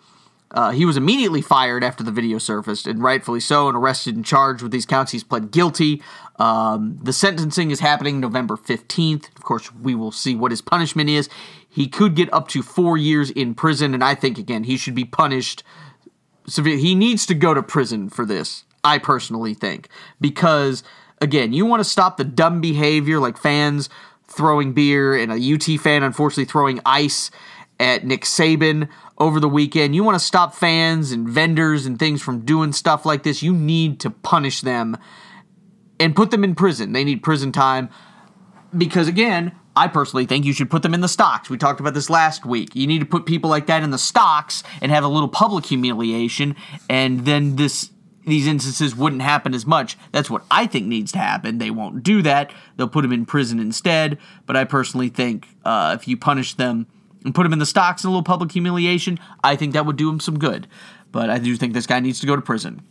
Uh, 0.52 0.72
he 0.72 0.84
was 0.84 0.98
immediately 0.98 1.42
fired 1.42 1.84
after 1.84 2.04
the 2.04 2.12
video 2.12 2.40
surfaced, 2.40 2.88
and 2.88 3.04
rightfully 3.04 3.40
so, 3.40 3.68
and 3.68 3.78
arrested 3.78 4.16
and 4.16 4.26
charged 4.26 4.64
with 4.64 4.72
these 4.72 4.86
counts. 4.86 5.12
He's 5.12 5.24
pled 5.24 5.52
guilty. 5.52 6.02
Um, 6.38 6.98
the 7.04 7.14
sentencing 7.14 7.70
is 7.70 7.82
happening 7.82 8.20
November 8.20 8.58
15th. 8.58 9.30
Of 9.36 9.44
course, 9.44 9.72
we 9.74 9.94
will 9.94 10.12
see 10.12 10.36
what 10.36 10.52
his 10.52 10.62
punishment 10.62 11.10
is. 11.10 11.30
He 11.70 11.88
could 11.88 12.16
get 12.16 12.34
up 12.34 12.48
to 12.50 12.64
four 12.64 12.98
years 12.98 13.30
in 13.30 13.54
prison, 13.54 13.94
and 13.94 14.04
I 14.04 14.16
think, 14.16 14.40
again, 14.40 14.64
he 14.64 14.76
should 14.76 14.96
be 14.96 15.06
punished 15.06 15.64
severely. 16.48 16.82
He 16.82 16.96
needs 16.96 17.28
to 17.28 17.36
go 17.36 17.54
to 17.54 17.62
prison 17.62 18.10
for 18.10 18.26
this, 18.26 18.64
I 18.84 18.98
personally 18.98 19.54
think, 19.54 19.88
because 20.20 20.84
again, 21.22 21.54
you 21.54 21.66
want 21.66 21.82
to 21.82 21.90
stop 21.90 22.18
the 22.18 22.24
dumb 22.24 22.62
behavior 22.62 23.20
like 23.20 23.38
fans 23.38 23.90
throwing 24.28 24.74
beer 24.74 25.16
and 25.16 25.32
a 25.32 25.54
UT 25.54 25.80
fan 25.80 26.04
unfortunately 26.04 26.46
throwing 26.46 26.80
ice 26.86 27.32
at 27.80 28.06
Nick 28.06 28.24
Saban 28.24 28.90
over 29.18 29.40
the 29.40 29.50
weekend. 29.50 29.96
You 29.96 30.04
want 30.04 30.16
to 30.16 30.24
stop 30.24 30.54
fans 30.54 31.12
and 31.12 31.28
vendors 31.28 31.86
and 31.86 31.98
things 31.98 32.22
from 32.22 32.42
doing 32.42 32.72
stuff 32.74 33.06
like 33.06 33.24
this. 33.24 33.42
You 33.42 33.54
need 33.54 34.00
to 34.02 34.10
punish 34.10 34.62
them 34.62 34.98
and 36.00 36.16
put 36.16 36.32
them 36.32 36.44
in 36.44 36.56
prison. 36.56 36.94
They 36.94 37.04
need 37.04 37.24
prison 37.24 37.52
time 37.52 37.90
because 38.78 39.08
again, 39.08 39.54
I 39.76 39.88
personally 39.88 40.26
think 40.26 40.46
you 40.46 40.54
should 40.54 40.70
put 40.70 40.84
them 40.84 40.94
in 40.94 41.02
the 41.02 41.08
stocks. 41.08 41.50
We 41.50 41.58
talked 41.58 41.80
about 41.80 41.94
this 41.94 42.10
last 42.10 42.46
week. 42.46 42.76
You 42.76 42.86
need 42.86 43.00
to 43.00 43.06
put 43.06 43.26
people 43.26 43.50
like 43.50 43.68
that 43.68 43.82
in 43.82 43.92
the 43.92 43.98
stocks 43.98 44.64
and 44.82 44.92
have 44.92 45.04
a 45.04 45.08
little 45.08 45.30
public 45.30 45.66
humiliation 45.66 46.56
and 46.90 47.26
then 47.26 47.56
this 47.56 47.90
these 48.26 48.48
instances 48.48 48.96
wouldn't 48.96 49.22
happen 49.22 49.54
as 49.54 49.66
much. 49.66 49.98
That's 50.12 50.30
what 50.30 50.44
I 50.52 50.68
think 50.68 50.88
needs 50.88 51.12
to 51.14 51.20
happen. 51.20 51.58
They 51.58 51.72
won't 51.72 52.04
do 52.04 52.22
that. 52.22 52.52
They'll 52.78 52.88
put 52.88 53.02
them 53.02 53.14
in 53.14 53.26
prison 53.26 53.60
instead. 53.60 54.18
But 54.46 54.56
I 54.56 54.66
personally 54.66 55.10
think 55.10 55.48
uh, 55.66 55.98
if 56.00 56.08
you 56.08 56.18
punish 56.18 56.54
them 56.56 56.88
and 57.26 57.34
put 57.34 57.44
them 57.44 57.54
in 57.54 57.60
the 57.60 57.66
stocks 57.66 58.04
in 58.04 58.08
a 58.08 58.12
little 58.12 58.24
public 58.24 58.52
humiliation, 58.52 59.20
I 59.44 59.56
think 59.56 59.74
that 59.74 59.86
would 59.86 59.98
do 59.98 60.08
them 60.08 60.20
some 60.20 60.38
good. 60.38 60.68
But 61.12 61.30
I 61.30 61.40
do 61.40 61.56
think 61.56 61.74
this 61.74 61.88
guy 61.88 62.00
needs 62.00 62.20
to 62.20 62.28
go 62.28 62.36
to 62.36 62.42
prison. 62.42 62.82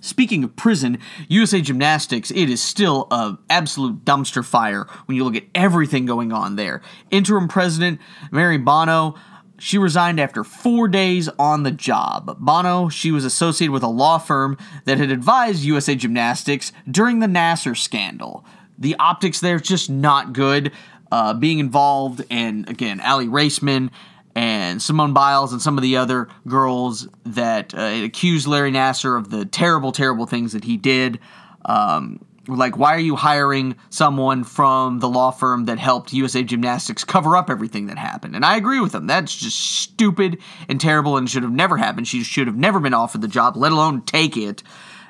Speaking 0.00 0.42
of 0.44 0.56
prison, 0.56 0.98
USA 1.28 1.60
Gymnastics, 1.60 2.30
it 2.30 2.48
is 2.48 2.62
still 2.62 3.06
a 3.10 3.36
absolute 3.50 4.04
dumpster 4.04 4.42
fire 4.42 4.86
when 5.04 5.16
you 5.16 5.24
look 5.24 5.36
at 5.36 5.44
everything 5.54 6.06
going 6.06 6.32
on 6.32 6.56
there. 6.56 6.80
Interim 7.10 7.48
president 7.48 8.00
Mary 8.30 8.56
Bono 8.56 9.14
she 9.60 9.76
resigned 9.76 10.18
after 10.18 10.42
four 10.42 10.88
days 10.88 11.28
on 11.38 11.62
the 11.62 11.70
job. 11.70 12.36
Bono, 12.40 12.88
she 12.88 13.10
was 13.10 13.24
associated 13.24 13.72
with 13.72 13.82
a 13.82 13.88
law 13.88 14.18
firm 14.18 14.56
that 14.86 14.98
had 14.98 15.10
advised 15.10 15.62
USA 15.62 15.94
Gymnastics 15.94 16.72
during 16.90 17.18
the 17.20 17.26
Nassar 17.26 17.76
scandal. 17.76 18.44
The 18.78 18.96
optics 18.98 19.38
there 19.40 19.60
just 19.60 19.90
not 19.90 20.32
good. 20.32 20.72
Uh, 21.12 21.34
being 21.34 21.58
involved, 21.58 22.24
and 22.30 22.68
again, 22.68 23.00
Aly 23.00 23.26
Raisman 23.26 23.90
and 24.34 24.80
Simone 24.80 25.12
Biles 25.12 25.52
and 25.52 25.60
some 25.60 25.76
of 25.76 25.82
the 25.82 25.96
other 25.96 26.28
girls 26.46 27.08
that 27.24 27.74
uh, 27.74 28.04
accused 28.04 28.46
Larry 28.46 28.70
Nassar 28.70 29.18
of 29.18 29.30
the 29.30 29.44
terrible, 29.44 29.92
terrible 29.92 30.26
things 30.26 30.52
that 30.52 30.64
he 30.64 30.76
did. 30.76 31.18
Um, 31.64 32.24
like, 32.46 32.76
why 32.76 32.94
are 32.94 33.00
you 33.00 33.16
hiring 33.16 33.76
someone 33.90 34.44
from 34.44 34.98
the 35.00 35.08
law 35.08 35.30
firm 35.30 35.66
that 35.66 35.78
helped 35.78 36.12
USA 36.12 36.42
Gymnastics 36.42 37.04
cover 37.04 37.36
up 37.36 37.50
everything 37.50 37.86
that 37.86 37.98
happened? 37.98 38.34
And 38.34 38.44
I 38.44 38.56
agree 38.56 38.80
with 38.80 38.92
them. 38.92 39.06
That's 39.06 39.36
just 39.36 39.58
stupid 39.58 40.38
and 40.68 40.80
terrible 40.80 41.16
and 41.16 41.28
should 41.28 41.42
have 41.42 41.52
never 41.52 41.76
happened. 41.76 42.08
She 42.08 42.22
should 42.22 42.46
have 42.46 42.56
never 42.56 42.80
been 42.80 42.94
offered 42.94 43.20
the 43.20 43.28
job, 43.28 43.56
let 43.56 43.72
alone 43.72 44.02
take 44.02 44.36
it. 44.36 44.62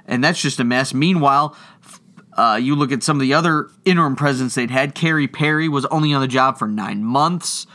And 0.06 0.24
that's 0.24 0.40
just 0.40 0.60
a 0.60 0.64
mess. 0.64 0.92
Meanwhile, 0.92 1.56
uh, 2.36 2.58
you 2.60 2.74
look 2.74 2.92
at 2.92 3.02
some 3.02 3.16
of 3.16 3.20
the 3.20 3.34
other 3.34 3.68
interim 3.84 4.16
presidents 4.16 4.54
they'd 4.54 4.70
had. 4.70 4.94
Kerry 4.94 5.28
Perry 5.28 5.68
was 5.68 5.86
only 5.86 6.12
on 6.12 6.20
the 6.20 6.28
job 6.28 6.58
for 6.58 6.66
nine 6.66 7.04
months. 7.04 7.66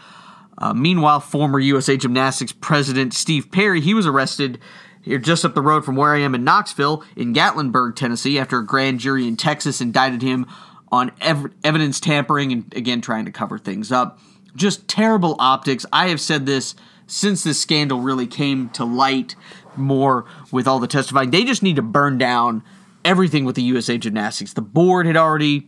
Uh, 0.58 0.74
meanwhile, 0.74 1.20
former 1.20 1.60
USA 1.60 1.97
Gymnastics 1.97 2.51
president 2.51 3.14
Steve 3.14 3.51
Perry, 3.51 3.82
he 3.82 3.93
was 3.93 4.06
arrested 4.08 4.60
here 5.06 5.20
just 5.20 5.45
up 5.45 5.53
the 5.53 5.62
road 5.62 5.86
from 5.86 5.95
where 5.95 6.14
I 6.14 6.20
am 6.20 6.34
in 6.34 6.43
Knoxville, 6.43 7.03
in 7.16 7.34
Gatlinburg, 7.34 7.95
Tennessee, 7.95 8.39
after 8.39 8.58
a 8.58 8.66
grand 8.66 8.99
jury 8.99 9.28
in 9.28 9.38
Texas 9.38 9.80
indicted 9.80 10.24
him 10.24 10.47
on 10.91 11.12
ev- 11.22 11.53
evidence 11.64 11.99
tampering 11.99 12.51
and 12.51 12.74
again 12.76 13.01
trying 13.01 13.26
to 13.26 13.32
cover 13.32 13.60
things 13.60 13.91
up. 13.91 14.20
Just 14.56 14.88
terrible 14.88 15.36
optics. 15.38 15.86
I 15.93 16.08
have 16.10 16.20
said 16.20 16.45
this 16.45 16.76
since 17.08 17.43
this 17.43 17.62
scandal 17.62 18.01
really 18.01 18.26
came 18.26 18.70
to 18.70 18.84
light 18.84 19.36
more 19.76 20.26
with 20.51 20.68
all 20.68 20.80
the 20.80 20.88
testifying, 20.88 21.30
they 21.30 21.43
just 21.43 21.62
need 21.62 21.76
to 21.76 21.82
burn 21.82 22.18
down 22.18 22.64
everything 23.03 23.45
with 23.45 23.56
the 23.56 23.62
USA 23.62 23.97
Gymnastics. 23.97 24.53
The 24.53 24.62
board 24.62 25.06
had 25.06 25.18
already 25.18 25.68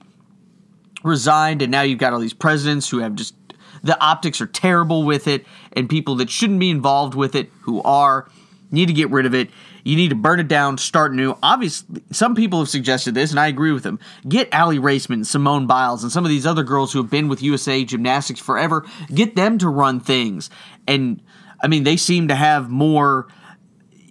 resigned, 1.03 1.61
and 1.61 1.71
now 1.71 1.81
you've 1.81 1.99
got 1.99 2.13
all 2.13 2.19
these 2.19 2.33
presidents 2.33 2.89
who 2.89 2.99
have 2.99 3.13
just 3.15 3.35
the 3.83 3.99
optics 4.01 4.41
are 4.41 4.47
terrible 4.47 5.03
with 5.03 5.27
it, 5.27 5.45
and 5.73 5.87
people 5.87 6.15
that 6.15 6.31
shouldn't 6.31 6.59
be 6.59 6.71
involved 6.71 7.13
with 7.13 7.35
it 7.35 7.51
who 7.61 7.83
are 7.83 8.27
need 8.71 8.87
to 8.87 8.93
get 8.93 9.09
rid 9.09 9.25
of 9.25 9.33
it. 9.33 9.49
You 9.83 9.95
need 9.95 10.09
to 10.09 10.15
burn 10.15 10.39
it 10.39 10.47
down, 10.47 10.77
start 10.77 11.13
new. 11.13 11.37
Obviously, 11.41 12.03
some 12.11 12.35
people 12.35 12.59
have 12.59 12.69
suggested 12.69 13.15
this, 13.15 13.31
and 13.31 13.39
I 13.39 13.47
agree 13.47 13.71
with 13.71 13.83
them. 13.83 13.99
Get 14.27 14.49
Aly 14.53 14.79
Raisman, 14.79 15.25
Simone 15.25 15.67
Biles, 15.67 16.03
and 16.03 16.11
some 16.11 16.25
of 16.25 16.29
these 16.29 16.45
other 16.45 16.63
girls 16.63 16.91
who 16.91 17.01
have 17.01 17.09
been 17.09 17.29
with 17.29 17.41
USA 17.41 17.83
Gymnastics 17.85 18.39
forever. 18.39 18.85
Get 19.13 19.35
them 19.35 19.57
to 19.59 19.69
run 19.69 19.99
things. 19.99 20.49
And 20.87 21.21
I 21.63 21.67
mean, 21.67 21.83
they 21.83 21.97
seem 21.97 22.27
to 22.27 22.35
have 22.35 22.69
more 22.69 23.27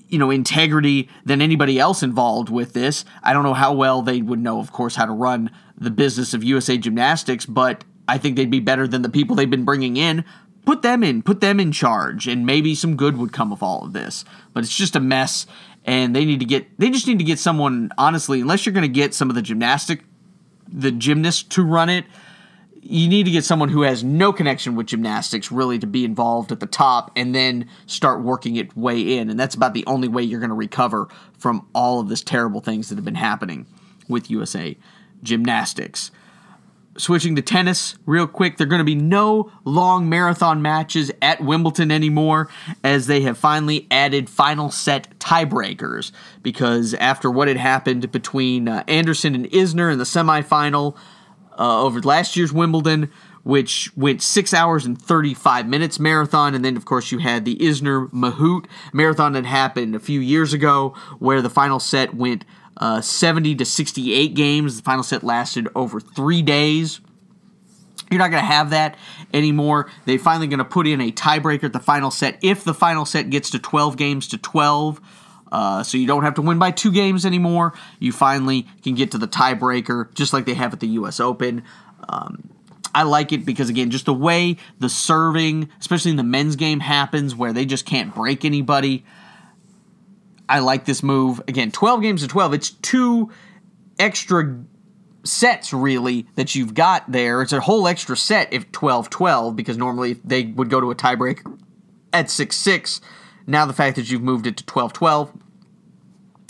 you 0.09 0.19
know 0.19 0.31
integrity 0.31 1.09
than 1.25 1.43
anybody 1.43 1.79
else 1.79 2.03
involved 2.03 2.49
with 2.49 2.73
this. 2.73 3.05
I 3.23 3.33
don't 3.33 3.43
know 3.43 3.55
how 3.55 3.75
well 3.75 4.03
they 4.03 4.23
would 4.23 4.39
know, 4.39 4.61
of 4.61 4.73
course, 4.73 4.97
how 4.97 5.07
to 5.07 5.13
run 5.13 5.51
the 5.77 5.91
business 5.91 6.33
of 6.33 6.43
USA 6.43 6.79
Gymnastics, 6.79 7.45
but 7.45 7.85
I 8.09 8.19
think 8.19 8.37
they'd 8.37 8.51
be 8.51 8.61
better 8.61 8.87
than 8.87 9.03
the 9.03 9.09
people 9.09 9.37
they've 9.37 9.51
been 9.51 9.65
bringing 9.65 9.97
in 9.97 10.25
put 10.67 10.83
them 10.83 11.03
in, 11.03 11.23
put 11.23 11.41
them 11.41 11.59
in 11.59 11.73
charge, 11.73 12.29
and 12.29 12.45
maybe 12.45 12.75
some 12.75 12.97
good 12.97 13.17
would 13.17 13.33
come 13.33 13.53
of 13.53 13.63
all 13.63 13.85
of 13.85 13.95
this. 13.95 14.25
But 14.53 14.65
it's 14.65 14.77
just 14.77 14.97
a 14.97 15.01
mess, 15.01 15.47
and 15.87 16.15
they 16.15 16.27
need 16.27 16.41
to 16.41 16.47
get 16.47 16.79
they 16.79 16.91
just 16.91 17.07
need 17.07 17.19
to 17.19 17.25
get 17.25 17.39
someone 17.39 17.91
honestly, 17.97 18.43
unless 18.43 18.67
you're 18.67 18.75
going 18.75 18.83
to 18.83 18.89
get 18.89 19.15
some 19.15 19.31
of 19.31 19.35
the 19.35 19.43
gymnastic 19.43 20.03
the 20.69 20.91
gymnast 20.91 21.51
to 21.53 21.63
run 21.63 21.89
it, 21.89 22.05
you 22.83 23.09
need 23.09 23.25
to 23.25 23.31
get 23.31 23.45
someone 23.45 23.69
who 23.69 23.83
has 23.83 24.03
no 24.03 24.33
connection 24.33 24.75
with 24.75 24.87
gymnastics 24.87 25.51
really 25.51 25.79
to 25.79 25.87
be 25.87 26.05
involved 26.05 26.53
at 26.53 26.61
the 26.61 26.67
top 26.67 27.11
and 27.17 27.35
then 27.35 27.69
start 27.87 28.23
working 28.23 28.57
it 28.57 28.77
way 28.77 29.17
in. 29.17 29.31
And 29.31 29.39
that's 29.39 29.55
about 29.55 29.75
the 29.75 29.85
only 29.87 30.09
way 30.09 30.23
you're 30.23 30.41
going 30.41 30.51
to 30.51 30.57
recover 30.57 31.09
from 31.39 31.69
all 31.73 32.01
of 32.01 32.09
this 32.09 32.23
terrible 32.23 32.61
things 32.61 32.89
that 32.89 32.97
have 32.97 33.05
been 33.05 33.15
happening 33.15 33.67
with 34.09 34.31
USA 34.31 34.77
Gymnastics 35.23 36.11
switching 36.99 37.37
to 37.37 37.43
tennis 37.43 37.97
real 38.07 38.27
quick. 38.27 38.57
There 38.57 38.67
are 38.67 38.69
going 38.69 38.81
to 38.81 38.85
be 38.85 38.95
no 38.95 39.51
long 39.65 40.09
marathon 40.09 40.63
matches 40.63 41.11
at 41.23 41.41
Wimbledon 41.41 41.91
anymore 41.91 42.49
as 42.83 43.07
they 43.07 43.21
have 43.23 43.39
finally 43.39 43.87
added 43.91 44.29
final 44.29 44.71
set 44.71 45.19
tiebreakers 45.19 46.13
because 46.43 46.95
after 46.95 47.31
what 47.31 47.49
had 47.49 47.57
happened 47.57 48.11
between 48.13 48.69
uh, 48.69 48.85
Anderson 48.89 49.35
and 49.35 49.51
Isner 49.51 49.93
in 49.93 49.99
the 49.99 50.05
semifinal 50.05 50.97
uh, 51.59 51.83
over 51.83 52.01
last 52.01 52.37
year's 52.37 52.53
Wimbledon, 52.53 53.11
which 53.43 53.91
went 53.97 54.21
six 54.23 54.53
hours 54.53 54.85
and 54.85 55.01
35 55.01 55.69
minutes 55.69 56.01
marathon. 56.01 56.55
And 56.55 56.65
then, 56.65 56.77
of 56.77 56.85
course, 56.85 57.13
you 57.13 57.19
had 57.19 57.45
the 57.45 57.57
Isner 57.57 58.11
Mahut 58.11 58.67
marathon 58.93 59.35
that 59.35 59.47
happened 59.47 59.95
a 59.95 60.01
few 60.01 60.21
years 60.21 60.53
ago 60.53 60.95
where 61.19 61.41
the 61.41 61.51
final 61.51 61.79
set 61.79 62.15
went 62.15 62.45
uh, 62.77 63.01
70 63.01 63.55
to 63.57 63.65
68 63.65 64.35
games. 64.35 64.77
The 64.77 64.83
final 64.83 65.03
set 65.03 65.23
lasted 65.23 65.69
over 65.75 66.01
three 66.01 66.43
days. 66.43 67.01
You're 68.11 68.19
not 68.19 68.31
going 68.31 68.43
to 68.43 68.47
have 68.47 68.71
that 68.71 68.97
anymore. 69.35 69.91
They're 70.05 70.19
finally 70.19 70.47
going 70.47 70.59
to 70.59 70.65
put 70.65 70.87
in 70.87 71.01
a 71.01 71.11
tiebreaker 71.11 71.65
at 71.65 71.73
the 71.73 71.81
final 71.81 72.11
set 72.11 72.39
if 72.43 72.63
the 72.63 72.75
final 72.75 73.05
set 73.05 73.31
gets 73.31 73.51
to 73.51 73.59
12 73.59 73.97
games 73.97 74.29
to 74.29 74.39
12. 74.39 75.01
Uh, 75.51 75.83
so 75.83 75.97
you 75.97 76.07
don't 76.07 76.23
have 76.23 76.35
to 76.35 76.43
win 76.43 76.59
by 76.59 76.71
two 76.71 76.93
games 76.93 77.25
anymore. 77.25 77.73
You 77.99 78.13
finally 78.13 78.67
can 78.83 78.95
get 78.95 79.13
to 79.13 79.19
the 79.19 79.29
tiebreaker, 79.29 80.13
just 80.15 80.33
like 80.33 80.45
they 80.45 80.55
have 80.55 80.73
at 80.73 80.81
the 80.81 80.89
U.S. 80.89 81.19
Open. 81.21 81.63
Um, 82.09 82.51
I 82.95 83.03
like 83.03 83.33
it 83.33 83.45
because 83.45 83.69
again, 83.69 83.91
just 83.91 84.07
the 84.07 84.15
way 84.15 84.57
the 84.79 84.89
serving, 84.89 85.69
especially 85.79 86.13
in 86.13 86.17
the 86.17 86.25
men's 86.25 86.57
game, 86.57 86.81
happens, 86.81 87.35
where 87.35 87.53
they 87.53 87.65
just 87.65 87.87
can't 87.87 88.15
break 88.15 88.45
anybody. 88.45 89.05
I 90.49 90.61
like 90.61 90.85
this 90.85 91.03
move. 91.03 91.41
Again, 91.49 91.71
12 91.71 92.03
games 92.03 92.23
to 92.23 92.29
12. 92.29 92.55
It's 92.55 92.71
two 92.71 93.31
extra 93.99 94.65
sets, 95.25 95.73
really, 95.73 96.27
that 96.37 96.55
you've 96.55 96.75
got 96.75 97.11
there. 97.11 97.43
It's 97.43 97.53
a 97.53 97.61
whole 97.61 97.89
extra 97.89 98.17
set 98.17 98.53
if 98.53 98.71
12 98.73 99.11
12, 99.11 99.57
because 99.57 99.77
normally 99.77 100.15
they 100.25 100.45
would 100.45 100.71
go 100.71 100.81
to 100.81 100.91
a 100.91 100.95
tiebreak 100.95 101.41
at 102.13 102.31
6 102.31 102.57
6. 102.57 103.01
Now 103.47 103.67
the 103.67 103.73
fact 103.73 103.97
that 103.97 104.11
you've 104.11 104.23
moved 104.23 104.47
it 104.47 104.57
to 104.59 104.67
12 104.67 104.93
12. 104.93 105.33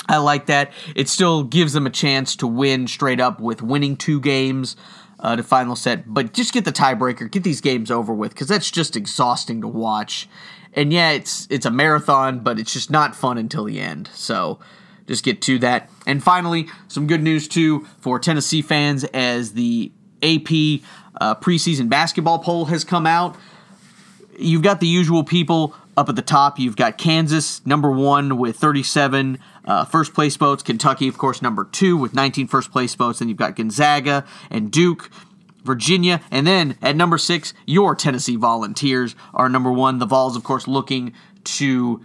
I 0.08 0.18
like 0.18 0.46
that. 0.46 0.72
It 0.94 1.08
still 1.08 1.42
gives 1.42 1.72
them 1.72 1.86
a 1.86 1.90
chance 1.90 2.36
to 2.36 2.46
win 2.46 2.86
straight 2.86 3.20
up 3.20 3.40
with 3.40 3.60
winning 3.60 3.96
two 3.96 4.20
games 4.20 4.76
uh, 5.20 5.36
to 5.36 5.42
final 5.42 5.76
set, 5.76 6.12
but 6.12 6.32
just 6.32 6.52
get 6.52 6.64
the 6.64 6.72
tiebreaker, 6.72 7.30
get 7.30 7.42
these 7.42 7.60
games 7.60 7.90
over 7.90 8.12
with, 8.12 8.32
because 8.32 8.48
that's 8.48 8.70
just 8.70 8.96
exhausting 8.96 9.60
to 9.60 9.68
watch 9.68 10.28
and 10.76 10.92
yeah, 10.92 11.10
it's 11.12 11.48
it's 11.50 11.66
a 11.66 11.70
marathon, 11.70 12.40
but 12.40 12.60
it's 12.60 12.72
just 12.72 12.90
not 12.90 13.16
fun 13.16 13.38
until 13.38 13.64
the 13.64 13.80
end. 13.80 14.10
So 14.12 14.60
just 15.08 15.24
get 15.24 15.40
to 15.42 15.58
that. 15.60 15.90
And 16.06 16.22
finally, 16.22 16.68
some 16.86 17.06
good 17.06 17.22
news 17.22 17.48
too 17.48 17.86
for 17.98 18.18
Tennessee 18.18 18.62
fans 18.62 19.04
as 19.04 19.54
the 19.54 19.90
AP 20.22 20.82
uh, 21.18 21.34
preseason 21.36 21.88
basketball 21.88 22.38
poll 22.40 22.66
has 22.66 22.84
come 22.84 23.06
out. 23.06 23.36
You've 24.38 24.62
got 24.62 24.80
the 24.80 24.86
usual 24.86 25.24
people 25.24 25.74
up 25.96 26.08
at 26.08 26.16
the 26.16 26.22
top. 26.22 26.58
You've 26.58 26.76
got 26.76 26.98
Kansas, 26.98 27.64
number 27.66 27.90
one, 27.90 28.36
with 28.36 28.56
37 28.56 29.38
uh, 29.64 29.84
first 29.84 30.14
place 30.14 30.36
votes. 30.36 30.62
Kentucky, 30.62 31.08
of 31.08 31.18
course, 31.18 31.40
number 31.40 31.64
two, 31.64 31.96
with 31.96 32.14
19 32.14 32.46
first 32.46 32.70
place 32.70 32.94
votes. 32.94 33.18
Then 33.18 33.28
you've 33.28 33.38
got 33.38 33.56
Gonzaga 33.56 34.24
and 34.50 34.70
Duke 34.70 35.10
Virginia, 35.64 36.20
and 36.30 36.46
then 36.46 36.78
at 36.80 36.94
number 36.94 37.18
six, 37.18 37.52
your 37.66 37.94
Tennessee 37.94 38.36
Volunteers 38.36 39.16
are 39.34 39.48
number 39.48 39.72
one. 39.72 39.98
The 39.98 40.06
Vols, 40.06 40.36
of 40.36 40.44
course, 40.44 40.68
looking 40.68 41.12
to 41.44 42.04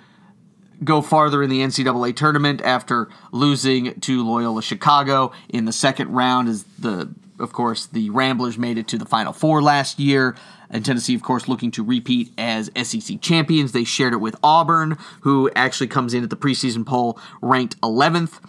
go 0.83 1.01
farther 1.01 1.43
in 1.43 1.49
the 1.49 1.59
NCAA 1.59 2.15
tournament 2.15 2.61
after 2.61 3.07
losing 3.31 3.99
to 4.01 4.25
Loyola 4.25 4.63
Chicago 4.63 5.31
in 5.47 5.65
the 5.65 5.71
second 5.71 6.09
round. 6.11 6.47
As 6.49 6.63
the, 6.79 7.13
of 7.39 7.53
course, 7.53 7.85
the 7.85 8.09
Ramblers 8.09 8.57
made 8.57 8.79
it 8.79 8.87
to 8.89 8.97
the 8.97 9.05
Final 9.05 9.31
Four 9.31 9.61
last 9.61 9.99
year. 9.99 10.35
And 10.71 10.85
Tennessee, 10.85 11.13
of 11.13 11.21
course, 11.21 11.47
looking 11.47 11.69
to 11.71 11.83
repeat 11.83 12.31
as 12.37 12.71
SEC 12.81 13.21
champions. 13.21 13.73
They 13.73 13.83
shared 13.83 14.13
it 14.13 14.17
with 14.17 14.35
Auburn, 14.41 14.97
who 15.21 15.51
actually 15.55 15.87
comes 15.87 16.13
in 16.13 16.23
at 16.23 16.29
the 16.29 16.37
preseason 16.37 16.85
poll 16.85 17.19
ranked 17.41 17.79
11th. 17.81 18.39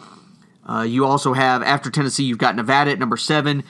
Uh, 0.64 0.82
you 0.82 1.04
also 1.04 1.32
have, 1.32 1.62
after 1.62 1.90
Tennessee, 1.90 2.22
you've 2.22 2.38
got 2.38 2.54
Nevada 2.54 2.92
at 2.92 2.98
number 2.98 3.16
seven, 3.16 3.64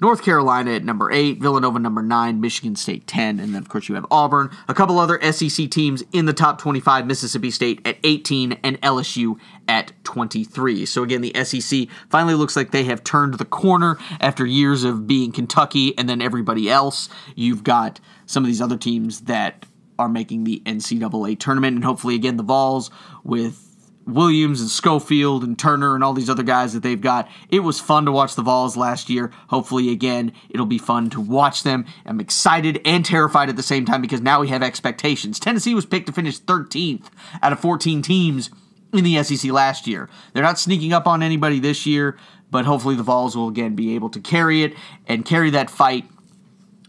North 0.00 0.22
Carolina 0.22 0.72
at 0.72 0.84
number 0.84 1.10
8, 1.12 1.40
Villanova 1.40 1.78
number 1.78 2.02
9, 2.02 2.40
Michigan 2.40 2.74
State 2.74 3.06
10, 3.06 3.38
and 3.38 3.54
then 3.54 3.62
of 3.62 3.68
course 3.68 3.88
you 3.88 3.94
have 3.94 4.06
Auburn. 4.10 4.50
A 4.68 4.74
couple 4.74 4.98
other 4.98 5.20
SEC 5.32 5.70
teams 5.70 6.02
in 6.12 6.24
the 6.24 6.32
top 6.32 6.58
25, 6.58 7.06
Mississippi 7.06 7.50
State 7.50 7.80
at 7.84 7.98
18 8.02 8.52
and 8.62 8.80
LSU 8.80 9.38
at 9.68 9.92
23. 10.04 10.86
So 10.86 11.02
again, 11.02 11.20
the 11.20 11.34
SEC 11.44 11.88
finally 12.08 12.34
looks 12.34 12.56
like 12.56 12.70
they 12.70 12.84
have 12.84 13.04
turned 13.04 13.34
the 13.34 13.44
corner 13.44 13.98
after 14.20 14.46
years 14.46 14.84
of 14.84 15.06
being 15.06 15.32
Kentucky 15.32 15.96
and 15.98 16.08
then 16.08 16.22
everybody 16.22 16.70
else. 16.70 17.08
You've 17.34 17.62
got 17.62 18.00
some 18.26 18.42
of 18.42 18.46
these 18.46 18.60
other 18.60 18.78
teams 18.78 19.22
that 19.22 19.66
are 19.98 20.08
making 20.08 20.44
the 20.44 20.62
NCAA 20.64 21.38
tournament 21.38 21.76
and 21.76 21.84
hopefully 21.84 22.14
again 22.14 22.38
the 22.38 22.42
Vols 22.42 22.90
with 23.22 23.69
Williams 24.06 24.60
and 24.60 24.70
Schofield 24.70 25.44
and 25.44 25.58
Turner 25.58 25.94
and 25.94 26.02
all 26.02 26.12
these 26.12 26.30
other 26.30 26.42
guys 26.42 26.72
that 26.72 26.82
they've 26.82 27.00
got. 27.00 27.28
It 27.48 27.60
was 27.60 27.80
fun 27.80 28.06
to 28.06 28.12
watch 28.12 28.34
the 28.34 28.42
Vols 28.42 28.76
last 28.76 29.08
year. 29.08 29.30
Hopefully, 29.48 29.90
again, 29.90 30.32
it'll 30.48 30.66
be 30.66 30.78
fun 30.78 31.10
to 31.10 31.20
watch 31.20 31.62
them. 31.62 31.84
I'm 32.04 32.20
excited 32.20 32.80
and 32.84 33.04
terrified 33.04 33.48
at 33.48 33.56
the 33.56 33.62
same 33.62 33.84
time 33.84 34.02
because 34.02 34.20
now 34.20 34.40
we 34.40 34.48
have 34.48 34.62
expectations. 34.62 35.38
Tennessee 35.38 35.74
was 35.74 35.86
picked 35.86 36.06
to 36.06 36.12
finish 36.12 36.40
13th 36.40 37.06
out 37.42 37.52
of 37.52 37.60
14 37.60 38.02
teams 38.02 38.50
in 38.92 39.04
the 39.04 39.22
SEC 39.22 39.50
last 39.52 39.86
year. 39.86 40.08
They're 40.32 40.42
not 40.42 40.58
sneaking 40.58 40.92
up 40.92 41.06
on 41.06 41.22
anybody 41.22 41.60
this 41.60 41.86
year, 41.86 42.18
but 42.50 42.64
hopefully 42.64 42.96
the 42.96 43.02
Vols 43.02 43.36
will 43.36 43.48
again 43.48 43.76
be 43.76 43.94
able 43.94 44.10
to 44.10 44.20
carry 44.20 44.62
it 44.62 44.74
and 45.06 45.24
carry 45.24 45.50
that 45.50 45.70
fight 45.70 46.06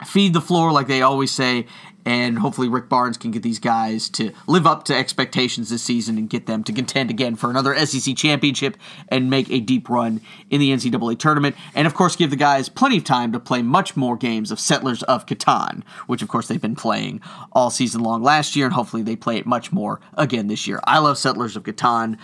feed 0.05 0.33
the 0.33 0.41
floor 0.41 0.71
like 0.71 0.87
they 0.87 1.01
always 1.01 1.31
say 1.31 1.65
and 2.05 2.39
hopefully 2.39 2.67
Rick 2.67 2.89
Barnes 2.89 3.17
can 3.17 3.31
get 3.31 3.43
these 3.43 3.59
guys 3.59 4.09
to 4.09 4.31
live 4.47 4.65
up 4.65 4.85
to 4.85 4.95
expectations 4.95 5.69
this 5.69 5.83
season 5.83 6.17
and 6.17 6.29
get 6.29 6.45
them 6.45 6.63
to 6.63 6.73
contend 6.73 7.09
again 7.09 7.35
for 7.35 7.49
another 7.49 7.77
SEC 7.85 8.15
championship 8.15 8.77
and 9.09 9.29
make 9.29 9.49
a 9.51 9.59
deep 9.59 9.89
run 9.89 10.21
in 10.49 10.59
the 10.59 10.71
NCAA 10.71 11.19
tournament. 11.19 11.55
And 11.75 11.87
of 11.87 11.93
course, 11.93 12.15
give 12.15 12.29
the 12.29 12.35
guys 12.35 12.69
plenty 12.69 12.97
of 12.97 13.03
time 13.03 13.31
to 13.33 13.39
play 13.39 13.61
much 13.61 13.95
more 13.95 14.17
games 14.17 14.51
of 14.51 14.59
Settlers 14.59 15.03
of 15.03 15.25
Catan, 15.25 15.83
which 16.07 16.21
of 16.21 16.27
course 16.27 16.47
they've 16.47 16.61
been 16.61 16.75
playing 16.75 17.21
all 17.51 17.69
season 17.69 18.01
long 18.01 18.23
last 18.23 18.55
year, 18.55 18.65
and 18.65 18.73
hopefully 18.73 19.03
they 19.03 19.15
play 19.15 19.37
it 19.37 19.45
much 19.45 19.71
more 19.71 19.99
again 20.15 20.47
this 20.47 20.67
year. 20.67 20.79
I 20.85 20.99
love 20.99 21.17
Settlers 21.17 21.55
of 21.55 21.63
Catan. 21.63 22.17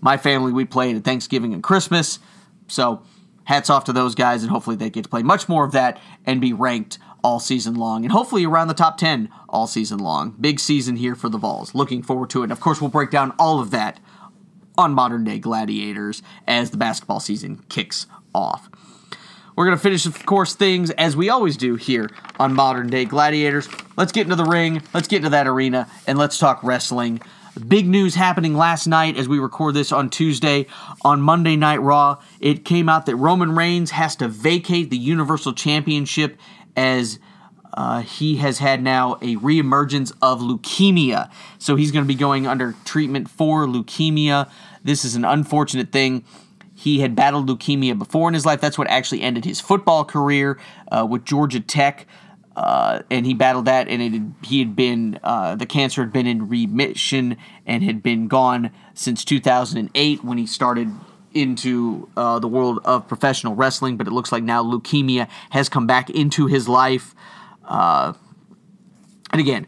My 0.00 0.16
family, 0.16 0.52
we 0.52 0.64
played 0.64 0.96
at 0.96 1.04
Thanksgiving 1.04 1.54
and 1.54 1.62
Christmas. 1.62 2.18
So 2.66 3.02
hats 3.44 3.70
off 3.70 3.84
to 3.84 3.92
those 3.92 4.14
guys, 4.14 4.42
and 4.42 4.50
hopefully 4.50 4.76
they 4.76 4.90
get 4.90 5.04
to 5.04 5.10
play 5.10 5.22
much 5.22 5.48
more 5.48 5.64
of 5.64 5.72
that 5.72 6.00
and 6.26 6.40
be 6.40 6.52
ranked 6.52 6.98
all 7.22 7.40
season 7.40 7.74
long, 7.74 8.04
and 8.04 8.12
hopefully 8.12 8.44
around 8.44 8.68
the 8.68 8.74
top 8.74 8.96
10 8.96 9.28
all 9.48 9.66
season 9.66 9.98
long. 9.98 10.34
Big 10.40 10.58
season 10.60 10.96
here 10.96 11.14
for 11.14 11.28
the 11.28 11.38
Vols. 11.38 11.74
Looking 11.74 12.02
forward 12.02 12.30
to 12.30 12.40
it. 12.40 12.44
And 12.44 12.52
Of 12.52 12.60
course, 12.60 12.80
we'll 12.80 12.90
break 12.90 13.10
down 13.10 13.32
all 13.38 13.60
of 13.60 13.70
that 13.70 14.00
on 14.76 14.92
Modern 14.92 15.24
Day 15.24 15.38
Gladiators 15.38 16.22
as 16.46 16.70
the 16.70 16.76
basketball 16.76 17.20
season 17.20 17.64
kicks 17.68 18.06
off. 18.34 18.68
We're 19.54 19.66
going 19.66 19.76
to 19.76 19.82
finish, 19.82 20.06
of 20.06 20.24
course, 20.24 20.54
things 20.54 20.90
as 20.92 21.14
we 21.14 21.28
always 21.28 21.58
do 21.58 21.76
here 21.76 22.08
on 22.40 22.54
Modern 22.54 22.88
Day 22.88 23.04
Gladiators 23.04 23.68
let's 23.96 24.12
get 24.12 24.22
into 24.22 24.36
the 24.36 24.44
ring, 24.44 24.82
let's 24.94 25.08
get 25.08 25.18
into 25.18 25.30
that 25.30 25.46
arena, 25.46 25.88
and 26.06 26.18
let's 26.18 26.38
talk 26.38 26.62
wrestling. 26.62 27.20
Big 27.68 27.86
news 27.86 28.14
happening 28.14 28.56
last 28.56 28.86
night 28.86 29.18
as 29.18 29.28
we 29.28 29.38
record 29.38 29.74
this 29.74 29.92
on 29.92 30.08
Tuesday. 30.08 30.66
On 31.02 31.20
Monday 31.20 31.54
Night 31.54 31.82
Raw, 31.82 32.22
it 32.40 32.64
came 32.64 32.88
out 32.88 33.04
that 33.06 33.16
Roman 33.16 33.54
Reigns 33.54 33.90
has 33.90 34.16
to 34.16 34.28
vacate 34.28 34.88
the 34.88 34.96
Universal 34.96 35.52
Championship 35.52 36.38
as 36.76 37.18
uh, 37.74 38.02
he 38.02 38.36
has 38.36 38.58
had 38.58 38.82
now 38.82 39.14
a 39.14 39.36
reemergence 39.36 40.12
of 40.20 40.40
leukemia. 40.40 41.30
So 41.58 41.76
he's 41.76 41.90
going 41.90 42.04
to 42.04 42.08
be 42.08 42.14
going 42.14 42.46
under 42.46 42.74
treatment 42.84 43.30
for 43.30 43.66
leukemia. 43.66 44.50
This 44.84 45.04
is 45.04 45.14
an 45.14 45.24
unfortunate 45.24 45.90
thing. 45.90 46.24
He 46.74 47.00
had 47.00 47.14
battled 47.14 47.48
leukemia 47.48 47.98
before 47.98 48.28
in 48.28 48.34
his 48.34 48.44
life. 48.44 48.60
That's 48.60 48.76
what 48.76 48.88
actually 48.88 49.22
ended 49.22 49.44
his 49.44 49.60
football 49.60 50.04
career 50.04 50.58
uh, 50.90 51.06
with 51.08 51.24
Georgia 51.24 51.60
Tech. 51.60 52.06
Uh, 52.54 53.00
and 53.10 53.24
he 53.24 53.32
battled 53.32 53.64
that, 53.64 53.88
and 53.88 54.02
it 54.02 54.12
had, 54.12 54.34
he 54.42 54.58
had 54.58 54.76
been 54.76 55.18
uh, 55.22 55.54
the 55.54 55.64
cancer 55.64 56.02
had 56.02 56.12
been 56.12 56.26
in 56.26 56.48
remission 56.48 57.38
and 57.64 57.82
had 57.82 58.02
been 58.02 58.28
gone 58.28 58.70
since 58.92 59.24
2008 59.24 60.22
when 60.22 60.36
he 60.36 60.46
started 60.46 60.92
into 61.34 62.08
uh, 62.16 62.38
the 62.38 62.48
world 62.48 62.80
of 62.84 63.08
professional 63.08 63.54
wrestling. 63.54 63.96
But 63.96 64.06
it 64.06 64.12
looks 64.12 64.32
like 64.32 64.42
now 64.42 64.62
leukemia 64.62 65.28
has 65.50 65.68
come 65.68 65.86
back 65.86 66.10
into 66.10 66.46
his 66.46 66.68
life. 66.68 67.14
Uh, 67.64 68.12
and 69.32 69.40
again, 69.40 69.66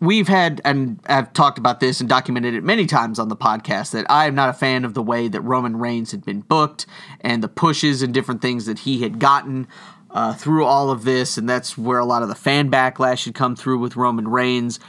we've 0.00 0.28
had 0.28 0.60
and 0.64 1.00
I've 1.06 1.32
talked 1.32 1.58
about 1.58 1.80
this 1.80 2.00
and 2.00 2.08
documented 2.08 2.54
it 2.54 2.62
many 2.62 2.86
times 2.86 3.18
on 3.18 3.28
the 3.28 3.36
podcast 3.36 3.92
that 3.92 4.04
I 4.10 4.26
am 4.26 4.34
not 4.34 4.50
a 4.50 4.52
fan 4.52 4.84
of 4.84 4.94
the 4.94 5.02
way 5.02 5.28
that 5.28 5.40
Roman 5.40 5.76
Reigns 5.76 6.10
had 6.10 6.24
been 6.24 6.40
booked 6.40 6.86
and 7.20 7.42
the 7.42 7.48
pushes 7.48 8.02
and 8.02 8.12
different 8.12 8.42
things 8.42 8.66
that 8.66 8.80
he 8.80 9.02
had 9.02 9.18
gotten 9.18 9.66
uh, 10.10 10.32
through 10.32 10.64
all 10.64 10.90
of 10.90 11.04
this, 11.04 11.36
and 11.36 11.48
that's 11.48 11.76
where 11.76 11.98
a 11.98 12.04
lot 12.04 12.22
of 12.22 12.28
the 12.28 12.34
fan 12.34 12.70
backlash 12.70 13.26
had 13.26 13.34
come 13.34 13.54
through 13.54 13.78
with 13.78 13.96
Roman 13.96 14.28
Reigns. 14.28 14.80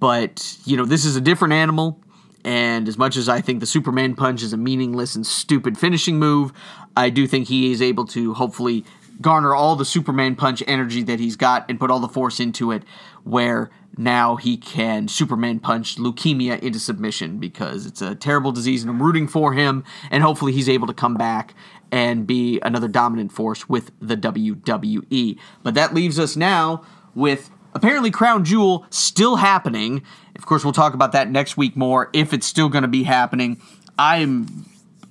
But, 0.00 0.56
you 0.64 0.76
know, 0.76 0.84
this 0.84 1.04
is 1.04 1.14
a 1.14 1.20
different 1.20 1.54
animal, 1.54 2.00
and 2.44 2.88
as 2.88 2.98
much 2.98 3.16
as 3.16 3.28
I 3.28 3.40
think 3.40 3.60
the 3.60 3.66
Superman 3.66 4.14
punch 4.14 4.42
is 4.42 4.52
a 4.52 4.56
meaningless 4.56 5.14
and 5.14 5.26
stupid 5.26 5.78
finishing 5.78 6.18
move, 6.18 6.52
I 6.96 7.10
do 7.10 7.26
think 7.26 7.48
he 7.48 7.72
is 7.72 7.80
able 7.80 8.04
to 8.06 8.34
hopefully 8.34 8.84
garner 9.20 9.54
all 9.54 9.76
the 9.76 9.84
Superman 9.84 10.36
punch 10.36 10.62
energy 10.66 11.02
that 11.04 11.20
he's 11.20 11.36
got 11.36 11.64
and 11.68 11.80
put 11.80 11.90
all 11.90 12.00
the 12.00 12.08
force 12.08 12.40
into 12.40 12.70
it, 12.72 12.82
where 13.22 13.70
now 13.96 14.36
he 14.36 14.56
can 14.56 15.08
Superman 15.08 15.60
punch 15.60 15.96
leukemia 15.96 16.58
into 16.60 16.78
submission 16.78 17.38
because 17.38 17.86
it's 17.86 18.02
a 18.02 18.14
terrible 18.14 18.52
disease 18.52 18.82
and 18.82 18.90
I'm 18.90 19.02
rooting 19.02 19.28
for 19.28 19.52
him 19.52 19.84
and 20.10 20.22
hopefully 20.22 20.52
he's 20.52 20.68
able 20.68 20.88
to 20.88 20.94
come 20.94 21.14
back 21.14 21.54
and 21.92 22.26
be 22.26 22.58
another 22.62 22.88
dominant 22.88 23.30
force 23.30 23.68
with 23.68 23.92
the 24.00 24.16
WWE. 24.16 25.38
But 25.62 25.74
that 25.74 25.94
leaves 25.94 26.18
us 26.18 26.34
now 26.34 26.82
with 27.14 27.50
apparently 27.72 28.10
Crown 28.10 28.44
Jewel 28.44 28.86
still 28.90 29.36
happening. 29.36 30.02
Of 30.36 30.46
course, 30.46 30.64
we'll 30.64 30.72
talk 30.72 30.94
about 30.94 31.12
that 31.12 31.30
next 31.30 31.56
week 31.56 31.76
more 31.76 32.10
if 32.12 32.32
it's 32.32 32.46
still 32.46 32.68
going 32.68 32.82
to 32.82 32.88
be 32.88 33.04
happening. 33.04 33.60
I'm 33.98 34.66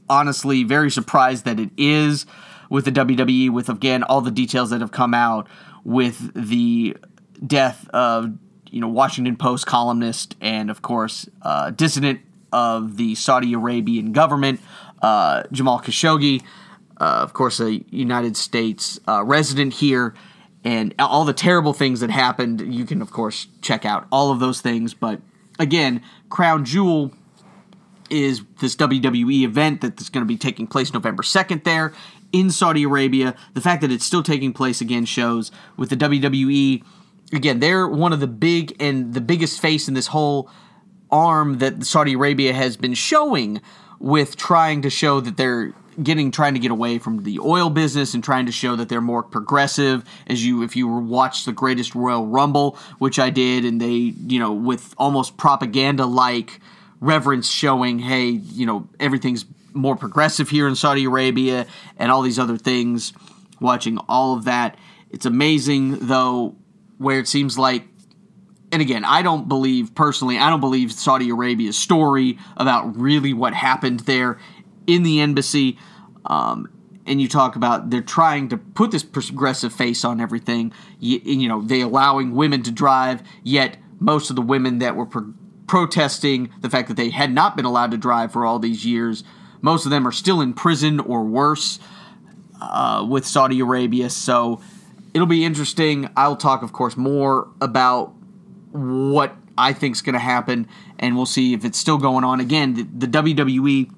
honestly 0.10 0.64
very 0.64 0.92
surprised 0.92 1.46
that 1.46 1.60
it 1.60 1.70
is 1.78 2.26
with 2.70 2.86
the 2.86 2.92
WWE, 2.92 3.50
with 3.50 3.70
again 3.70 4.04
all 4.04 4.22
the 4.22 4.32
details 4.32 4.70
that 4.72 4.82
have 4.82 4.92
come 4.92 5.14
out 5.14 5.48
with 5.84 6.32
the 6.34 6.98
death 7.46 7.88
of 7.90 8.34
you 8.70 8.82
know 8.82 8.88
Washington 8.88 9.36
Post 9.36 9.66
columnist 9.66 10.36
and 10.42 10.70
of 10.70 10.82
course 10.82 11.30
uh, 11.42 11.72
dissident 11.72 12.22
of 12.52 12.98
the 12.98 13.16
Saudi 13.16 13.54
Arabian 13.54 14.12
government, 14.12 14.60
uh, 15.02 15.44
Jamal 15.52 15.80
Khashoggi 15.80 16.44
uh, 17.04 17.20
of 17.22 17.34
course, 17.34 17.60
a 17.60 17.84
United 17.90 18.38
States 18.38 19.00
uh, 19.08 19.24
resident 19.24 19.74
here, 19.74 20.14
and 20.64 20.94
all 21.00 21.26
the 21.26 21.34
terrible 21.34 21.74
things 21.74 22.00
that 22.00 22.10
happened. 22.10 22.74
You 22.74 22.86
can, 22.86 23.02
of 23.02 23.12
course, 23.12 23.48
check 23.62 23.86
out 23.86 24.08
all 24.12 24.32
of 24.32 24.40
those 24.40 24.62
things. 24.62 24.94
But 24.94 25.22
again, 25.60 26.02
Crown 26.30 26.66
Jewel 26.66 27.12
is 28.10 28.44
this 28.62 28.76
WWE 28.76 29.44
event 29.44 29.82
that's 29.82 30.10
going 30.10 30.22
to 30.22 30.28
be 30.28 30.38
taking 30.38 30.68
place 30.68 30.94
November 30.94 31.24
2nd 31.24 31.64
there 31.64 31.94
in 32.32 32.50
Saudi 32.50 32.84
Arabia. 32.84 33.36
The 33.54 33.62
fact 33.62 33.82
that 33.82 33.92
it's 33.92 34.06
still 34.06 34.24
taking 34.24 34.54
place 34.54 34.82
again 34.82 35.06
shows 35.06 35.52
with 35.78 35.90
the 35.90 35.98
WWE. 35.98 36.84
Again, 37.34 37.60
they're 37.60 37.88
one 37.88 38.14
of 38.14 38.20
the 38.20 38.28
big 38.28 38.76
and 38.80 39.14
the 39.14 39.22
biggest 39.22 39.60
face 39.60 39.88
in 39.88 39.94
this 39.94 40.08
whole 40.08 40.50
arm 41.12 41.60
that 41.60 41.86
Saudi 41.86 42.14
Arabia 42.14 42.54
has 42.54 42.78
been 42.78 42.94
showing 42.94 43.62
with 44.00 44.36
trying 44.36 44.82
to 44.82 44.90
show 44.90 45.20
that 45.20 45.38
they're 45.38 45.74
getting 46.02 46.32
trying 46.32 46.54
to 46.54 46.60
get 46.60 46.72
away 46.72 46.98
from 47.00 47.24
the 47.24 47.40
oil 47.40 47.70
business 47.70 48.14
and 48.14 48.24
trying 48.24 48.46
to 48.46 48.52
show 48.52 48.76
that 48.76 48.90
they're 48.90 49.02
more 49.02 49.24
progressive 49.24 50.04
as 50.28 50.46
you 50.46 50.64
if 50.64 50.76
you 50.76 50.88
watch 50.88 51.46
the 51.46 51.52
greatest 51.52 51.94
royal 51.94 52.26
rumble 52.26 52.78
which 52.98 53.20
i 53.20 53.30
did 53.30 53.66
and 53.66 53.80
they 53.80 53.92
you 53.92 54.40
know 54.40 54.52
with 54.52 54.94
almost 54.98 55.38
propaganda 55.38 56.06
like 56.06 56.60
reverence 57.00 57.50
showing 57.50 58.00
hey 58.00 58.28
you 58.28 58.66
know 58.66 58.88
everything's 59.00 59.46
more 59.74 59.96
progressive 59.96 60.50
here 60.50 60.68
in 60.68 60.76
saudi 60.76 61.06
arabia 61.06 61.66
and 61.98 62.12
all 62.12 62.22
these 62.22 62.40
other 62.40 62.58
things 62.58 63.14
watching 63.64 63.98
all 64.10 64.36
of 64.36 64.44
that. 64.44 64.78
It's 65.10 65.26
amazing 65.26 66.08
though 66.08 66.56
where 67.00 67.20
it 67.20 67.28
seems 67.28 67.58
like 67.58 67.88
and 68.72 68.82
again, 68.82 69.06
I 69.06 69.22
don't 69.22 69.48
believe 69.48 69.94
personally, 69.94 70.40
I 70.40 70.50
don't 70.50 70.60
believe 70.60 70.92
Saudi 70.92 71.30
Arabia's 71.30 71.78
story 71.78 72.40
about 72.58 72.98
really 72.98 73.32
what 73.32 73.54
happened 73.54 74.00
there 74.02 74.40
in 74.88 75.04
the 75.04 75.22
embassy. 75.22 75.78
Um, 76.26 76.70
and 77.06 77.22
you 77.22 77.28
talk 77.28 77.56
about 77.56 77.90
they're 77.90 78.02
trying 78.02 78.50
to 78.50 78.58
put 78.58 78.92
this 78.92 79.04
progressive 79.04 79.74
face 79.74 80.06
on 80.06 80.22
everything. 80.22 80.72
You, 81.00 81.20
you 81.24 81.48
know, 81.48 81.62
they 81.62 81.82
allowing 81.82 82.34
women 82.34 82.64
to 82.64 82.72
drive, 82.72 83.22
yet 83.44 83.78
most 84.00 84.30
of 84.30 84.36
the 84.36 84.42
women 84.42 84.80
that 84.80 84.96
were 84.96 85.06
pro- 85.06 85.34
protesting 85.68 86.52
the 86.62 86.70
fact 86.70 86.88
that 86.88 86.98
they 86.98 87.10
had 87.10 87.34
not 87.34 87.56
been 87.56 87.66
allowed 87.66 87.92
to 87.92 87.98
drive 87.98 88.32
for 88.32 88.46
all 88.46 88.60
these 88.60 88.86
years, 88.86 89.24
most 89.62 89.86
of 89.86 89.92
them 89.92 90.08
are 90.08 90.12
still 90.12 90.42
in 90.42 90.54
prison 90.54 91.00
or 91.00 91.24
worse 91.24 91.80
uh, 92.62 93.06
with 93.08 93.26
Saudi 93.26 93.60
Arabia. 93.60 94.10
So 94.10 94.62
it'll 95.14 95.28
be 95.28 95.46
interesting. 95.46 96.10
I'll 96.16 96.36
talk, 96.36 96.64
of 96.64 96.74
course, 96.74 96.98
more 96.98 97.48
about 97.62 98.14
what 98.72 99.36
I 99.58 99.74
think 99.74 99.96
is 99.96 100.02
going 100.02 100.14
to 100.14 100.20
happen, 100.20 100.68
and 101.00 101.16
we'll 101.16 101.26
see 101.26 101.54
if 101.54 101.64
it's 101.64 101.78
still 101.78 101.98
going 101.98 102.24
on. 102.24 102.40
Again, 102.40 102.74
the, 102.74 103.08
the 103.08 103.08
WWE 103.08 103.92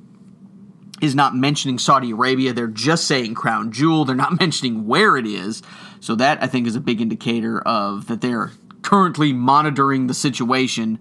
is 1.02 1.16
not 1.16 1.36
mentioning 1.36 1.78
Saudi 1.78 2.12
Arabia. 2.12 2.54
They're 2.54 2.68
just 2.68 3.06
saying 3.06 3.36
Crown 3.36 3.72
Jewel. 3.72 4.06
They're 4.06 4.16
not 4.16 4.40
mentioning 4.40 4.88
where 4.88 5.18
it 5.18 5.26
is. 5.26 5.62
So 6.00 6.16
that 6.16 6.42
I 6.42 6.48
think 6.48 6.68
is 6.68 6.76
a 6.76 6.82
big 6.82 7.02
indicator 7.02 7.60
of 7.62 8.08
that 8.08 8.22
they're 8.22 8.52
currently 8.82 9.34
monitoring 9.34 10.08
the 10.08 10.14
situation. 10.14 11.00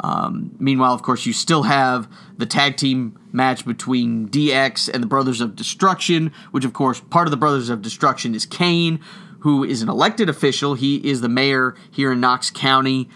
Um, 0.00 0.54
meanwhile, 0.58 0.92
of 0.92 1.02
course, 1.02 1.24
you 1.24 1.32
still 1.32 1.62
have 1.62 2.08
the 2.36 2.44
tag 2.44 2.76
team 2.76 3.18
match 3.32 3.64
between 3.64 4.28
DX 4.28 4.90
and 4.92 5.02
the 5.02 5.06
Brothers 5.06 5.40
of 5.40 5.56
Destruction, 5.56 6.32
which, 6.50 6.66
of 6.66 6.74
course, 6.74 7.00
part 7.00 7.26
of 7.26 7.30
the 7.30 7.38
Brothers 7.38 7.70
of 7.70 7.80
Destruction 7.80 8.34
is 8.34 8.44
Kane, 8.44 9.00
who 9.40 9.64
is 9.64 9.80
an 9.80 9.88
elected 9.88 10.28
official. 10.28 10.74
He 10.74 10.96
is 10.96 11.22
the 11.22 11.30
mayor 11.30 11.74
here 11.90 12.12
in 12.12 12.20
Knox 12.20 12.50
County, 12.50 13.08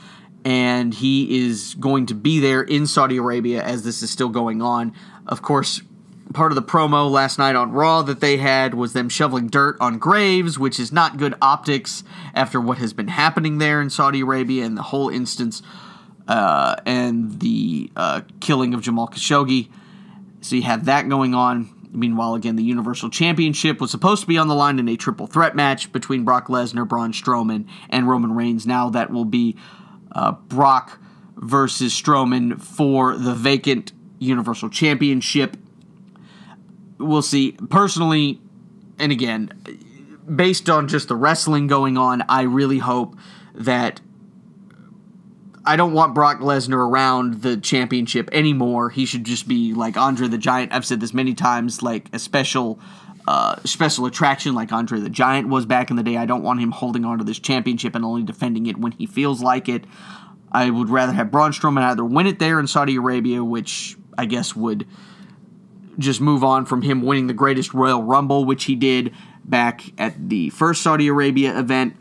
and 0.43 0.95
he 0.95 1.45
is 1.47 1.75
going 1.75 2.07
to 2.07 2.15
be 2.15 2.41
there 2.41 2.63
in 2.63 2.87
Saudi 2.87 3.19
Arabia 3.19 3.63
as 3.63 3.83
this 3.83 4.03
is 4.03 4.11
still 4.11 4.31
going 4.31 4.63
on. 4.63 4.95
Of 5.27 5.43
course, 5.43 5.83
part 6.33 6.53
of 6.53 6.57
the 6.57 6.63
promo 6.63 7.11
last 7.11 7.39
night 7.39 7.57
on 7.57 7.73
Raw 7.73 8.03
that 8.03 8.21
they 8.21 8.37
had 8.37 8.75
was 8.75 8.93
them 8.93 9.09
shoveling 9.09 9.49
dirt 9.49 9.77
on 9.81 9.99
graves, 9.99 10.59
which 10.59 10.79
is 10.79 10.93
not 10.93 11.17
good 11.17 11.35
optics 11.43 12.05
after 12.35 12.61
what 12.61 12.79
has 12.79 12.93
been 12.93 13.09
happening 13.09 13.59
there 13.59 13.81
in 13.81 13.91
Saudi 13.91 14.21
Arabia 14.21 14.65
and 14.65 14.77
the 14.77 14.83
whole 14.83 15.09
instance 15.09 15.63
uh, 16.29 16.77
and 16.87 17.41
the 17.41 17.91
uh, 17.97 18.21
killing 18.41 18.75
of 18.75 18.83
Jamal 18.83 19.09
Khashoggi. 19.09 19.69
So 20.41 20.57
you 20.57 20.63
have 20.63 20.85
that 20.85 21.09
going 21.09 21.35
on. 21.35 21.69
Meanwhile, 21.93 22.37
again, 22.37 22.55
the 22.55 22.63
Universal 22.63 23.11
Championship 23.11 23.81
was 23.81 23.91
supposed 23.91 24.21
to 24.21 24.29
be 24.29 24.39
on 24.39 24.47
the 24.47 24.55
line 24.55 24.79
in 24.79 24.89
a 24.89 24.97
triple 24.97 25.27
threat 25.27 25.57
match 25.57 25.91
between 25.91 26.25
Brock 26.25 26.47
Lesnar, 26.47 26.87
Braun 26.87 27.13
Strowman, 27.13 27.67
and 27.89 28.09
Roman 28.09 28.33
Reigns. 28.33 28.65
Now 28.65 28.89
that 28.91 29.11
will 29.11 29.25
be 29.25 29.57
uh, 30.13 30.33
Brock 30.33 31.01
versus 31.37 31.93
Strowman 31.93 32.61
for 32.61 33.17
the 33.17 33.35
vacant 33.35 33.93
Universal 34.21 34.69
Championship 34.71 35.57
we'll 37.01 37.23
see. 37.23 37.53
Personally, 37.53 38.41
and 38.99 39.11
again, 39.11 39.51
based 40.35 40.71
on 40.71 40.89
just 40.89 41.09
the 41.09 41.17
wrestling 41.17 41.67
going 41.67 41.99
on, 41.99 42.23
I 42.29 42.43
really 42.43 42.79
hope 42.79 43.17
that 43.55 44.01
I 45.65 45.77
don't 45.77 45.93
want 45.93 46.15
Brock 46.15 46.41
Lesnar 46.41 46.89
around 46.89 47.43
the 47.43 47.57
championship 47.57 48.29
anymore. 48.33 48.91
He 48.91 49.05
should 49.05 49.25
just 49.25 49.49
be 49.49 49.75
like 49.75 49.97
Andre 49.97 50.29
the 50.29 50.39
Giant. 50.39 50.73
I've 50.73 50.87
said 50.87 51.01
this 51.01 51.13
many 51.13 51.35
times, 51.35 51.83
like 51.83 52.09
a 52.13 52.19
special 52.19 52.81
uh, 53.27 53.57
special 53.65 54.07
attraction 54.07 54.55
like 54.55 54.73
Andre 54.73 54.99
the 54.99 55.11
Giant 55.11 55.49
was 55.49 55.67
back 55.67 55.91
in 55.91 55.97
the 55.97 56.03
day. 56.03 56.17
I 56.17 56.27
don't 56.27 56.43
want 56.43 56.61
him 56.61 56.71
holding 56.71 57.05
on 57.05 57.19
to 57.19 57.25
this 57.25 57.39
championship 57.39 57.95
and 57.95 58.05
only 58.05 58.23
defending 58.23 58.67
it 58.67 58.79
when 58.79 58.93
he 58.93 59.07
feels 59.07 59.43
like 59.43 59.69
it. 59.69 59.85
I 60.51 60.71
would 60.71 60.89
rather 60.89 61.13
have 61.13 61.31
Braun 61.31 61.53
Strowman 61.53 61.83
either 61.83 62.05
win 62.05 62.27
it 62.27 62.39
there 62.39 62.59
in 62.59 62.67
Saudi 62.67 62.97
Arabia, 62.97 63.45
which 63.45 63.97
I 64.19 64.27
guess 64.27 64.57
would 64.57 64.87
just 66.01 66.21
move 66.21 66.43
on 66.43 66.65
from 66.67 66.83
him 66.83 67.03
winning 67.03 67.27
the 67.27 67.35
greatest 67.35 67.75
Royal 67.75 68.03
Rumble, 68.03 68.45
which 68.45 68.65
he 68.65 68.75
did 68.75 69.15
back 69.45 69.83
at 69.99 70.29
the 70.29 70.51
first 70.51 70.83
Saudi 70.83 71.09
Arabia 71.09 71.57
event. 71.59 71.97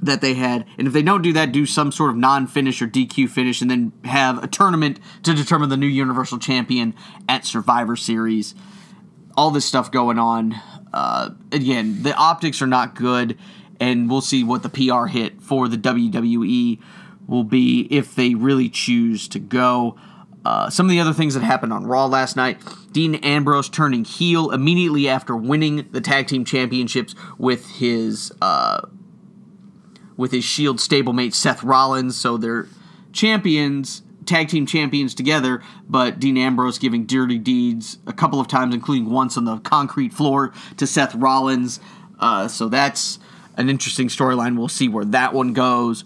that 0.00 0.20
they 0.20 0.34
had. 0.34 0.66
And 0.76 0.88
if 0.88 0.92
they 0.92 1.02
don't 1.02 1.22
do 1.22 1.32
that, 1.34 1.52
do 1.52 1.64
some 1.64 1.92
sort 1.92 2.10
of 2.10 2.16
non 2.16 2.48
finish 2.48 2.82
or 2.82 2.88
DQ 2.88 3.28
finish 3.30 3.62
and 3.62 3.70
then 3.70 3.92
have 4.04 4.42
a 4.42 4.48
tournament 4.48 4.98
to 5.22 5.32
determine 5.32 5.68
the 5.68 5.76
new 5.76 5.86
Universal 5.86 6.40
Champion 6.40 6.94
at 7.28 7.44
Survivor 7.44 7.94
Series. 7.94 8.56
All 9.36 9.52
this 9.52 9.64
stuff 9.64 9.92
going 9.92 10.18
on. 10.18 10.56
Uh, 10.92 11.30
again, 11.52 12.02
the 12.02 12.14
optics 12.16 12.60
are 12.60 12.66
not 12.66 12.96
good, 12.96 13.38
and 13.78 14.10
we'll 14.10 14.20
see 14.20 14.42
what 14.42 14.64
the 14.64 14.68
PR 14.68 15.06
hit 15.06 15.40
for 15.40 15.68
the 15.68 15.78
WWE 15.78 16.80
will 17.28 17.44
be 17.44 17.86
if 17.88 18.14
they 18.14 18.34
really 18.34 18.68
choose 18.68 19.28
to 19.28 19.38
go. 19.38 19.96
Uh, 20.44 20.68
some 20.68 20.86
of 20.86 20.90
the 20.90 21.00
other 21.00 21.12
things 21.12 21.34
that 21.34 21.42
happened 21.42 21.72
on 21.72 21.86
Raw 21.86 22.06
last 22.06 22.34
night 22.36 22.58
Dean 22.90 23.14
Ambrose 23.16 23.68
turning 23.68 24.04
heel 24.04 24.50
immediately 24.50 25.08
after 25.08 25.36
winning 25.36 25.88
the 25.92 26.00
tag 26.00 26.26
team 26.26 26.44
championships 26.44 27.14
with 27.38 27.68
his. 27.70 28.32
Uh, 28.40 28.80
with 30.14 30.30
his 30.30 30.44
Shield 30.44 30.76
stablemate 30.76 31.32
Seth 31.32 31.64
Rollins, 31.64 32.16
so 32.16 32.36
they're 32.36 32.68
champions, 33.12 34.02
tag 34.26 34.48
team 34.48 34.66
champions 34.66 35.14
together, 35.14 35.62
but 35.88 36.20
Dean 36.20 36.36
Ambrose 36.36 36.78
giving 36.78 37.06
dirty 37.06 37.38
deeds 37.38 37.98
a 38.06 38.12
couple 38.12 38.38
of 38.38 38.46
times, 38.46 38.74
including 38.74 39.10
once 39.10 39.36
on 39.36 39.44
the 39.44 39.58
concrete 39.58 40.12
floor 40.12 40.52
to 40.76 40.86
Seth 40.86 41.14
Rollins. 41.14 41.80
Uh, 42.20 42.46
so 42.46 42.68
that's 42.68 43.18
an 43.56 43.68
interesting 43.68 44.08
storyline. 44.08 44.56
We'll 44.56 44.68
see 44.68 44.88
where 44.88 45.04
that 45.06 45.34
one 45.34 45.52
goes. 45.52 46.04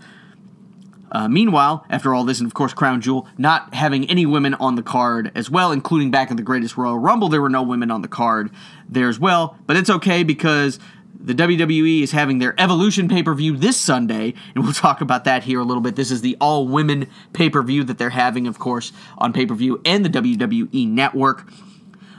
Uh, 1.12 1.28
meanwhile, 1.28 1.84
after 1.88 2.14
all 2.14 2.24
this, 2.24 2.40
and 2.40 2.46
of 2.46 2.54
course, 2.54 2.74
Crown 2.74 3.00
Jewel 3.00 3.28
not 3.38 3.72
having 3.74 4.08
any 4.10 4.26
women 4.26 4.54
on 4.54 4.74
the 4.74 4.82
card 4.82 5.30
as 5.34 5.50
well, 5.50 5.72
including 5.72 6.10
back 6.10 6.30
in 6.30 6.36
the 6.36 6.42
Greatest 6.42 6.76
Royal 6.76 6.98
Rumble, 6.98 7.28
there 7.28 7.42
were 7.42 7.48
no 7.48 7.62
women 7.62 7.90
on 7.90 8.02
the 8.02 8.08
card 8.08 8.50
there 8.88 9.08
as 9.08 9.18
well. 9.18 9.56
But 9.66 9.76
it's 9.76 9.90
okay 9.90 10.22
because 10.24 10.78
the 11.18 11.34
WWE 11.34 12.02
is 12.02 12.12
having 12.12 12.38
their 12.38 12.58
Evolution 12.60 13.08
pay 13.08 13.22
per 13.22 13.34
view 13.34 13.56
this 13.56 13.76
Sunday, 13.76 14.34
and 14.54 14.64
we'll 14.64 14.72
talk 14.74 15.00
about 15.00 15.24
that 15.24 15.44
here 15.44 15.60
a 15.60 15.64
little 15.64 15.80
bit. 15.80 15.96
This 15.96 16.10
is 16.10 16.20
the 16.20 16.36
all 16.40 16.68
women 16.68 17.08
pay 17.32 17.50
per 17.50 17.62
view 17.62 17.84
that 17.84 17.98
they're 17.98 18.10
having, 18.10 18.46
of 18.46 18.58
course, 18.58 18.92
on 19.18 19.32
pay 19.32 19.46
per 19.46 19.54
view 19.54 19.80
and 19.84 20.04
the 20.04 20.10
WWE 20.10 20.88
Network. 20.88 21.48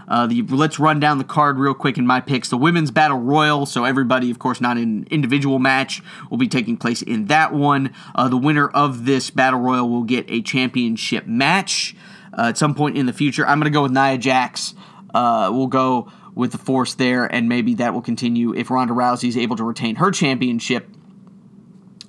Uh, 0.08 0.28
the, 0.28 0.41
let's 0.43 0.80
run 0.80 0.99
down 0.99 1.18
the 1.18 1.24
card 1.24 1.58
real 1.58 1.74
quick 1.74 1.97
in 1.97 2.08
my 2.08 2.22
picks. 2.22 2.49
The 2.49 2.58
women's 2.58 2.91
battle 2.91 3.20
royal, 3.20 3.66
so 3.66 3.84
everybody, 3.84 4.32
of 4.32 4.39
course, 4.39 4.62
not 4.62 4.78
an 4.78 5.08
individual 5.12 5.60
match, 5.60 6.01
will 6.30 6.38
be 6.38 6.47
taking 6.47 6.78
place 6.78 7.01
in 7.01 7.26
that 7.26 7.53
one. 7.53 7.93
Uh, 8.16 8.30
the 8.30 8.38
winner 8.38 8.70
of 8.70 9.05
this 9.05 9.30
battle 9.30 9.60
royal 9.60 9.89
will 9.89 10.03
get 10.03 10.26
a 10.30 10.41
championship 10.41 11.28
match 11.28 11.95
uh, 12.38 12.43
at 12.43 12.58
some 12.58 12.74
point 12.74 12.97
in 12.97 13.05
the 13.05 13.14
future. 13.14 13.45
I'm 13.45 13.60
going 13.60 13.72
to 13.72 13.76
go 13.76 13.84
with 13.84 13.91
Nia 13.91 14.18
Jax. 14.18 14.76
Uh, 15.14 15.49
we'll 15.51 15.68
go 15.68 16.12
with 16.36 16.51
the 16.51 16.58
force 16.58 16.93
there, 16.93 17.26
and 17.26 17.49
maybe 17.49 17.74
that 17.76 17.93
will 17.93 18.01
continue 18.01 18.53
if 18.53 18.70
Ronda 18.70 18.93
Rousey 18.93 19.28
is 19.28 19.38
able 19.38 19.55
to 19.55 19.64
retain 19.64 19.95
her 19.95 20.12
championship 20.12 20.88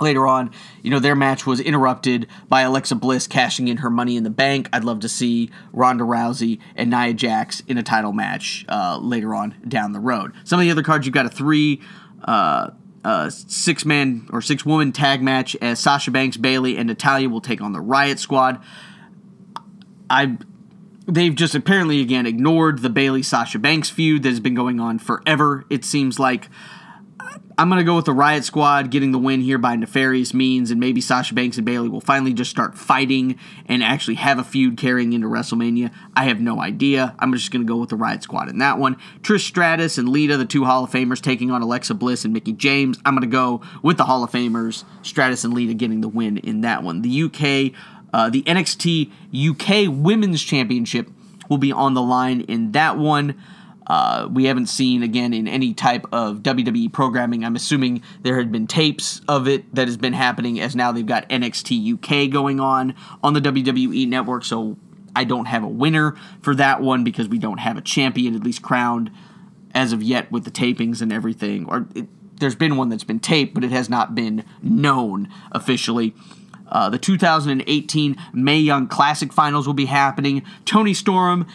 later 0.01 0.27
on. 0.27 0.51
You 0.83 0.91
know, 0.91 0.99
their 0.99 1.15
match 1.15 1.47
was 1.47 1.61
interrupted 1.61 2.27
by 2.49 2.63
Alexa 2.63 2.95
Bliss 2.97 3.27
cashing 3.27 3.69
in 3.69 3.79
her 3.79 3.91
money 3.91 4.17
in 4.17 4.25
the 4.25 4.31
bank. 4.31 4.69
I'd 4.73 4.85
love 4.85 5.01
to 5.01 5.09
see 5.09 5.51
Ronda 5.73 6.05
Rousey 6.05 6.61
and 6.77 6.91
Nia 6.91 7.15
Jax 7.15 7.61
in 7.61 7.79
a 7.79 7.83
title 7.83 8.13
match 8.13 8.65
uh, 8.69 8.99
later 9.01 9.35
on 9.35 9.55
down 9.67 9.93
the 9.93 10.01
road. 10.01 10.33
Some 10.45 10.61
of 10.61 10.65
the 10.65 10.71
other 10.71 10.83
cards, 10.83 11.07
you've 11.07 11.15
got 11.15 11.27
a 11.27 11.31
three. 11.31 11.81
Uh, 12.25 12.71
uh, 13.05 13.31
six 13.31 13.85
man 13.85 14.29
or 14.33 14.43
six 14.43 14.67
woman 14.67 14.91
tag 14.93 15.23
match 15.23 15.57
as 15.63 15.79
Sasha 15.79 16.11
Banks, 16.11 16.37
Bayley, 16.37 16.77
and 16.77 16.89
Natalya 16.89 17.29
will 17.29 17.41
take 17.41 17.61
on 17.61 17.73
the 17.73 17.81
Riot 17.81 18.19
Squad. 18.19 18.61
I 20.11 20.37
they've 21.07 21.35
just 21.35 21.55
apparently 21.55 22.01
again 22.01 22.27
ignored 22.27 22.81
the 22.81 22.91
Bayley 22.91 23.23
Sasha 23.23 23.59
Banks 23.59 23.89
feud 23.89 24.23
that 24.25 24.29
has 24.29 24.41
been 24.41 24.55
going 24.55 24.79
on 24.81 24.99
forever. 24.99 25.65
It 25.71 25.85
seems 25.85 26.19
like 26.19 26.49
I'm 27.59 27.69
gonna 27.69 27.83
go 27.83 27.97
with 27.97 28.05
the 28.05 28.13
Riot 28.13 28.45
Squad 28.45 28.93
getting 28.93 29.11
the 29.11 29.19
win 29.19 29.41
here 29.41 29.59
by 29.59 29.75
nefarious 29.75 30.33
means, 30.33 30.71
and 30.71 30.79
maybe 30.79 31.01
Sasha 31.01 31.35
Banks 31.35 31.57
and 31.57 31.67
Bayley 31.67 31.89
will 31.89 32.01
finally 32.01 32.33
just 32.33 32.53
start 32.53 32.79
fighting 32.79 33.37
and 33.67 33.83
actually 33.83 34.15
have 34.15 34.39
a 34.39 34.45
feud 34.45 34.77
carrying 34.77 35.13
into 35.13 35.27
WrestleMania. 35.27 35.91
I 36.15 36.27
have 36.27 36.41
no 36.41 36.61
idea. 36.61 37.17
I'm 37.19 37.33
just 37.33 37.51
gonna 37.51 37.65
go 37.65 37.77
with 37.77 37.89
the 37.89 37.97
Riot 37.97 38.23
Squad 38.23 38.49
in 38.49 38.59
that 38.59 38.79
one. 38.79 38.97
Trish 39.23 39.41
Stratus 39.41 39.99
and 39.99 40.09
Lita, 40.09 40.37
the 40.37 40.45
two 40.45 40.67
Hall 40.67 40.85
of 40.85 40.91
Famers, 40.93 41.21
taking 41.21 41.51
on 41.51 41.61
Alexa 41.61 41.95
Bliss 41.95 42.25
and 42.25 42.33
Mickie 42.33 42.53
James. 42.53 42.97
I'm 43.05 43.15
gonna 43.15 43.27
go 43.27 43.61
with 43.83 43.97
the 43.97 44.05
Hall 44.05 44.23
of 44.23 44.31
Famers, 44.31 44.85
Stratus 45.03 45.43
and 45.43 45.53
Lita 45.53 45.75
getting 45.75 46.01
the 46.01 46.09
win 46.09 46.37
in 46.39 46.61
that 46.61 46.85
one. 46.85 47.03
The 47.03 47.25
UK 47.25 47.75
uh, 48.13 48.31
the 48.31 48.43
NXT 48.45 49.11
UK 49.35 49.93
Women's 49.93 50.43
Championship 50.43 51.11
will 51.49 51.59
be 51.59 51.73
on 51.73 51.95
the 51.95 52.03
line 52.03 52.43
in 52.43 52.73
that 52.73 52.99
one. 52.99 53.35
Uh, 53.89 54.29
we 54.31 54.45
haven't 54.45 54.67
seen 54.67 55.03
again 55.03 55.33
in 55.33 55.49
any 55.49 55.73
type 55.73 56.07
of 56.13 56.41
WWE 56.41 56.93
programming. 56.93 57.45
I'm 57.45 57.57
assuming 57.57 58.03
there 58.23 58.37
had 58.37 58.53
been 58.53 58.67
tapes 58.67 59.23
of 59.27 59.49
it 59.49 59.75
that 59.75 59.89
has 59.89 59.97
been 59.97 60.13
happening 60.13 60.61
as 60.61 60.77
now 60.77 60.93
they've 60.93 61.07
got 61.07 61.29
NXT 61.31 61.95
UK 61.95 62.31
going 62.31 62.61
on 62.61 62.95
on 63.23 63.33
the 63.33 63.41
WWE 63.41 64.07
network. 64.07 64.45
So 64.45 64.77
I 65.17 65.25
don't 65.25 65.47
have 65.47 65.65
a 65.65 65.69
winner 65.69 66.17
for 66.43 66.55
that 66.57 66.83
one 66.83 67.03
because 67.03 67.29
we 67.29 67.39
don't 67.39 67.59
have 67.59 67.79
a 67.79 67.81
champion 67.81 68.35
at 68.35 68.43
least 68.43 68.63
crowned 68.63 69.11
as 69.75 69.93
of 69.93 70.03
yet 70.03 70.31
with 70.31 70.45
the 70.45 70.51
tapings 70.51 71.01
and 71.01 71.13
everything. 71.13 71.65
Or 71.67 71.87
it, 71.95 72.09
there's 72.39 72.55
been 72.55 72.77
one 72.77 72.89
that's 72.89 73.05
been 73.05 73.21
taped, 73.21 73.55
but 73.55 73.65
it 73.65 73.71
has 73.71 73.89
not 73.89 74.15
been 74.15 74.45
known 74.63 75.29
officially. 75.51 76.15
Uh, 76.71 76.91
the 76.91 76.99
2018 76.99 78.17
Mae 78.35 78.59
Young 78.59 78.87
Classic 78.87 79.33
Finals 79.33 79.67
will 79.67 79.75
be 79.75 79.87
happening. 79.87 80.43
Toni 80.65 80.93
Storm 80.95 81.47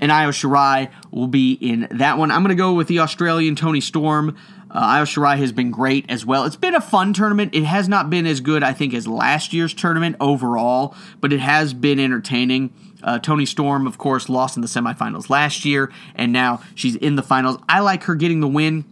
and 0.00 0.12
Io 0.12 0.30
Shirai 0.30 0.90
will 1.10 1.26
be 1.26 1.52
in 1.52 1.88
that 1.90 2.18
one. 2.18 2.30
I'm 2.30 2.42
going 2.42 2.56
to 2.56 2.60
go 2.60 2.74
with 2.74 2.88
the 2.88 3.00
Australian 3.00 3.56
Toni 3.56 3.80
Storm. 3.80 4.36
Uh, 4.70 4.78
Io 4.78 5.04
Shirai 5.04 5.38
has 5.38 5.52
been 5.52 5.70
great 5.70 6.04
as 6.08 6.26
well. 6.26 6.44
It's 6.44 6.56
been 6.56 6.74
a 6.74 6.80
fun 6.80 7.12
tournament. 7.12 7.54
It 7.54 7.64
has 7.64 7.88
not 7.88 8.10
been 8.10 8.26
as 8.26 8.40
good, 8.40 8.62
I 8.62 8.72
think, 8.72 8.94
as 8.94 9.08
last 9.08 9.52
year's 9.52 9.72
tournament 9.72 10.16
overall, 10.20 10.94
but 11.20 11.32
it 11.32 11.40
has 11.40 11.72
been 11.72 11.98
entertaining. 11.98 12.72
Uh, 13.02 13.18
Toni 13.18 13.46
Storm, 13.46 13.86
of 13.86 13.96
course, 13.96 14.28
lost 14.28 14.56
in 14.56 14.62
the 14.62 14.68
semifinals 14.68 15.30
last 15.30 15.64
year, 15.64 15.90
and 16.14 16.32
now 16.32 16.60
she's 16.74 16.96
in 16.96 17.16
the 17.16 17.22
finals. 17.22 17.58
I 17.68 17.80
like 17.80 18.04
her 18.04 18.14
getting 18.14 18.40
the 18.40 18.48
win 18.48 18.84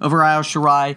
over 0.00 0.22
Io 0.22 0.42
Shirai 0.42 0.96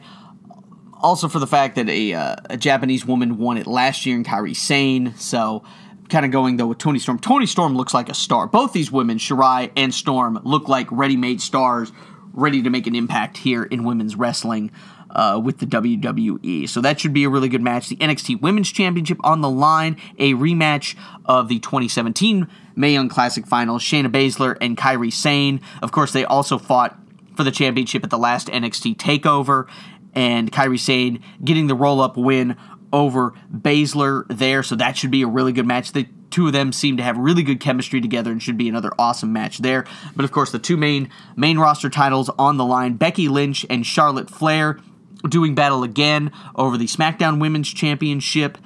also 0.99 1.27
for 1.27 1.39
the 1.39 1.47
fact 1.47 1.75
that 1.75 1.89
a, 1.89 2.13
uh, 2.13 2.35
a 2.49 2.57
Japanese 2.57 3.05
woman 3.05 3.37
won 3.37 3.57
it 3.57 3.67
last 3.67 4.05
year 4.05 4.15
in 4.15 4.23
Kairi 4.23 4.55
Sane. 4.55 5.13
So, 5.15 5.63
kind 6.09 6.25
of 6.25 6.31
going 6.31 6.57
though 6.57 6.67
with 6.67 6.77
Toni 6.77 6.99
Storm. 6.99 7.19
Toni 7.19 7.45
Storm 7.45 7.75
looks 7.75 7.93
like 7.93 8.09
a 8.09 8.13
star. 8.13 8.47
Both 8.47 8.73
these 8.73 8.91
women, 8.91 9.17
Shirai 9.17 9.71
and 9.75 9.93
Storm, 9.93 10.39
look 10.43 10.67
like 10.67 10.91
ready-made 10.91 11.41
stars, 11.41 11.91
ready 12.33 12.61
to 12.63 12.69
make 12.69 12.87
an 12.87 12.95
impact 12.95 13.37
here 13.37 13.63
in 13.63 13.83
women's 13.83 14.15
wrestling. 14.15 14.71
Uh, 15.11 15.41
with 15.43 15.57
the 15.57 15.65
WWE. 15.65 16.69
So 16.69 16.81
that 16.81 16.99
should 16.99 17.13
be 17.13 17.23
a 17.23 17.29
really 17.29 17.49
good 17.49 17.63
match. 17.63 17.89
The 17.89 17.95
NXT 17.95 18.41
Women's 18.41 18.71
Championship 18.71 19.17
on 19.23 19.41
the 19.41 19.49
line, 19.49 19.97
a 20.19 20.35
rematch 20.35 20.95
of 21.25 21.47
the 21.47 21.57
2017 21.57 22.47
Mae 22.75 22.93
Young 22.93 23.09
Classic 23.09 23.47
Finals, 23.47 23.81
Shayna 23.81 24.05
Baszler 24.05 24.55
and 24.61 24.77
Kairi 24.77 25.11
Sane. 25.11 25.61
Of 25.81 25.91
course, 25.91 26.13
they 26.13 26.25
also 26.25 26.59
fought 26.59 26.95
for 27.35 27.43
the 27.43 27.49
championship 27.49 28.03
at 28.03 28.11
the 28.11 28.19
last 28.19 28.49
NXT 28.49 28.97
Takeover, 28.97 29.67
and 30.13 30.51
Kairi 30.51 30.79
Sane 30.79 31.23
getting 31.43 31.67
the 31.67 31.75
roll 31.75 32.01
up 32.01 32.15
win 32.15 32.55
over 32.91 33.33
Baszler 33.53 34.25
there. 34.29 34.63
So 34.63 34.75
that 34.75 34.97
should 34.97 35.11
be 35.11 35.21
a 35.21 35.27
really 35.27 35.51
good 35.51 35.67
match. 35.67 35.91
The 35.91 36.07
two 36.29 36.47
of 36.47 36.53
them 36.53 36.71
seem 36.71 36.97
to 36.97 37.03
have 37.03 37.17
really 37.17 37.43
good 37.43 37.59
chemistry 37.59 38.01
together 38.01 38.31
and 38.31 38.41
should 38.41 38.57
be 38.57 38.69
another 38.69 38.91
awesome 38.99 39.33
match 39.33 39.59
there. 39.59 39.85
But 40.15 40.25
of 40.25 40.31
course, 40.31 40.51
the 40.51 40.59
two 40.59 40.77
main 40.77 41.09
main 41.35 41.57
roster 41.57 41.89
titles 41.89 42.29
on 42.37 42.57
the 42.57 42.65
line: 42.65 42.93
Becky 42.93 43.27
Lynch 43.27 43.65
and 43.69 43.85
Charlotte 43.85 44.29
Flair 44.29 44.79
doing 45.27 45.55
battle 45.55 45.83
again 45.83 46.31
over 46.55 46.77
the 46.77 46.85
SmackDown 46.85 47.39
Women's 47.39 47.69
Championship. 47.69 48.57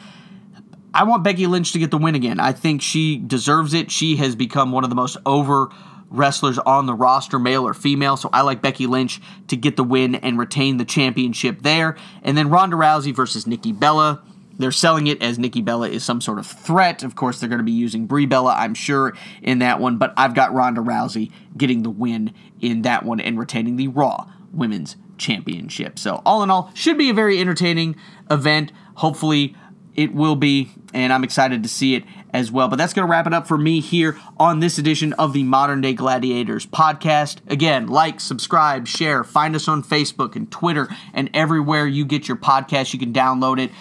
I 0.94 1.06
want 1.06 1.24
Becky 1.24 1.48
Lynch 1.48 1.72
to 1.72 1.80
get 1.80 1.90
the 1.90 1.98
win 1.98 2.14
again. 2.14 2.40
I 2.40 2.52
think 2.52 2.84
she 2.84 3.18
deserves 3.18 3.74
it. 3.74 3.90
She 3.90 4.18
has 4.18 4.36
become 4.36 4.72
one 4.72 4.84
of 4.84 4.92
the 4.92 4.96
most 4.96 5.18
over 5.26 5.70
wrestlers 6.14 6.60
on 6.60 6.86
the 6.86 6.94
roster, 6.94 7.40
male 7.40 7.68
or 7.68 7.74
female. 7.74 8.16
So 8.16 8.30
I 8.32 8.42
like 8.42 8.62
Becky 8.62 8.88
Lynch 8.88 9.20
to 9.48 9.58
get 9.58 9.76
the 9.76 9.84
win 9.84 10.16
and 10.16 10.40
retain 10.40 10.78
the 10.78 10.86
championship 10.86 11.62
there. 11.62 11.98
And 12.22 12.38
then 12.38 12.50
Ronda 12.50 12.78
Rousey 12.78 13.14
versus 13.14 13.46
Nikki 13.46 13.74
Bella. 13.74 14.22
They're 14.56 14.72
selling 14.72 15.08
it 15.08 15.22
as 15.24 15.40
Nikki 15.40 15.62
Bella 15.64 15.90
is 15.90 16.04
some 16.04 16.22
sort 16.22 16.38
of 16.38 16.46
threat. 16.46 17.02
Of 17.02 17.16
course, 17.16 17.40
they're 17.40 17.50
going 17.50 17.58
to 17.58 17.66
be 17.66 17.72
using 17.72 18.06
Brie 18.06 18.28
Bella, 18.28 18.54
I'm 18.56 18.76
sure, 18.76 19.14
in 19.42 19.60
that 19.60 19.80
one. 19.80 19.98
But 19.98 20.14
I've 20.16 20.36
got 20.36 20.54
Ronda 20.54 20.82
Rousey 20.82 21.32
getting 21.58 21.82
the 21.82 21.90
win 21.90 22.34
in 22.62 22.84
that 22.84 23.04
one 23.04 23.20
and 23.20 23.40
retaining 23.40 23.78
the 23.78 23.88
Raw 23.88 24.30
Women's 24.54 24.96
Championship. 25.18 25.98
So, 25.98 26.22
all 26.24 26.44
in 26.44 26.52
all, 26.52 26.70
should 26.76 27.00
be 27.00 27.10
a 27.10 27.16
very 27.16 27.40
entertaining 27.40 27.96
event. 28.30 28.72
Hopefully, 28.96 29.56
it 29.96 30.14
will 30.14 30.36
be, 30.36 30.72
and 30.94 31.12
I'm 31.12 31.24
excited 31.24 31.64
to 31.64 31.70
see 31.70 31.96
it 31.96 32.04
as 32.34 32.52
well. 32.52 32.68
But 32.68 32.78
that's 32.78 32.94
going 32.94 33.08
to 33.08 33.12
wrap 33.12 33.28
it 33.28 33.34
up 33.34 33.48
for 33.48 33.58
me 33.58 33.80
here 33.80 34.18
on 34.38 34.60
this 34.60 34.78
edition 34.78 35.14
of 35.14 35.34
the 35.34 35.44
Modern 35.44 35.82
Day 35.82 35.94
Gladiators 35.94 36.66
podcast. 36.66 37.38
Again, 37.50 37.88
like, 37.88 38.20
subscribe, 38.20 38.88
share, 38.88 39.24
find 39.24 39.56
us 39.56 39.68
on 39.68 39.84
Facebook 39.84 40.36
and 40.36 40.52
Twitter 40.52 40.90
and 41.14 41.30
everywhere 41.34 41.88
you 41.88 42.06
get 42.06 42.28
your 42.28 42.38
podcast. 42.38 42.94
You 42.94 43.00
can 43.00 43.14
download 43.14 43.60
it. 43.60 43.72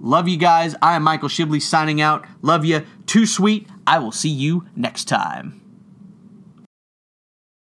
Love 0.00 0.28
you 0.28 0.36
guys. 0.36 0.74
I 0.82 0.96
am 0.96 1.02
Michael 1.02 1.28
Shibley 1.28 1.60
signing 1.60 2.00
out. 2.00 2.26
Love 2.42 2.64
you. 2.64 2.84
Too 3.06 3.26
sweet. 3.26 3.68
I 3.86 3.98
will 3.98 4.12
see 4.12 4.30
you 4.30 4.66
next 4.74 5.04
time. 5.04 5.59